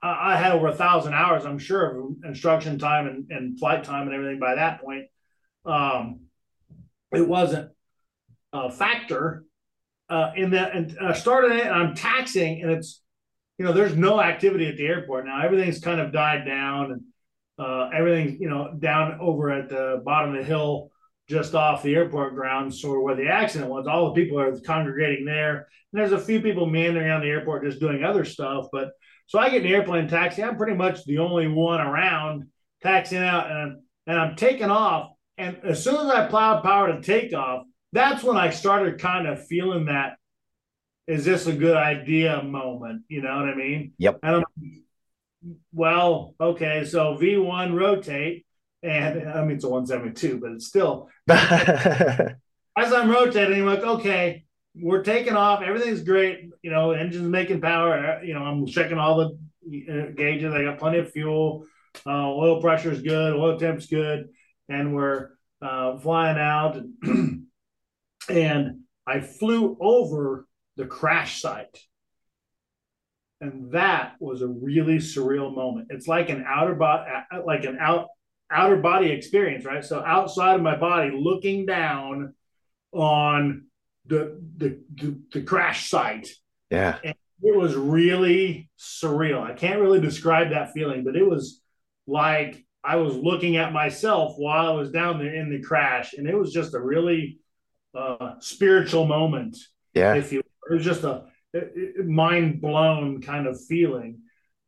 I 0.03 0.37
had 0.37 0.53
over 0.53 0.69
a 0.69 0.75
thousand 0.75 1.15
hours, 1.15 1.45
I'm 1.45 1.59
sure, 1.59 1.99
of 1.99 2.17
instruction 2.25 2.79
time 2.79 3.07
and, 3.07 3.31
and 3.31 3.59
flight 3.59 3.85
time 3.85 4.07
and 4.07 4.15
everything 4.15 4.39
by 4.39 4.55
that 4.55 4.81
point. 4.81 5.07
Um, 5.65 6.21
it 7.13 7.27
wasn't 7.27 7.71
a 8.53 8.71
factor 8.71 9.45
uh, 10.09 10.33
in 10.37 10.51
that. 10.51 10.75
And 10.75 10.97
I 11.01 11.13
started 11.13 11.53
it 11.53 11.67
and 11.67 11.75
I'm 11.75 11.95
taxing, 11.95 12.63
and 12.63 12.71
it's, 12.71 13.03
you 13.59 13.65
know, 13.65 13.73
there's 13.73 13.97
no 13.97 14.21
activity 14.21 14.69
at 14.69 14.77
the 14.77 14.87
airport 14.87 15.27
now. 15.27 15.43
Everything's 15.43 15.81
kind 15.81 16.01
of 16.01 16.13
died 16.13 16.45
down 16.45 16.93
and 16.93 17.03
uh, 17.59 17.89
everything's, 17.89 18.39
you 18.39 18.51
know, 18.51 18.75
down 18.79 19.19
over 19.21 19.51
at 19.51 19.69
the 19.69 20.03
bottom 20.05 20.35
of 20.35 20.41
the 20.41 20.45
hill 20.45 20.91
just 21.29 21.55
off 21.55 21.83
the 21.83 21.95
airport 21.95 22.35
grounds 22.35 22.85
or 22.85 23.03
where 23.03 23.17
the 23.17 23.29
accident 23.29 23.71
was. 23.71 23.87
All 23.87 24.13
the 24.13 24.23
people 24.23 24.39
are 24.39 24.61
congregating 24.61 25.25
there. 25.25 25.67
And 25.93 26.01
there's 26.01 26.13
a 26.13 26.21
few 26.21 26.41
people 26.41 26.67
meandering 26.67 27.07
around 27.07 27.23
the 27.23 27.31
airport 27.31 27.65
just 27.65 27.81
doing 27.81 28.05
other 28.05 28.25
stuff. 28.25 28.67
But 28.71 28.91
so 29.27 29.39
I 29.39 29.51
get 29.51 29.63
an 29.63 29.69
airplane 29.69 30.09
taxi. 30.09 30.43
I'm 30.43 30.57
pretty 30.57 30.75
much 30.75 31.05
the 31.05 31.19
only 31.19 31.49
one 31.49 31.81
around 31.81 32.47
taxiing 32.83 33.23
out 33.23 33.51
and, 33.51 33.81
and 34.07 34.19
I'm 34.19 34.37
taking 34.37 34.71
off. 34.71 35.11
And 35.39 35.59
as 35.65 35.83
soon 35.83 35.97
as 35.97 36.07
I 36.07 36.29
plowed 36.29 36.63
power 36.63 36.93
to 36.93 37.03
take 37.03 37.35
off, 37.35 37.65
that's 37.93 38.23
when 38.23 38.37
I 38.37 38.51
started 38.51 39.01
kind 39.01 39.27
of 39.27 39.47
feeling 39.47 39.87
that 39.87 40.17
is 41.07 41.25
this 41.25 41.47
a 41.47 41.53
good 41.53 41.77
idea 41.77 42.43
moment? 42.43 43.03
You 43.09 43.23
know 43.23 43.37
what 43.37 43.49
I 43.49 43.55
mean? 43.55 43.93
Yep. 43.99 44.19
And 44.23 44.37
I'm, 44.37 44.83
well, 45.73 46.35
okay, 46.41 46.85
so 46.85 47.17
V1 47.17 47.75
rotate 47.75 48.47
and 48.83 49.29
I 49.29 49.43
mean, 49.43 49.57
it's 49.57 49.65
a 49.65 49.69
172, 49.69 50.39
but 50.39 50.53
it's 50.53 50.67
still. 50.67 51.09
as 51.29 52.37
I'm 52.77 53.11
rotating, 53.11 53.61
I'm 53.61 53.67
like, 53.67 53.83
okay, 53.83 54.45
we're 54.81 55.03
taking 55.03 55.35
off. 55.35 55.63
Everything's 55.63 56.03
great. 56.03 56.51
You 56.63 56.71
know, 56.71 56.93
engine's 56.93 57.29
making 57.29 57.61
power. 57.61 58.23
You 58.23 58.35
know, 58.35 58.43
I'm 58.43 58.67
checking 58.67 58.99
all 58.99 59.17
the 59.17 59.89
uh, 59.91 60.13
gauges. 60.15 60.53
I 60.53 60.65
got 60.65 60.79
plenty 60.79 60.99
of 60.99 61.11
fuel. 61.13 61.65
Uh, 62.07 62.29
oil 62.29 62.61
pressure 62.61 62.93
is 62.93 63.03
good. 63.03 63.35
Oil 63.35 63.59
temp's 63.59 63.87
good. 63.87 64.29
And 64.69 64.95
we're 64.95 65.31
uh, 65.63 65.99
flying 65.99 66.39
out. 66.39 66.79
and 68.29 68.81
I 69.07 69.21
flew 69.21 69.77
over 69.81 70.47
the 70.77 70.87
crash 70.87 71.41
site. 71.41 71.79
And 73.41 73.73
that 73.73 74.15
was 74.19 74.43
a 74.43 74.47
really 74.47 74.99
surreal 74.99 75.55
moment. 75.55 75.89
It's 75.91 76.09
like 76.09 76.31
an 76.31 76.45
outer 76.47 76.75
body, 76.75 77.11
like 77.45 77.65
an 77.65 77.79
out 77.81 78.09
outer 78.51 78.77
body 78.77 79.11
experience, 79.11 79.65
right? 79.65 79.85
So 79.85 80.03
outside 80.05 80.55
of 80.55 80.63
my 80.63 80.77
body, 80.77 81.11
looking 81.13 81.67
down 81.67 82.35
on 82.93 83.66
the 84.09 84.41
the 84.57 84.79
the, 84.95 85.19
the 85.33 85.43
crash 85.43 85.89
site. 85.89 86.29
Yeah. 86.71 86.99
And 87.05 87.15
it 87.43 87.57
was 87.57 87.75
really 87.75 88.71
surreal. 88.79 89.43
I 89.43 89.53
can't 89.53 89.81
really 89.81 90.01
describe 90.01 90.51
that 90.51 90.73
feeling, 90.73 91.05
but 91.05 91.17
it 91.17 91.29
was 91.29 91.61
like 92.07 92.65
I 92.83 92.97
was 92.97 93.15
looking 93.15 93.57
at 93.57 93.73
myself 93.73 94.35
while 94.37 94.67
I 94.67 94.75
was 94.75 94.91
down 94.91 95.19
there 95.19 95.35
in 95.35 95.51
the 95.51 95.63
crash, 95.63 96.15
and 96.15 96.27
it 96.27 96.37
was 96.37 96.53
just 96.53 96.75
a 96.75 96.81
really 96.81 97.41
uh, 97.95 98.35
spiritual 98.41 99.07
moment. 99.07 99.57
Yeah. 99.95 100.15
If 100.15 100.33
you, 100.33 100.41
it 100.41 100.75
was 100.75 100.85
just 100.85 101.05
a 101.05 101.25
mind 102.05 102.61
blown 102.61 103.23
kind 103.23 103.47
of 103.47 103.59
feeling 103.67 104.21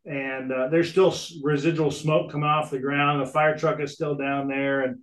and 0.09 0.51
uh, 0.51 0.69
there's 0.69 0.91
still 0.91 1.15
residual 1.43 1.91
smoke 1.91 2.33
coming 2.33 2.49
off 2.49 2.71
the 2.71 2.79
ground. 2.79 3.21
The 3.21 3.31
fire 3.31 3.57
truck 3.57 3.79
is 3.81 3.93
still 3.93 4.15
down 4.15 4.49
there, 4.49 4.81
and 4.81 5.01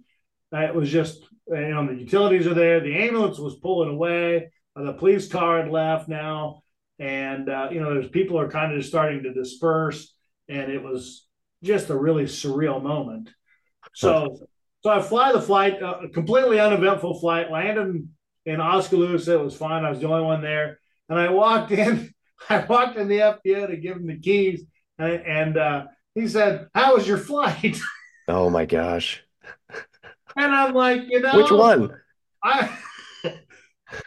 it 0.52 0.76
was 0.76 0.90
just 0.90 1.22
you 1.48 1.70
know 1.70 1.88
the 1.88 1.96
utilities 1.96 2.48
are 2.48 2.54
there. 2.54 2.80
The 2.80 2.96
ambulance 2.96 3.38
was 3.38 3.56
pulling 3.56 3.90
away. 3.90 4.52
The 4.76 4.94
police 4.94 5.28
car 5.28 5.62
had 5.62 5.72
left 5.72 6.10
now, 6.10 6.64
and 7.00 7.50
uh, 7.50 7.70
you 7.72 7.80
know 7.80 7.94
there's 7.94 8.10
people 8.10 8.40
are 8.40 8.50
kind 8.50 8.76
of 8.76 8.86
starting 8.86 9.24
to 9.24 9.34
disperse, 9.34 10.14
and 10.50 10.72
it 10.72 10.84
was 10.84 11.28
just 11.64 11.90
a 11.90 11.98
really 11.98 12.26
surreal 12.26 12.82
moment. 12.82 13.30
So, 13.94 14.40
so 14.84 14.90
I 14.90 15.02
fly 15.02 15.32
the 15.32 15.42
flight, 15.42 15.82
a 15.82 15.88
uh, 15.88 16.08
completely 16.10 16.60
uneventful 16.60 17.20
flight, 17.20 17.52
landed 17.52 18.10
in 18.46 18.62
Oskaloosa. 18.62 19.36
It 19.36 19.44
was 19.44 19.56
fine. 19.56 19.86
I 19.86 19.90
was 19.90 20.00
the 20.00 20.08
only 20.08 20.26
one 20.26 20.42
there, 20.42 20.80
and 21.10 21.20
I 21.20 21.30
walked 21.30 21.72
in. 21.72 22.14
I 22.50 22.60
walked 22.66 22.98
in 22.98 23.08
the 23.08 23.20
FBO 23.20 23.68
to 23.68 23.78
give 23.78 23.96
him 23.96 24.08
the 24.08 24.20
keys 24.20 24.66
and 24.98 25.58
uh, 25.58 25.86
he 26.14 26.28
said, 26.28 26.68
"How 26.74 26.96
was 26.96 27.08
your 27.08 27.18
flight?" 27.18 27.80
Oh 28.28 28.50
my 28.50 28.66
gosh! 28.66 29.22
And 30.36 30.54
I'm 30.54 30.74
like, 30.74 31.04
you 31.08 31.20
know, 31.20 31.38
which 31.38 31.52
one? 31.52 31.92
I 32.44 32.78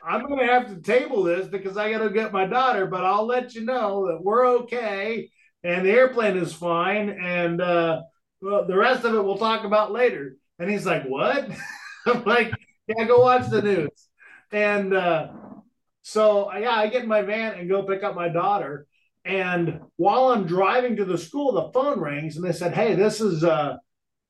I'm 0.05 0.29
gonna 0.29 0.47
have 0.47 0.69
to 0.69 0.81
table 0.81 1.23
this 1.23 1.47
because 1.47 1.77
I 1.77 1.91
got 1.91 1.99
to 1.99 2.11
get 2.11 2.33
my 2.33 2.47
daughter, 2.47 2.87
but 2.87 3.05
I'll 3.05 3.27
let 3.27 3.55
you 3.55 3.65
know 3.65 4.07
that 4.09 4.23
we're 4.23 4.47
okay 4.61 5.31
and 5.65 5.85
the 5.85 5.91
airplane 5.91 6.37
is 6.37 6.53
fine, 6.53 7.09
and 7.11 7.61
uh, 7.61 8.03
well, 8.41 8.67
the 8.67 8.77
rest 8.77 9.05
of 9.05 9.15
it 9.15 9.25
we'll 9.25 9.39
talk 9.39 9.65
about 9.65 9.93
later. 9.93 10.37
And 10.59 10.71
he's 10.71 10.87
like, 10.87 11.05
"What?" 11.05 11.51
I'm 12.07 12.25
like, 12.25 12.53
"Yeah, 12.87 13.05
go 13.05 13.21
watch 13.21 13.49
the 13.49 13.63
news." 13.63 14.09
And 14.53 14.95
uh, 14.95 15.29
so 16.03 16.53
yeah, 16.55 16.73
I 16.73 16.89
get 16.89 17.03
in 17.03 17.09
my 17.09 17.23
van 17.23 17.55
and 17.55 17.69
go 17.69 17.83
pick 17.83 18.03
up 18.03 18.15
my 18.15 18.29
daughter 18.29 18.87
and 19.29 19.81
while 19.97 20.29
I'm 20.29 20.47
driving 20.47 20.97
to 20.97 21.05
the 21.05 21.19
school, 21.19 21.53
the 21.53 21.71
phone 21.73 22.01
rings 22.01 22.37
and 22.37 22.45
they 22.45 22.53
said, 22.53 22.73
"Hey, 22.73 22.95
this 22.95 23.21
is 23.21 23.45
uh, 23.45 23.77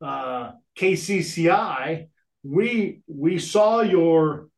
uh, 0.02 0.52
KCCI. 0.78 2.08
We 2.44 3.02
we 3.06 3.38
saw 3.38 3.80
your 3.80 4.48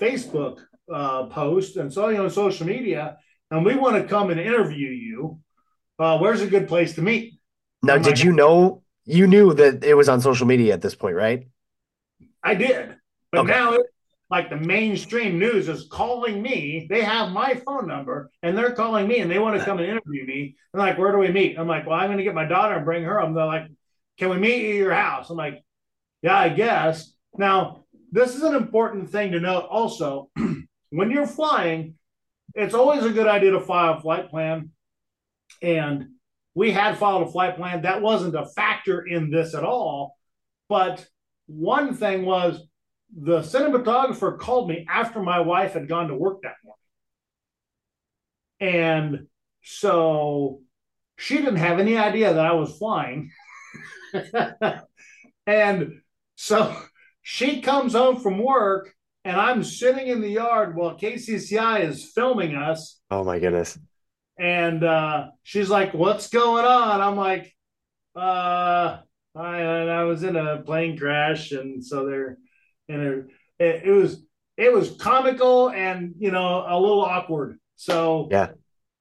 Facebook 0.00 0.60
uh, 0.92 1.26
post 1.26 1.76
and 1.76 1.92
saw 1.92 2.08
you 2.08 2.22
on 2.22 2.30
social 2.30 2.66
media, 2.66 3.18
and 3.50 3.64
we 3.64 3.76
want 3.76 3.96
to 3.96 4.04
come 4.04 4.30
and 4.30 4.40
interview 4.40 4.88
you. 4.88 5.40
Uh, 5.98 6.18
where's 6.18 6.40
a 6.40 6.46
good 6.46 6.68
place 6.68 6.94
to 6.96 7.02
meet?" 7.02 7.34
Now, 7.82 7.98
did 7.98 8.20
you 8.20 8.32
know 8.32 8.82
you 9.04 9.26
knew 9.26 9.54
that 9.54 9.84
it 9.84 9.94
was 9.94 10.08
on 10.08 10.20
social 10.20 10.46
media 10.46 10.74
at 10.74 10.82
this 10.82 10.94
point, 10.94 11.16
right? 11.16 11.46
I 12.42 12.54
did, 12.54 12.96
but 13.30 13.42
okay. 13.42 13.52
now 13.52 13.78
like 14.32 14.48
the 14.48 14.56
mainstream 14.56 15.38
news 15.38 15.68
is 15.68 15.88
calling 15.90 16.40
me. 16.40 16.86
They 16.88 17.02
have 17.02 17.32
my 17.32 17.54
phone 17.66 17.86
number 17.86 18.30
and 18.42 18.56
they're 18.56 18.72
calling 18.72 19.06
me 19.06 19.18
and 19.18 19.30
they 19.30 19.38
want 19.38 19.58
to 19.58 19.64
come 19.64 19.78
and 19.78 19.86
interview 19.86 20.24
me. 20.24 20.56
And 20.72 20.80
like, 20.80 20.96
where 20.96 21.12
do 21.12 21.18
we 21.18 21.28
meet? 21.28 21.58
I'm 21.58 21.68
like, 21.68 21.86
well, 21.86 21.98
I'm 21.98 22.06
going 22.06 22.16
to 22.16 22.24
get 22.24 22.34
my 22.34 22.46
daughter 22.46 22.76
and 22.76 22.84
bring 22.86 23.04
her. 23.04 23.20
They're 23.20 23.44
like, 23.44 23.66
can 24.18 24.30
we 24.30 24.38
meet 24.38 24.70
at 24.70 24.76
your 24.76 24.94
house? 24.94 25.30
I'm 25.30 25.36
like, 25.36 25.62
yeah, 26.22 26.38
I 26.38 26.48
guess. 26.48 27.12
Now, 27.36 27.84
this 28.10 28.34
is 28.34 28.42
an 28.42 28.54
important 28.54 29.10
thing 29.10 29.32
to 29.32 29.40
note 29.40 29.66
also. 29.70 30.30
when 30.90 31.10
you're 31.10 31.26
flying, 31.26 31.94
it's 32.54 32.74
always 32.74 33.04
a 33.04 33.10
good 33.10 33.26
idea 33.26 33.52
to 33.52 33.60
file 33.60 33.94
a 33.94 34.00
flight 34.00 34.30
plan. 34.30 34.70
And 35.62 36.08
we 36.54 36.70
had 36.72 36.98
filed 36.98 37.26
a 37.26 37.30
flight 37.30 37.56
plan. 37.56 37.82
That 37.82 38.02
wasn't 38.02 38.34
a 38.34 38.46
factor 38.46 39.04
in 39.06 39.30
this 39.30 39.54
at 39.54 39.64
all. 39.64 40.16
But 40.68 41.06
one 41.46 41.94
thing 41.94 42.24
was 42.24 42.60
the 43.14 43.40
cinematographer 43.40 44.38
called 44.38 44.68
me 44.68 44.86
after 44.88 45.22
my 45.22 45.40
wife 45.40 45.72
had 45.74 45.88
gone 45.88 46.08
to 46.08 46.14
work 46.14 46.42
that 46.42 46.56
morning. 46.64 46.78
And 48.60 49.26
so 49.62 50.60
she 51.16 51.36
didn't 51.36 51.56
have 51.56 51.78
any 51.78 51.96
idea 51.96 52.32
that 52.32 52.46
I 52.46 52.52
was 52.52 52.76
flying. 52.76 53.30
and 55.46 56.00
so 56.36 56.76
she 57.22 57.60
comes 57.60 57.94
home 57.94 58.18
from 58.20 58.38
work 58.38 58.94
and 59.24 59.36
I'm 59.36 59.62
sitting 59.62 60.08
in 60.08 60.20
the 60.20 60.28
yard 60.28 60.74
while 60.74 60.98
KCCI 60.98 61.88
is 61.88 62.10
filming 62.12 62.54
us. 62.54 63.00
Oh 63.10 63.24
my 63.24 63.38
goodness. 63.38 63.78
And 64.38 64.82
uh, 64.82 65.28
she's 65.42 65.70
like, 65.70 65.94
What's 65.94 66.28
going 66.28 66.64
on? 66.64 67.00
I'm 67.00 67.16
like, 67.16 67.54
uh, 68.16 68.98
I, 69.34 69.60
I 69.60 70.04
was 70.04 70.22
in 70.24 70.36
a 70.36 70.62
plane 70.62 70.98
crash. 70.98 71.52
And 71.52 71.84
so 71.84 72.06
they're, 72.06 72.38
and 72.88 73.30
it, 73.58 73.86
it 73.86 73.90
was, 73.92 74.24
it 74.56 74.72
was 74.72 74.96
comical 74.96 75.70
and, 75.70 76.14
you 76.18 76.30
know, 76.30 76.64
a 76.66 76.78
little 76.78 77.02
awkward. 77.02 77.58
So 77.76 78.28
yeah, 78.30 78.48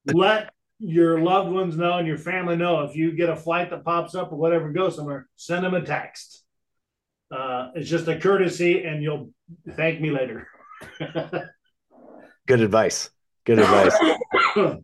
let 0.06 0.52
your 0.82 1.22
loved 1.22 1.52
ones 1.52 1.78
know 1.78 2.00
and 2.00 2.08
your 2.08 2.18
family 2.18 2.56
know 2.56 2.82
if 2.82 2.96
you 2.96 3.12
get 3.12 3.30
a 3.30 3.36
flight 3.36 3.70
that 3.70 3.86
pops 3.86 4.16
up 4.16 4.32
or 4.32 4.36
whatever, 4.36 4.72
go 4.72 4.90
somewhere, 4.90 5.28
send 5.36 5.64
them 5.64 5.76
a 5.76 5.82
text. 5.82 6.44
Uh, 7.30 7.70
it's 7.76 7.88
just 7.88 8.08
a 8.08 8.20
courtesy, 8.20 8.84
and 8.84 9.02
you'll 9.04 9.30
thank 9.76 10.02
me 10.02 10.10
later. 10.10 10.48
Good 12.48 12.62
advice. 12.62 13.12
Good 13.46 13.60
advice. 13.60 13.96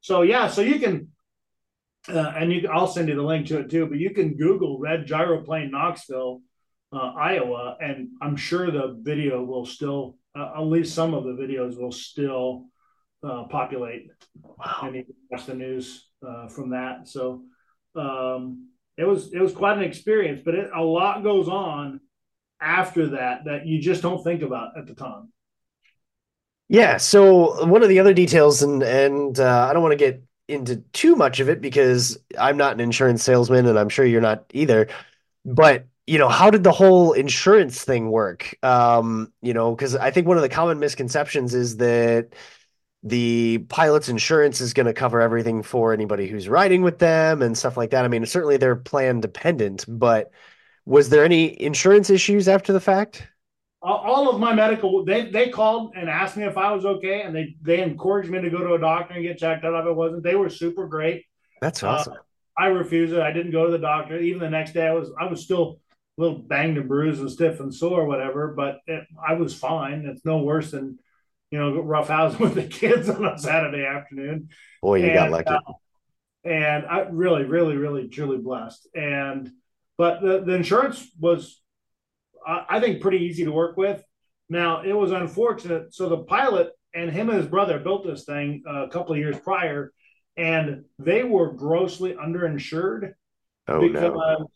so 0.00 0.22
yeah, 0.22 0.48
so 0.48 0.60
you 0.60 0.78
can, 0.78 1.08
uh, 2.08 2.32
and 2.36 2.52
you, 2.52 2.68
I'll 2.72 2.86
send 2.86 3.08
you 3.08 3.16
the 3.16 3.22
link 3.22 3.48
to 3.48 3.58
it 3.58 3.70
too. 3.70 3.86
But 3.86 3.98
you 3.98 4.10
can 4.10 4.36
Google 4.36 4.78
Red 4.78 5.06
Gyroplane 5.06 5.72
Knoxville, 5.72 6.42
uh, 6.92 7.12
Iowa, 7.18 7.76
and 7.80 8.10
I'm 8.22 8.36
sure 8.36 8.70
the 8.70 8.96
video 9.02 9.42
will 9.42 9.66
still, 9.66 10.16
uh, 10.38 10.52
at 10.56 10.62
least 10.62 10.94
some 10.94 11.12
of 11.12 11.24
the 11.24 11.32
videos 11.32 11.76
will 11.76 11.92
still 11.92 12.66
uh, 13.22 13.44
populate. 13.44 14.10
Wow. 14.42 14.80
And 14.82 14.96
you 14.96 15.04
can 15.04 15.14
watch 15.30 15.46
the 15.46 15.54
news 15.54 16.08
uh, 16.26 16.48
from 16.48 16.70
that. 16.70 17.08
So 17.08 17.42
um, 17.94 18.68
it 18.96 19.04
was 19.04 19.32
it 19.32 19.40
was 19.40 19.52
quite 19.52 19.78
an 19.78 19.84
experience. 19.84 20.40
But 20.44 20.54
it, 20.54 20.70
a 20.74 20.82
lot 20.82 21.22
goes 21.22 21.48
on 21.48 22.00
after 22.60 23.10
that 23.10 23.44
that 23.44 23.66
you 23.66 23.80
just 23.80 24.02
don't 24.02 24.22
think 24.22 24.42
about 24.42 24.78
at 24.78 24.86
the 24.86 24.94
time. 24.94 25.32
Yeah. 26.68 26.98
So 26.98 27.64
one 27.66 27.82
of 27.82 27.88
the 27.88 28.00
other 28.00 28.14
details, 28.14 28.62
and 28.62 28.82
and 28.82 29.38
uh, 29.38 29.66
I 29.68 29.72
don't 29.72 29.82
want 29.82 29.92
to 29.92 29.96
get 29.96 30.22
into 30.48 30.76
too 30.92 31.14
much 31.14 31.40
of 31.40 31.48
it 31.48 31.60
because 31.60 32.18
I'm 32.38 32.56
not 32.56 32.72
an 32.72 32.80
insurance 32.80 33.22
salesman, 33.22 33.66
and 33.66 33.78
I'm 33.78 33.88
sure 33.88 34.04
you're 34.04 34.20
not 34.20 34.44
either. 34.52 34.88
But 35.44 35.86
you 36.06 36.18
know, 36.18 36.28
how 36.28 36.50
did 36.50 36.64
the 36.64 36.72
whole 36.72 37.12
insurance 37.12 37.84
thing 37.84 38.10
work? 38.10 38.56
Um, 38.62 39.32
you 39.42 39.52
know, 39.54 39.74
because 39.74 39.94
I 39.94 40.10
think 40.10 40.26
one 40.26 40.38
of 40.38 40.42
the 40.42 40.48
common 40.48 40.78
misconceptions 40.78 41.54
is 41.54 41.76
that 41.78 42.30
the 43.02 43.58
pilot's 43.68 44.08
insurance 44.08 44.60
is 44.60 44.74
going 44.74 44.86
to 44.86 44.92
cover 44.92 45.20
everything 45.20 45.62
for 45.62 45.92
anybody 45.92 46.26
who's 46.26 46.48
riding 46.48 46.82
with 46.82 46.98
them 46.98 47.42
and 47.42 47.56
stuff 47.56 47.76
like 47.76 47.90
that. 47.90 48.04
I 48.04 48.08
mean, 48.08 48.26
certainly 48.26 48.56
they're 48.56 48.76
plan 48.76 49.20
dependent, 49.20 49.84
but 49.86 50.32
was 50.84 51.08
there 51.08 51.24
any 51.24 51.60
insurance 51.62 52.10
issues 52.10 52.48
after 52.48 52.72
the 52.72 52.80
fact? 52.80 53.28
All 53.80 54.28
of 54.28 54.40
my 54.40 54.52
medical, 54.52 55.04
they 55.04 55.30
they 55.30 55.50
called 55.50 55.92
and 55.94 56.10
asked 56.10 56.36
me 56.36 56.42
if 56.42 56.58
I 56.58 56.72
was 56.72 56.84
okay, 56.84 57.22
and 57.22 57.34
they 57.34 57.54
they 57.62 57.80
encouraged 57.80 58.28
me 58.28 58.40
to 58.40 58.50
go 58.50 58.58
to 58.58 58.74
a 58.74 58.78
doctor 58.78 59.14
and 59.14 59.22
get 59.22 59.38
checked 59.38 59.64
out 59.64 59.80
if 59.80 59.86
it 59.86 59.94
wasn't. 59.94 60.24
They 60.24 60.34
were 60.34 60.48
super 60.50 60.88
great. 60.88 61.24
That's 61.60 61.84
awesome. 61.84 62.14
Uh, 62.14 62.16
I 62.60 62.66
refused 62.66 63.12
it. 63.12 63.20
I 63.20 63.32
didn't 63.32 63.52
go 63.52 63.66
to 63.66 63.70
the 63.70 63.78
doctor. 63.78 64.18
Even 64.18 64.40
the 64.40 64.50
next 64.50 64.72
day, 64.72 64.88
I 64.88 64.92
was 64.92 65.12
I 65.20 65.26
was 65.26 65.44
still 65.44 65.80
a 66.18 66.22
little 66.22 66.38
banged 66.38 66.76
and 66.76 66.88
bruised 66.88 67.20
and 67.20 67.30
stiff 67.30 67.60
and 67.60 67.72
sore, 67.72 68.04
whatever. 68.06 68.48
But 68.48 68.80
it, 68.88 69.04
I 69.26 69.34
was 69.34 69.54
fine. 69.54 70.06
It's 70.06 70.24
no 70.24 70.38
worse 70.38 70.72
than 70.72 70.98
you 71.50 71.58
know, 71.58 71.80
rough 71.80 72.08
housing 72.08 72.40
with 72.40 72.54
the 72.54 72.64
kids 72.64 73.08
on 73.08 73.24
a 73.24 73.38
Saturday 73.38 73.84
afternoon. 73.84 74.48
Boy, 74.82 75.00
you 75.00 75.06
and, 75.06 75.14
got 75.14 75.30
lucky. 75.30 75.50
Uh, 75.50 75.72
and 76.44 76.86
I 76.86 77.00
really, 77.10 77.44
really, 77.44 77.76
really, 77.76 78.08
truly 78.08 78.38
blessed. 78.38 78.88
And 78.94 79.50
but 79.96 80.20
the, 80.22 80.42
the 80.44 80.54
insurance 80.54 81.06
was, 81.18 81.60
I, 82.46 82.64
I 82.68 82.80
think, 82.80 83.00
pretty 83.00 83.18
easy 83.18 83.44
to 83.44 83.52
work 83.52 83.76
with. 83.76 84.02
Now 84.48 84.82
it 84.82 84.92
was 84.92 85.12
unfortunate. 85.12 85.94
So 85.94 86.08
the 86.08 86.18
pilot 86.18 86.70
and 86.94 87.10
him 87.10 87.28
and 87.28 87.38
his 87.38 87.48
brother 87.48 87.78
built 87.78 88.06
this 88.06 88.24
thing 88.24 88.62
a 88.66 88.88
couple 88.88 89.12
of 89.12 89.18
years 89.18 89.38
prior, 89.38 89.92
and 90.36 90.84
they 90.98 91.24
were 91.24 91.52
grossly 91.52 92.14
underinsured 92.14 93.12
oh, 93.66 93.80
because 93.80 94.12
no 94.14 94.50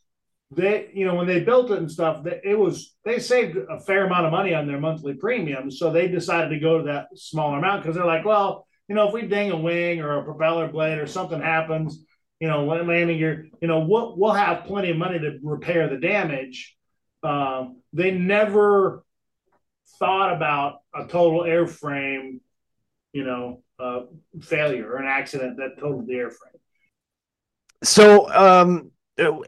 they 0.54 0.90
you 0.92 1.06
know 1.06 1.14
when 1.14 1.26
they 1.26 1.40
built 1.40 1.70
it 1.70 1.78
and 1.78 1.90
stuff 1.90 2.24
it 2.26 2.58
was 2.58 2.94
they 3.04 3.18
saved 3.18 3.56
a 3.56 3.80
fair 3.80 4.06
amount 4.06 4.26
of 4.26 4.32
money 4.32 4.54
on 4.54 4.66
their 4.66 4.80
monthly 4.80 5.14
premiums 5.14 5.78
so 5.78 5.90
they 5.90 6.08
decided 6.08 6.48
to 6.50 6.58
go 6.58 6.78
to 6.78 6.84
that 6.84 7.06
smaller 7.14 7.58
amount 7.58 7.82
because 7.82 7.96
they're 7.96 8.04
like 8.04 8.24
well 8.24 8.66
you 8.88 8.94
know 8.94 9.06
if 9.06 9.14
we 9.14 9.22
ding 9.22 9.50
a 9.50 9.56
wing 9.56 10.00
or 10.00 10.18
a 10.18 10.24
propeller 10.24 10.68
blade 10.68 10.98
or 10.98 11.06
something 11.06 11.40
happens 11.40 12.04
you 12.42 12.48
know 12.48 12.64
landing 12.64 13.18
gear 13.18 13.46
you 13.60 13.68
know 13.68 13.80
we'll, 13.80 14.16
we'll 14.18 14.32
have 14.32 14.64
plenty 14.64 14.90
of 14.90 14.96
money 14.96 15.18
to 15.18 15.38
repair 15.42 15.88
the 15.88 15.96
damage. 15.96 16.76
Um, 17.22 17.82
they 17.92 18.10
never 18.10 19.04
thought 20.00 20.34
about 20.34 20.80
a 20.92 21.06
total 21.06 21.42
airframe 21.42 22.40
you 23.12 23.22
know 23.22 23.62
uh, 23.78 24.00
failure 24.40 24.90
or 24.90 24.96
an 24.96 25.06
accident 25.06 25.56
that 25.58 25.78
totaled 25.78 26.08
the 26.08 26.14
airframe. 26.14 26.58
So 27.84 28.28
um 28.32 28.90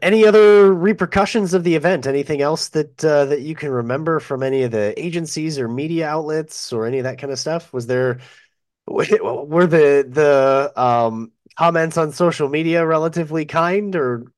any 0.01 0.25
other 0.25 0.73
repercussions 0.73 1.53
of 1.53 1.63
the 1.63 1.75
event? 1.75 2.07
Anything 2.07 2.41
else 2.41 2.69
that 2.69 3.03
uh, 3.03 3.25
that 3.25 3.41
you 3.41 3.55
can 3.55 3.71
remember 3.71 4.19
from 4.19 4.43
any 4.43 4.63
of 4.63 4.71
the 4.71 4.93
agencies 5.03 5.57
or 5.57 5.67
media 5.67 6.07
outlets 6.07 6.71
or 6.71 6.85
any 6.85 6.99
of 6.99 7.03
that 7.03 7.17
kind 7.17 7.31
of 7.31 7.39
stuff? 7.39 7.73
Was 7.73 7.87
there 7.87 8.19
were 8.87 9.67
the 9.67 10.05
the 10.07 10.71
um, 10.75 11.31
comments 11.57 11.97
on 11.97 12.11
social 12.11 12.49
media 12.49 12.85
relatively 12.85 13.45
kind 13.45 13.95
or? 13.95 14.31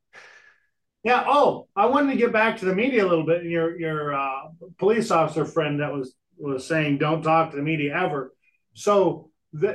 Yeah. 1.03 1.23
Oh, 1.27 1.67
I 1.75 1.85
wanted 1.85 2.11
to 2.13 2.17
get 2.17 2.33
back 2.33 2.57
to 2.57 2.65
the 2.65 2.75
media 2.75 3.05
a 3.05 3.07
little 3.07 3.25
bit. 3.25 3.43
Your 3.43 3.77
your 3.79 4.13
uh, 4.13 4.49
police 4.77 5.11
officer 5.11 5.45
friend 5.45 5.81
that 5.81 5.93
was 5.93 6.15
was 6.37 6.67
saying 6.67 6.99
don't 6.99 7.21
talk 7.21 7.51
to 7.51 7.57
the 7.57 7.63
media 7.63 7.95
ever. 7.95 8.33
So 8.73 9.31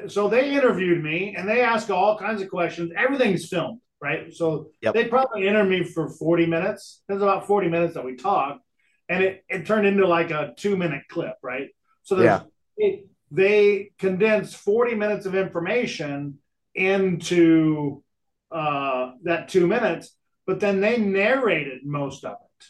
so 0.09 0.29
they 0.29 0.55
interviewed 0.55 1.03
me 1.03 1.35
and 1.37 1.49
they 1.49 1.61
asked 1.61 1.91
all 1.91 2.19
kinds 2.19 2.41
of 2.41 2.49
questions. 2.49 2.93
Everything's 2.97 3.49
filmed 3.49 3.82
right? 4.03 4.35
So 4.35 4.71
yep. 4.83 4.95
they 4.95 5.05
probably 5.05 5.47
interviewed 5.47 5.87
me 5.87 5.89
for 5.89 6.11
40 6.11 6.47
minutes. 6.47 7.03
It 7.09 7.13
was 7.13 7.23
about 7.23 7.47
40 7.47 7.69
minutes 7.69 7.95
that 7.95 8.05
we 8.05 8.17
talked, 8.17 8.61
and 9.09 9.23
it, 9.23 9.45
it 9.49 9.65
turned 9.65 9.87
into 9.87 10.07
like 10.07 10.33
a 10.33 10.53
two 10.57 10.77
minute 10.77 11.05
clip, 11.09 11.37
right? 11.43 11.69
So 12.03 12.21
yeah. 12.21 12.43
It, 12.77 13.07
they 13.31 13.93
condensed 13.99 14.57
40 14.57 14.95
minutes 14.97 15.25
of 15.25 15.35
information 15.35 16.39
into 16.75 18.03
uh, 18.51 19.13
that 19.23 19.49
two 19.49 19.67
minutes, 19.67 20.15
but 20.47 20.61
then 20.61 20.81
they 20.81 20.99
narrated 20.99 21.85
most 21.85 22.25
of 22.25 22.33
it, 22.33 22.67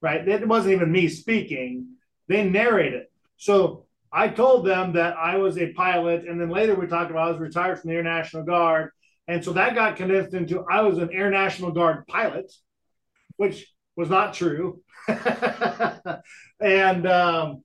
right? 0.00 0.26
It 0.26 0.46
wasn't 0.46 0.74
even 0.74 0.90
me 0.90 1.08
speaking, 1.08 1.96
they 2.28 2.48
narrated. 2.48 3.06
So 3.36 3.86
I 4.10 4.28
told 4.28 4.64
them 4.64 4.94
that 4.94 5.16
I 5.18 5.36
was 5.36 5.58
a 5.58 5.72
pilot, 5.72 6.26
and 6.26 6.40
then 6.40 6.48
later 6.48 6.74
we 6.74 6.86
talked 6.86 7.10
about 7.10 7.28
I 7.28 7.30
was 7.32 7.40
retired 7.40 7.80
from 7.80 7.90
the 7.90 7.96
Air 7.96 8.02
National 8.02 8.44
Guard 8.44 8.92
and 9.28 9.44
so 9.44 9.52
that 9.54 9.74
got 9.74 9.96
condensed 9.96 10.34
into 10.34 10.64
I 10.70 10.82
was 10.82 10.98
an 10.98 11.10
Air 11.12 11.30
National 11.30 11.72
Guard 11.72 12.06
pilot, 12.06 12.52
which 13.36 13.66
was 13.96 14.08
not 14.08 14.34
true. 14.34 14.82
and 16.60 17.06
um, 17.06 17.62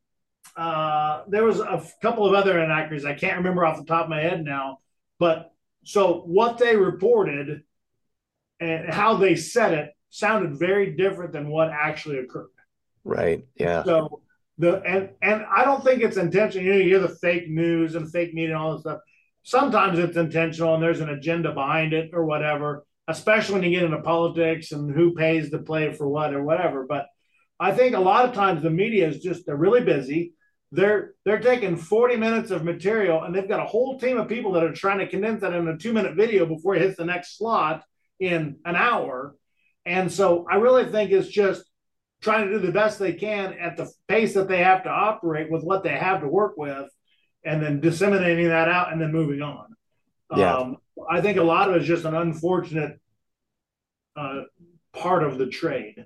uh, 0.55 1.23
there 1.27 1.43
was 1.43 1.59
a 1.59 1.83
couple 2.01 2.25
of 2.25 2.33
other 2.33 2.59
inaccuracies. 2.59 3.05
I 3.05 3.13
can't 3.13 3.37
remember 3.37 3.65
off 3.65 3.77
the 3.77 3.85
top 3.85 4.05
of 4.05 4.09
my 4.09 4.21
head 4.21 4.43
now. 4.43 4.79
But 5.19 5.51
so 5.83 6.21
what 6.21 6.57
they 6.57 6.75
reported 6.75 7.61
and 8.59 8.91
how 8.91 9.17
they 9.17 9.35
said 9.35 9.73
it 9.73 9.91
sounded 10.09 10.57
very 10.57 10.91
different 10.91 11.31
than 11.31 11.49
what 11.49 11.69
actually 11.69 12.19
occurred. 12.19 12.49
Right. 13.03 13.45
Yeah. 13.55 13.83
So 13.83 14.21
the 14.57 14.81
and 14.81 15.09
and 15.21 15.45
I 15.51 15.63
don't 15.63 15.83
think 15.83 16.01
it's 16.01 16.17
intentional. 16.17 16.65
You 16.65 16.73
know, 16.73 16.79
you 16.79 16.85
hear 16.85 16.99
the 16.99 17.15
fake 17.21 17.49
news 17.49 17.95
and 17.95 18.11
fake 18.11 18.33
media 18.33 18.55
and 18.55 18.63
all 18.63 18.73
this 18.73 18.81
stuff 18.81 18.99
sometimes 19.43 19.99
it's 19.99 20.17
intentional 20.17 20.73
and 20.73 20.83
there's 20.83 20.99
an 20.99 21.09
agenda 21.09 21.53
behind 21.53 21.93
it 21.93 22.11
or 22.13 22.25
whatever, 22.25 22.85
especially 23.07 23.55
when 23.55 23.63
you 23.63 23.71
get 23.71 23.83
into 23.83 24.01
politics 24.01 24.71
and 24.71 24.93
who 24.93 25.13
pays 25.13 25.49
to 25.49 25.59
play 25.59 25.93
for 25.93 26.07
what 26.07 26.33
or 26.33 26.43
whatever. 26.43 26.85
But 26.87 27.07
I 27.59 27.71
think 27.71 27.95
a 27.95 27.99
lot 27.99 28.25
of 28.25 28.33
times 28.33 28.61
the 28.61 28.69
media 28.69 29.07
is 29.07 29.21
just 29.21 29.45
they're 29.45 29.55
really 29.55 29.81
busy. 29.81 30.33
They're 30.71 31.13
they're 31.25 31.39
taking 31.39 31.75
40 31.75 32.15
minutes 32.17 32.51
of 32.51 32.63
material 32.63 33.23
and 33.23 33.35
they've 33.35 33.47
got 33.47 33.59
a 33.59 33.67
whole 33.67 33.99
team 33.99 34.17
of 34.17 34.29
people 34.29 34.53
that 34.53 34.63
are 34.63 34.73
trying 34.73 34.99
to 34.99 35.07
condense 35.07 35.41
that 35.41 35.53
in 35.53 35.67
a 35.67 35.77
two 35.77 35.93
minute 35.93 36.15
video 36.15 36.45
before 36.45 36.75
it 36.75 36.81
hits 36.81 36.97
the 36.97 37.05
next 37.05 37.37
slot 37.37 37.83
in 38.19 38.57
an 38.65 38.75
hour. 38.75 39.35
And 39.85 40.11
so 40.11 40.45
I 40.49 40.55
really 40.55 40.85
think 40.85 41.11
it's 41.11 41.27
just 41.27 41.63
trying 42.21 42.47
to 42.47 42.53
do 42.53 42.65
the 42.65 42.71
best 42.71 42.99
they 42.99 43.13
can 43.13 43.53
at 43.53 43.77
the 43.77 43.91
pace 44.07 44.35
that 44.35 44.47
they 44.47 44.63
have 44.63 44.83
to 44.83 44.89
operate 44.89 45.51
with 45.51 45.63
what 45.63 45.83
they 45.83 45.97
have 45.97 46.21
to 46.21 46.27
work 46.27 46.55
with 46.55 46.87
and 47.43 47.61
then 47.61 47.79
disseminating 47.79 48.49
that 48.49 48.67
out 48.67 48.91
and 48.91 49.01
then 49.01 49.11
moving 49.11 49.41
on. 49.41 49.75
Yeah. 50.35 50.55
Um, 50.55 50.77
I 51.09 51.21
think 51.21 51.37
a 51.37 51.43
lot 51.43 51.69
of 51.69 51.75
it 51.75 51.81
is 51.81 51.87
just 51.87 52.05
an 52.05 52.15
unfortunate 52.15 52.99
uh, 54.15 54.43
part 54.93 55.23
of 55.23 55.37
the 55.37 55.47
trade. 55.47 56.05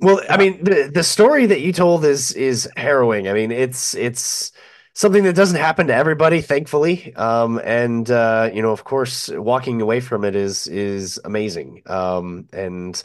Well, 0.00 0.20
I 0.30 0.36
mean, 0.36 0.62
the 0.62 0.90
the 0.92 1.02
story 1.02 1.46
that 1.46 1.60
you 1.60 1.72
told 1.72 2.04
is 2.04 2.32
is 2.32 2.68
harrowing. 2.76 3.28
I 3.28 3.32
mean, 3.32 3.50
it's 3.50 3.94
it's 3.94 4.52
something 4.94 5.24
that 5.24 5.34
doesn't 5.34 5.58
happen 5.58 5.88
to 5.88 5.94
everybody, 5.94 6.40
thankfully. 6.40 7.14
Um, 7.16 7.60
and 7.64 8.08
uh, 8.08 8.50
you 8.52 8.62
know, 8.62 8.70
of 8.70 8.84
course, 8.84 9.28
walking 9.28 9.80
away 9.80 10.00
from 10.00 10.24
it 10.24 10.36
is 10.36 10.68
is 10.68 11.20
amazing. 11.24 11.82
Um, 11.86 12.48
and 12.52 13.00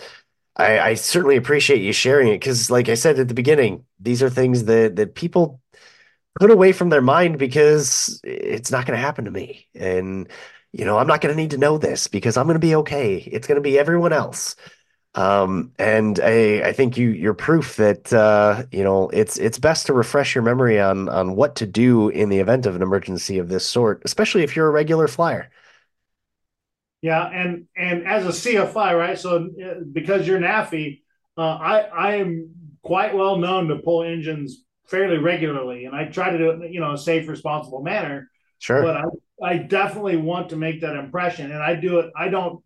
I, 0.55 0.79
I 0.79 0.93
certainly 0.93 1.35
appreciate 1.35 1.81
you 1.81 1.93
sharing 1.93 2.27
it 2.27 2.39
because, 2.39 2.69
like 2.69 2.89
I 2.89 2.93
said 2.93 3.17
at 3.17 3.27
the 3.27 3.33
beginning, 3.33 3.85
these 3.99 4.21
are 4.21 4.29
things 4.29 4.65
that 4.65 4.95
that 4.97 5.15
people 5.15 5.61
put 6.39 6.51
away 6.51 6.71
from 6.71 6.89
their 6.89 7.01
mind 7.01 7.37
because 7.37 8.19
it's 8.23 8.71
not 8.71 8.85
going 8.85 8.97
to 8.97 9.05
happen 9.05 9.25
to 9.25 9.31
me. 9.31 9.67
And, 9.75 10.27
you 10.71 10.85
know, 10.85 10.97
I'm 10.97 11.07
not 11.07 11.21
going 11.21 11.33
to 11.35 11.41
need 11.41 11.51
to 11.51 11.57
know 11.57 11.77
this 11.77 12.07
because 12.07 12.37
I'm 12.37 12.45
going 12.45 12.55
to 12.55 12.59
be 12.59 12.75
okay. 12.75 13.17
It's 13.17 13.47
going 13.47 13.57
to 13.57 13.61
be 13.61 13.77
everyone 13.77 14.13
else. 14.13 14.55
Um, 15.15 15.73
and 15.77 16.19
I, 16.23 16.61
I 16.69 16.73
think 16.73 16.97
you, 16.97 17.09
you're 17.09 17.35
proof 17.35 17.75
that, 17.75 18.11
uh, 18.11 18.63
you 18.71 18.83
know, 18.83 19.09
it's, 19.09 19.37
it's 19.37 19.59
best 19.59 19.85
to 19.85 19.93
refresh 19.93 20.33
your 20.33 20.43
memory 20.43 20.79
on, 20.79 21.07
on 21.07 21.35
what 21.35 21.55
to 21.57 21.67
do 21.67 22.09
in 22.09 22.29
the 22.29 22.39
event 22.39 22.65
of 22.65 22.75
an 22.75 22.81
emergency 22.81 23.37
of 23.37 23.47
this 23.47 23.67
sort, 23.67 24.01
especially 24.05 24.41
if 24.41 24.55
you're 24.55 24.67
a 24.67 24.71
regular 24.71 25.07
flyer. 25.07 25.51
Yeah, 27.03 27.27
and 27.27 27.67
and 27.75 28.07
as 28.07 28.25
a 28.25 28.29
CFI, 28.29 28.97
right? 28.97 29.19
So 29.19 29.49
uh, 29.61 29.83
because 29.91 30.25
you're 30.25 30.39
NAFI, 30.39 31.01
uh, 31.37 31.41
I 31.41 31.79
I 31.81 32.15
am 32.15 32.51
quite 32.81 33.13
well 33.13 33.35
known 33.35 33.67
to 33.67 33.75
pull 33.75 34.03
engines 34.03 34.63
fairly 34.87 35.17
regularly, 35.17 35.85
and 35.85 35.95
I 35.95 36.05
try 36.05 36.29
to 36.29 36.37
do 36.37 36.49
it, 36.51 36.71
you 36.71 36.79
know, 36.79 36.93
a 36.93 36.97
safe, 36.97 37.27
responsible 37.27 37.81
manner. 37.81 38.29
Sure. 38.59 38.81
But 38.81 38.97
I 38.97 39.03
I 39.41 39.57
definitely 39.57 40.17
want 40.17 40.49
to 40.49 40.55
make 40.55 40.81
that 40.81 40.95
impression, 40.95 41.51
and 41.51 41.61
I 41.61 41.75
do 41.75 41.99
it. 41.99 42.11
I 42.15 42.29
don't. 42.29 42.63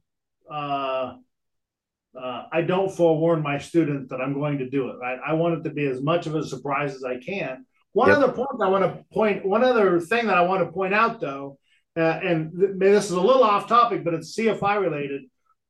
Uh, 0.49 1.15
uh, 2.17 2.45
I 2.51 2.61
don't 2.61 2.89
forewarn 2.89 3.43
my 3.43 3.59
students 3.59 4.09
that 4.09 4.21
I'm 4.21 4.33
going 4.33 4.57
to 4.59 4.69
do 4.69 4.89
it. 4.89 4.95
Right? 4.99 5.19
I 5.25 5.33
want 5.33 5.59
it 5.59 5.63
to 5.63 5.73
be 5.73 5.85
as 5.85 6.01
much 6.01 6.25
of 6.25 6.35
a 6.35 6.43
surprise 6.43 6.95
as 6.95 7.03
I 7.03 7.17
can. 7.19 7.65
One 7.93 8.09
yep. 8.09 8.17
other 8.17 8.31
point 8.31 8.49
I 8.61 8.69
want 8.69 8.83
to 8.83 9.03
point. 9.13 9.45
One 9.45 9.63
other 9.63 9.99
thing 9.99 10.27
that 10.27 10.37
I 10.37 10.41
want 10.41 10.65
to 10.65 10.71
point 10.71 10.93
out, 10.93 11.19
though, 11.19 11.57
uh, 11.95 12.19
and 12.23 12.51
th- 12.57 12.71
this 12.77 13.05
is 13.05 13.11
a 13.11 13.21
little 13.21 13.43
off 13.43 13.67
topic, 13.67 14.03
but 14.03 14.13
it's 14.13 14.37
CFI 14.37 14.79
related. 14.81 15.23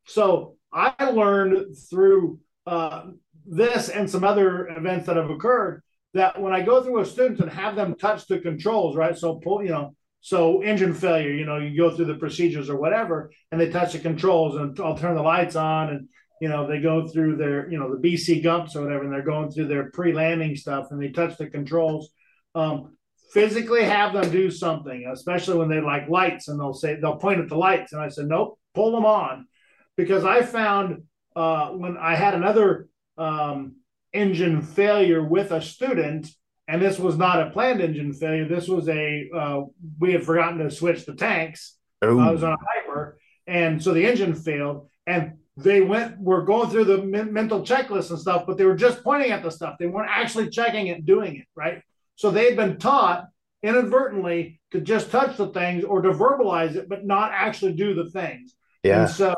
So 0.05 0.55
I 0.73 1.11
learned 1.11 1.77
through 1.89 2.39
uh, 2.65 3.03
this 3.45 3.89
and 3.89 4.09
some 4.09 4.23
other 4.23 4.67
events 4.67 5.05
that 5.05 5.15
have 5.15 5.29
occurred 5.29 5.83
that 6.17 6.39
when 6.39 6.53
I 6.53 6.61
go 6.61 6.83
through 6.83 6.99
with 6.99 7.09
students 7.09 7.41
and 7.41 7.51
have 7.51 7.75
them 7.75 7.95
touch 7.95 8.27
the 8.27 8.39
controls, 8.39 8.95
right? 8.95 9.17
So 9.17 9.35
pull, 9.35 9.63
you 9.63 9.69
know, 9.69 9.95
so 10.21 10.61
engine 10.61 10.93
failure, 10.93 11.31
you 11.31 11.45
know, 11.45 11.57
you 11.57 11.77
go 11.77 11.95
through 11.95 12.05
the 12.05 12.15
procedures 12.15 12.69
or 12.69 12.77
whatever, 12.77 13.31
and 13.51 13.61
they 13.61 13.69
touch 13.69 13.93
the 13.93 13.99
controls, 13.99 14.55
and 14.55 14.77
I'll 14.79 14.97
turn 14.97 15.15
the 15.15 15.21
lights 15.21 15.55
on, 15.55 15.89
and 15.89 16.09
you 16.41 16.49
know, 16.49 16.67
they 16.67 16.79
go 16.79 17.07
through 17.07 17.37
their, 17.37 17.69
you 17.71 17.79
know, 17.79 17.95
the 17.95 18.07
BC 18.07 18.43
gumps 18.43 18.75
or 18.75 18.83
whatever, 18.83 19.03
and 19.03 19.11
they're 19.11 19.23
going 19.23 19.49
through 19.49 19.67
their 19.67 19.89
pre-landing 19.91 20.55
stuff, 20.55 20.87
and 20.91 21.01
they 21.01 21.09
touch 21.09 21.37
the 21.37 21.47
controls. 21.47 22.09
Um, 22.53 22.97
physically 23.31 23.83
have 23.83 24.13
them 24.13 24.29
do 24.31 24.51
something, 24.51 25.09
especially 25.11 25.57
when 25.57 25.69
they 25.69 25.81
like 25.81 26.09
lights, 26.09 26.47
and 26.47 26.59
they'll 26.59 26.73
say 26.73 26.95
they'll 26.95 27.17
point 27.17 27.39
at 27.39 27.49
the 27.49 27.57
lights, 27.57 27.93
and 27.93 28.01
I 28.01 28.09
said, 28.09 28.27
nope, 28.27 28.59
pull 28.75 28.91
them 28.91 29.05
on, 29.05 29.47
because 29.95 30.25
I 30.25 30.43
found 30.43 31.03
uh, 31.35 31.69
when 31.69 31.97
I 31.97 32.15
had 32.15 32.35
another 32.35 32.87
um, 33.17 33.76
engine 34.17 34.61
failure 34.61 35.23
with 35.23 35.51
a 35.51 35.61
student, 35.61 36.27
and 36.67 36.81
this 36.81 36.99
was 36.99 37.17
not 37.17 37.41
a 37.41 37.51
planned 37.51 37.81
engine 37.81 38.13
failure. 38.13 38.47
This 38.47 38.67
was 38.67 38.89
a 38.89 39.29
uh, 39.33 39.61
we 39.99 40.13
had 40.13 40.25
forgotten 40.25 40.59
to 40.59 40.71
switch 40.71 41.05
the 41.05 41.15
tanks. 41.15 41.77
Ooh. 42.03 42.19
I 42.19 42.31
was 42.31 42.43
on 42.43 42.53
a 42.53 42.57
Piper, 42.57 43.19
and 43.45 43.81
so 43.81 43.93
the 43.93 44.05
engine 44.05 44.35
failed, 44.35 44.89
and 45.05 45.33
they 45.55 45.81
went 45.81 46.19
were 46.19 46.43
going 46.43 46.69
through 46.69 46.85
the 46.85 46.99
men- 46.99 47.33
mental 47.33 47.61
checklist 47.61 48.09
and 48.09 48.19
stuff, 48.19 48.45
but 48.45 48.57
they 48.57 48.65
were 48.65 48.75
just 48.75 49.03
pointing 49.03 49.31
at 49.31 49.43
the 49.43 49.49
stuff. 49.49 49.77
They 49.79 49.87
weren't 49.87 50.11
actually 50.11 50.49
checking 50.49 50.87
it, 50.87 51.05
doing 51.05 51.37
it 51.37 51.47
right. 51.55 51.81
So 52.15 52.31
they 52.31 52.45
had 52.45 52.55
been 52.55 52.77
taught 52.77 53.27
inadvertently 53.63 54.59
to 54.71 54.81
just 54.81 55.11
touch 55.11 55.37
the 55.37 55.47
things 55.47 55.83
or 55.83 56.01
to 56.01 56.11
verbalize 56.11 56.75
it, 56.75 56.89
but 56.89 57.05
not 57.05 57.31
actually 57.31 57.73
do 57.73 57.93
the 57.93 58.09
things. 58.09 58.55
Yeah. 58.87 59.01
And 59.01 59.09
so 59.09 59.35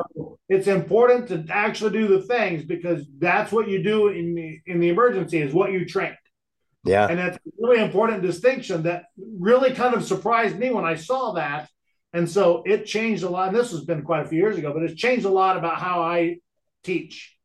it's 0.47 0.68
important 0.68 1.28
to 1.30 1.45
actually 1.54 1.91
do 1.91 2.08
the 2.08 2.22
things 2.22 2.64
because 2.64 3.06
that's 3.18 3.52
what 3.52 3.68
you 3.68 3.84
do 3.84 4.10
in 4.10 4.36
the 4.36 4.60
in 4.66 4.80
the 4.80 4.89
emergency 4.89 5.41
is 5.41 5.54
what 5.54 5.72
you 5.72 5.86
trained. 5.86 6.16
Yeah. 6.86 7.08
And 7.08 7.20
that's 7.20 7.38
a 7.38 7.50
really 7.60 7.84
important 7.84 8.22
distinction 8.22 8.84
that 8.84 9.06
really 9.18 9.74
kind 9.74 9.93
of 9.95 10.04
surprised 10.06 10.58
me 10.58 10.72
when 10.72 10.86
I 10.86 10.95
saw 10.95 11.34
that. 11.34 11.70
And 12.14 12.30
so 12.30 12.64
it 12.66 12.86
changed 12.86 13.24
a 13.24 13.30
lot. 13.30 13.50
And 13.50 13.58
this 13.58 13.72
has 13.72 13.84
been 13.84 14.02
quite 14.04 14.26
a 14.26 14.30
few 14.30 14.39
years 14.39 14.58
ago, 14.58 14.74
but 14.74 14.84
it's 14.84 15.00
changed 15.00 15.26
a 15.26 15.30
lot 15.30 15.58
about 15.58 15.78
how 15.78 16.02
I 16.02 16.38
teach 16.84 17.38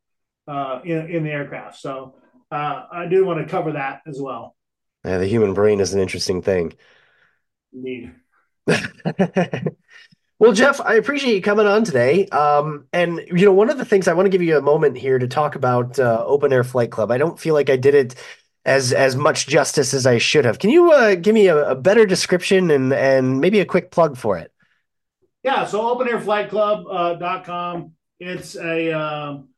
uh, 0.46 0.80
in, 0.84 1.10
in 1.10 1.24
the 1.24 1.30
aircraft. 1.30 1.78
So 1.78 2.14
uh, 2.50 2.84
I 2.90 3.06
do 3.06 3.26
want 3.26 3.40
to 3.40 3.50
cover 3.50 3.72
that 3.72 4.00
as 4.06 4.18
well. 4.20 4.56
Yeah, 5.04 5.18
the 5.18 5.26
human 5.26 5.52
brain 5.52 5.80
is 5.80 5.92
an 5.92 6.00
interesting 6.00 6.40
thing. 6.40 6.72
Indeed. 7.72 8.14
well, 10.44 10.52
Jeff, 10.52 10.78
I 10.78 10.96
appreciate 10.96 11.34
you 11.34 11.40
coming 11.40 11.66
on 11.66 11.84
today. 11.84 12.26
Um, 12.26 12.86
and 12.92 13.18
you 13.28 13.46
know, 13.46 13.52
one 13.52 13.70
of 13.70 13.78
the 13.78 13.84
things 13.86 14.06
I 14.06 14.12
want 14.12 14.26
to 14.26 14.30
give 14.30 14.42
you 14.42 14.58
a 14.58 14.60
moment 14.60 14.98
here 14.98 15.18
to 15.18 15.26
talk 15.26 15.54
about 15.54 15.98
uh, 15.98 16.22
Open 16.26 16.52
Air 16.52 16.64
Flight 16.64 16.90
Club. 16.90 17.10
I 17.10 17.16
don't 17.16 17.40
feel 17.40 17.54
like 17.54 17.70
I 17.70 17.76
did 17.76 17.94
it 17.94 18.14
as 18.66 18.92
as 18.92 19.16
much 19.16 19.46
justice 19.46 19.94
as 19.94 20.06
I 20.06 20.18
should 20.18 20.44
have. 20.44 20.58
Can 20.58 20.68
you 20.68 20.92
uh, 20.92 21.14
give 21.14 21.32
me 21.32 21.46
a, 21.46 21.70
a, 21.70 21.74
better 21.74 22.04
description 22.04 22.70
and 22.70 22.92
and 22.92 23.40
maybe 23.40 23.60
a 23.60 23.64
quick 23.64 23.90
plug 23.90 24.18
for 24.18 24.36
it? 24.36 24.52
Yeah, 25.42 25.64
so 25.64 25.80
openairflightclub.com. 25.96 27.82
Uh, 27.82 27.88
it's 28.20 28.54
a 28.54 28.92
um, 28.92 29.48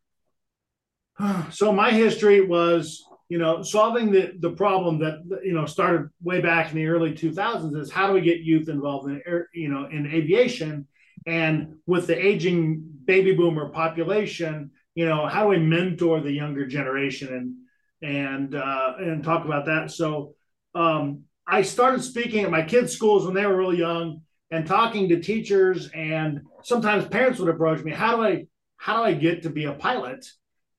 so 1.51 1.72
my 1.72 1.91
history 1.91 2.43
was 2.43 3.05
you 3.29 3.39
know, 3.39 3.62
solving 3.62 4.12
the, 4.12 4.33
the 4.39 4.51
problem 4.51 5.01
that, 5.01 5.22
you 5.43 5.53
know, 5.53 5.66
started 5.66 6.11
way 6.22 6.41
back 6.41 6.70
in 6.70 6.77
the 6.77 6.87
early 6.87 7.12
2000s 7.12 7.77
is 7.77 7.91
how 7.91 8.07
do 8.07 8.12
we 8.12 8.20
get 8.20 8.41
youth 8.41 8.68
involved 8.68 9.09
in, 9.09 9.20
air, 9.27 9.49
you 9.53 9.68
know, 9.68 9.87
in 9.91 10.07
aviation? 10.07 10.87
And 11.27 11.77
with 11.87 12.07
the 12.07 12.24
aging 12.24 12.85
baby 13.05 13.35
boomer 13.35 13.70
population, 13.70 14.70
you 14.95 15.07
know, 15.07 15.27
how 15.27 15.43
do 15.43 15.49
we 15.49 15.59
mentor 15.59 16.20
the 16.20 16.31
younger 16.31 16.66
generation 16.66 17.57
and, 18.01 18.14
and, 18.14 18.55
uh, 18.55 18.95
and 18.99 19.24
talk 19.24 19.45
about 19.45 19.66
that? 19.66 19.91
So, 19.91 20.35
um, 20.74 21.24
I 21.49 21.62
started 21.62 22.03
speaking 22.03 22.45
at 22.45 22.51
my 22.51 22.62
kids' 22.62 22.93
schools 22.93 23.24
when 23.24 23.35
they 23.35 23.47
were 23.47 23.57
really 23.57 23.79
young 23.79 24.22
and 24.51 24.66
talking 24.66 25.09
to 25.09 25.20
teachers 25.20 25.89
and 25.95 26.43
sometimes 26.62 27.07
parents 27.07 27.39
would 27.41 27.49
approach 27.49 27.83
me, 27.83 27.93
how 27.93 28.16
do 28.16 28.24
I, 28.24 28.47
how 28.77 28.99
do 28.99 29.03
I 29.03 29.14
get 29.14 29.43
to 29.43 29.51
be 29.51 29.64
a 29.64 29.72
pilot? 29.72 30.24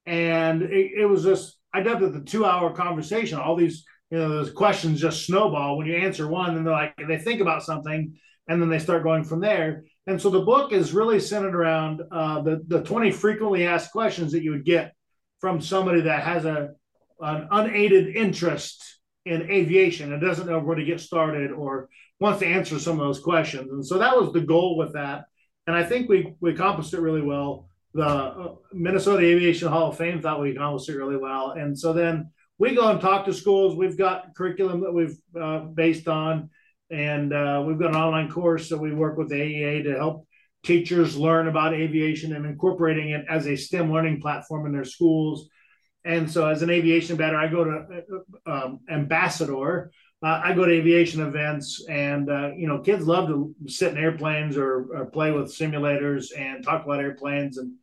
And 0.06 0.62
it, 0.62 0.92
it 1.00 1.06
was 1.06 1.24
just, 1.24 1.57
I 1.78 1.84
dubbed 1.84 2.02
it 2.02 2.14
the 2.14 2.22
two 2.22 2.44
hour 2.44 2.74
conversation. 2.74 3.38
All 3.38 3.56
these, 3.56 3.86
you 4.10 4.18
know, 4.18 4.30
those 4.30 4.52
questions 4.52 5.00
just 5.00 5.26
snowball 5.26 5.78
when 5.78 5.86
you 5.86 5.96
answer 5.96 6.28
one, 6.28 6.58
and 6.58 6.66
they're 6.66 6.74
like, 6.74 6.96
they 7.08 7.20
think 7.20 7.40
about 7.40 7.64
something, 7.64 8.18
and 8.48 8.62
then 8.62 8.70
they 8.70 8.80
start 8.80 9.04
going 9.04 9.24
from 9.24 9.42
there. 9.42 9.86
And 10.08 10.20
so 10.20 10.32
the 10.32 10.42
book 10.42 10.74
is 10.74 10.92
really 10.92 11.20
centered 11.20 11.56
around 11.56 12.02
uh, 12.12 12.42
the 12.42 12.64
the 12.68 12.82
20 12.82 13.12
frequently 13.12 13.68
asked 13.68 13.92
questions 13.92 14.32
that 14.32 14.42
you 14.42 14.52
would 14.52 14.66
get 14.66 14.94
from 15.40 15.62
somebody 15.62 16.02
that 16.02 16.24
has 16.24 16.46
a 16.46 16.70
an 17.20 17.48
unaided 17.52 18.16
interest 18.16 18.84
in 19.26 19.52
aviation 19.52 20.14
and 20.14 20.22
doesn't 20.22 20.48
know 20.48 20.60
where 20.60 20.78
to 20.78 20.86
get 20.86 21.00
started 21.00 21.52
or 21.52 21.90
wants 22.20 22.40
to 22.40 22.48
answer 22.48 22.80
some 22.80 23.00
of 23.00 23.06
those 23.06 23.20
questions. 23.20 23.72
And 23.72 23.86
so 23.86 24.00
that 24.00 24.20
was 24.20 24.34
the 24.34 24.42
goal 24.42 24.78
with 24.78 24.94
that. 24.94 25.26
And 25.68 25.76
I 25.76 25.84
think 25.84 26.10
we 26.10 26.34
we 26.40 26.54
accomplished 26.54 26.96
it 26.96 27.02
really 27.02 27.22
well 27.22 27.67
the 27.94 28.06
uh, 28.06 28.56
Minnesota 28.74 29.26
Aviation 29.26 29.70
Hall 29.70 29.90
of 29.90 29.98
Fame 29.98 30.22
thought 30.22 30.42
we 30.42 30.52
accomplished 30.52 30.90
it 30.90 30.98
really 30.98 31.18
well. 31.18 31.52
And 31.52 31.78
so 31.78 31.94
then 31.94 32.32
we 32.58 32.76
go 32.76 32.90
and 32.90 33.00
talk 33.00 33.26
to 33.26 33.34
schools. 33.34 33.76
We've 33.76 33.98
got 33.98 34.36
curriculum 34.36 34.82
that 34.82 34.94
we've 34.94 35.18
uh, 35.40 35.60
based 35.60 36.08
on, 36.08 36.50
and 36.90 37.34
uh, 37.34 37.64
we've 37.66 37.80
got 37.80 37.90
an 37.90 37.96
online 37.96 38.30
course 38.30 38.70
that 38.70 38.78
we 38.78 38.94
work 38.94 39.18
with 39.18 39.30
the 39.30 39.36
AEA 39.36 39.84
to 39.84 39.96
help 39.96 40.28
teachers 40.64 41.16
learn 41.16 41.48
about 41.48 41.74
aviation 41.74 42.36
and 42.36 42.46
incorporating 42.46 43.12
it 43.12 43.26
as 43.30 43.48
a 43.48 43.56
STEM 43.56 43.92
learning 43.92 44.22
platform 44.22 44.66
in 44.66 44.74
their 44.74 44.86
schools. 44.86 45.50
And 46.04 46.30
so, 46.32 46.48
as 46.48 46.62
an 46.62 46.70
aviation 46.70 47.18
better, 47.18 47.36
I 47.36 47.48
go 47.48 47.64
to 47.64 48.04
uh, 48.46 48.52
um, 48.52 48.80
ambassador. 48.90 49.92
Uh, 50.24 50.42
I 50.44 50.54
go 50.54 50.66
to 50.66 50.72
aviation 50.72 51.22
events, 51.22 51.86
and 51.88 52.30
uh, 52.30 52.52
you 52.56 52.68
know, 52.68 52.80
kids 52.80 53.06
love 53.06 53.28
to 53.28 53.54
sit 53.68 53.92
in 53.92 54.00
airplanes 54.00 54.58
or, 54.58 54.88
or, 54.92 55.06
play 55.06 55.32
with 55.32 55.48
simulators 55.48 56.30
and 56.36 56.64
talk 56.64 56.86
about 56.86 57.00
airplanes. 57.00 57.60
And 57.60 57.74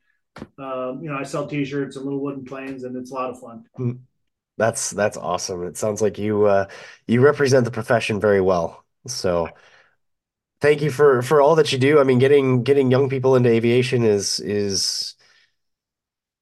um, 0.58 1.00
you 1.00 1.08
know, 1.08 1.16
I 1.16 1.22
sell 1.22 1.46
T-shirts 1.46 1.94
and 1.94 2.04
little 2.04 2.20
wooden 2.20 2.44
planes, 2.44 2.82
and 2.82 2.96
it's 2.96 3.12
a 3.12 3.14
lot 3.14 3.30
of 3.30 3.38
fun. 3.38 3.64
Hmm. 3.76 3.92
That's 4.56 4.90
that's 4.90 5.16
awesome. 5.16 5.64
It 5.64 5.76
sounds 5.76 6.02
like 6.02 6.18
you 6.18 6.46
uh, 6.46 6.66
you 7.06 7.20
represent 7.20 7.64
the 7.64 7.70
profession 7.70 8.20
very 8.20 8.40
well. 8.40 8.84
So, 9.06 9.48
thank 10.60 10.82
you 10.82 10.90
for 10.90 11.22
for 11.22 11.40
all 11.40 11.54
that 11.56 11.72
you 11.72 11.78
do. 11.78 12.00
I 12.00 12.04
mean, 12.04 12.18
getting 12.18 12.64
getting 12.64 12.90
young 12.90 13.08
people 13.08 13.36
into 13.36 13.48
aviation 13.48 14.04
is 14.04 14.40
is 14.40 15.13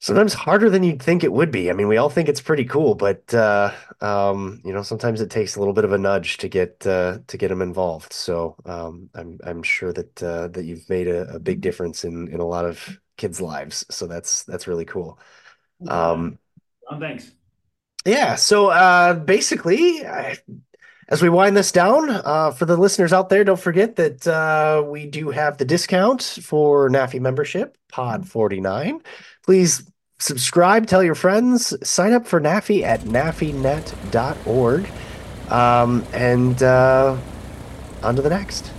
sometimes 0.03 0.35
harder 0.35 0.69
than 0.69 0.83
you'd 0.83 1.01
think 1.01 1.23
it 1.23 1.33
would 1.33 1.53
be. 1.53 1.71
I 1.71 1.75
mean, 1.75 1.87
we 1.87 1.97
all 1.97 2.11
think 2.11 2.29
it's 2.29 2.41
pretty 2.41 2.65
cool, 2.65 2.97
but 2.97 3.33
uh, 3.33 3.73
um, 4.01 4.61
you 4.65 4.73
know, 4.73 4.83
sometimes 4.83 5.21
it 5.21 5.31
takes 5.31 5.55
a 5.55 5.61
little 5.61 5.73
bit 5.73 5.85
of 5.85 5.93
a 5.93 5.99
nudge 5.99 6.39
to 6.39 6.49
get 6.49 6.85
uh, 6.87 7.19
to 7.29 7.39
get 7.39 7.49
them 7.49 7.63
involved. 7.63 8.13
So 8.13 8.57
um, 8.67 9.09
I'm 9.15 9.39
I'm 9.45 9.63
sure 9.63 9.93
that 9.93 10.23
uh, 10.23 10.49
that 10.49 10.65
you've 10.65 10.91
made 10.91 11.07
a, 11.07 11.37
a, 11.37 11.39
big 11.39 11.61
difference 11.61 12.05
in 12.05 12.29
in 12.29 12.41
a 12.41 12.45
lot 12.45 12.65
of 12.65 12.99
kids' 13.17 13.41
lives. 13.41 13.87
So 13.91 14.09
that's 14.09 14.43
that's 14.43 14.67
really 14.67 14.85
cool. 14.85 15.19
Um, 15.87 16.39
oh, 16.91 16.99
thanks. 16.99 17.31
Yeah. 18.05 18.35
So 18.35 18.69
uh, 18.69 19.15
basically, 19.15 20.05
I, 20.05 20.37
as 21.09 21.23
we 21.23 21.29
wind 21.29 21.57
this 21.57 21.71
down, 21.71 22.11
uh, 22.11 22.51
for 22.51 22.65
the 22.65 22.77
listeners 22.77 23.13
out 23.13 23.29
there, 23.29 23.45
don't 23.45 23.61
forget 23.61 23.95
that 23.97 24.27
uh, 24.27 24.83
we 24.85 25.07
do 25.07 25.31
have 25.31 25.59
the 25.59 25.65
discount 25.65 26.23
for 26.43 26.91
NAFI 26.91 27.21
membership, 27.21 27.77
Pod 27.89 28.29
49. 28.29 29.01
Please 29.45 29.92
subscribe, 30.23 30.87
tell 30.87 31.03
your 31.03 31.17
friends, 31.17 31.75
sign 31.87 32.13
up 32.13 32.27
for 32.27 32.41
NAFI 32.41 32.83
at 32.83 33.01
nafinet.org. 33.01 34.89
Um, 35.51 36.05
and 36.13 36.63
uh, 36.63 37.17
on 38.03 38.17
to 38.17 38.23
the 38.23 38.31
next. 38.31 38.71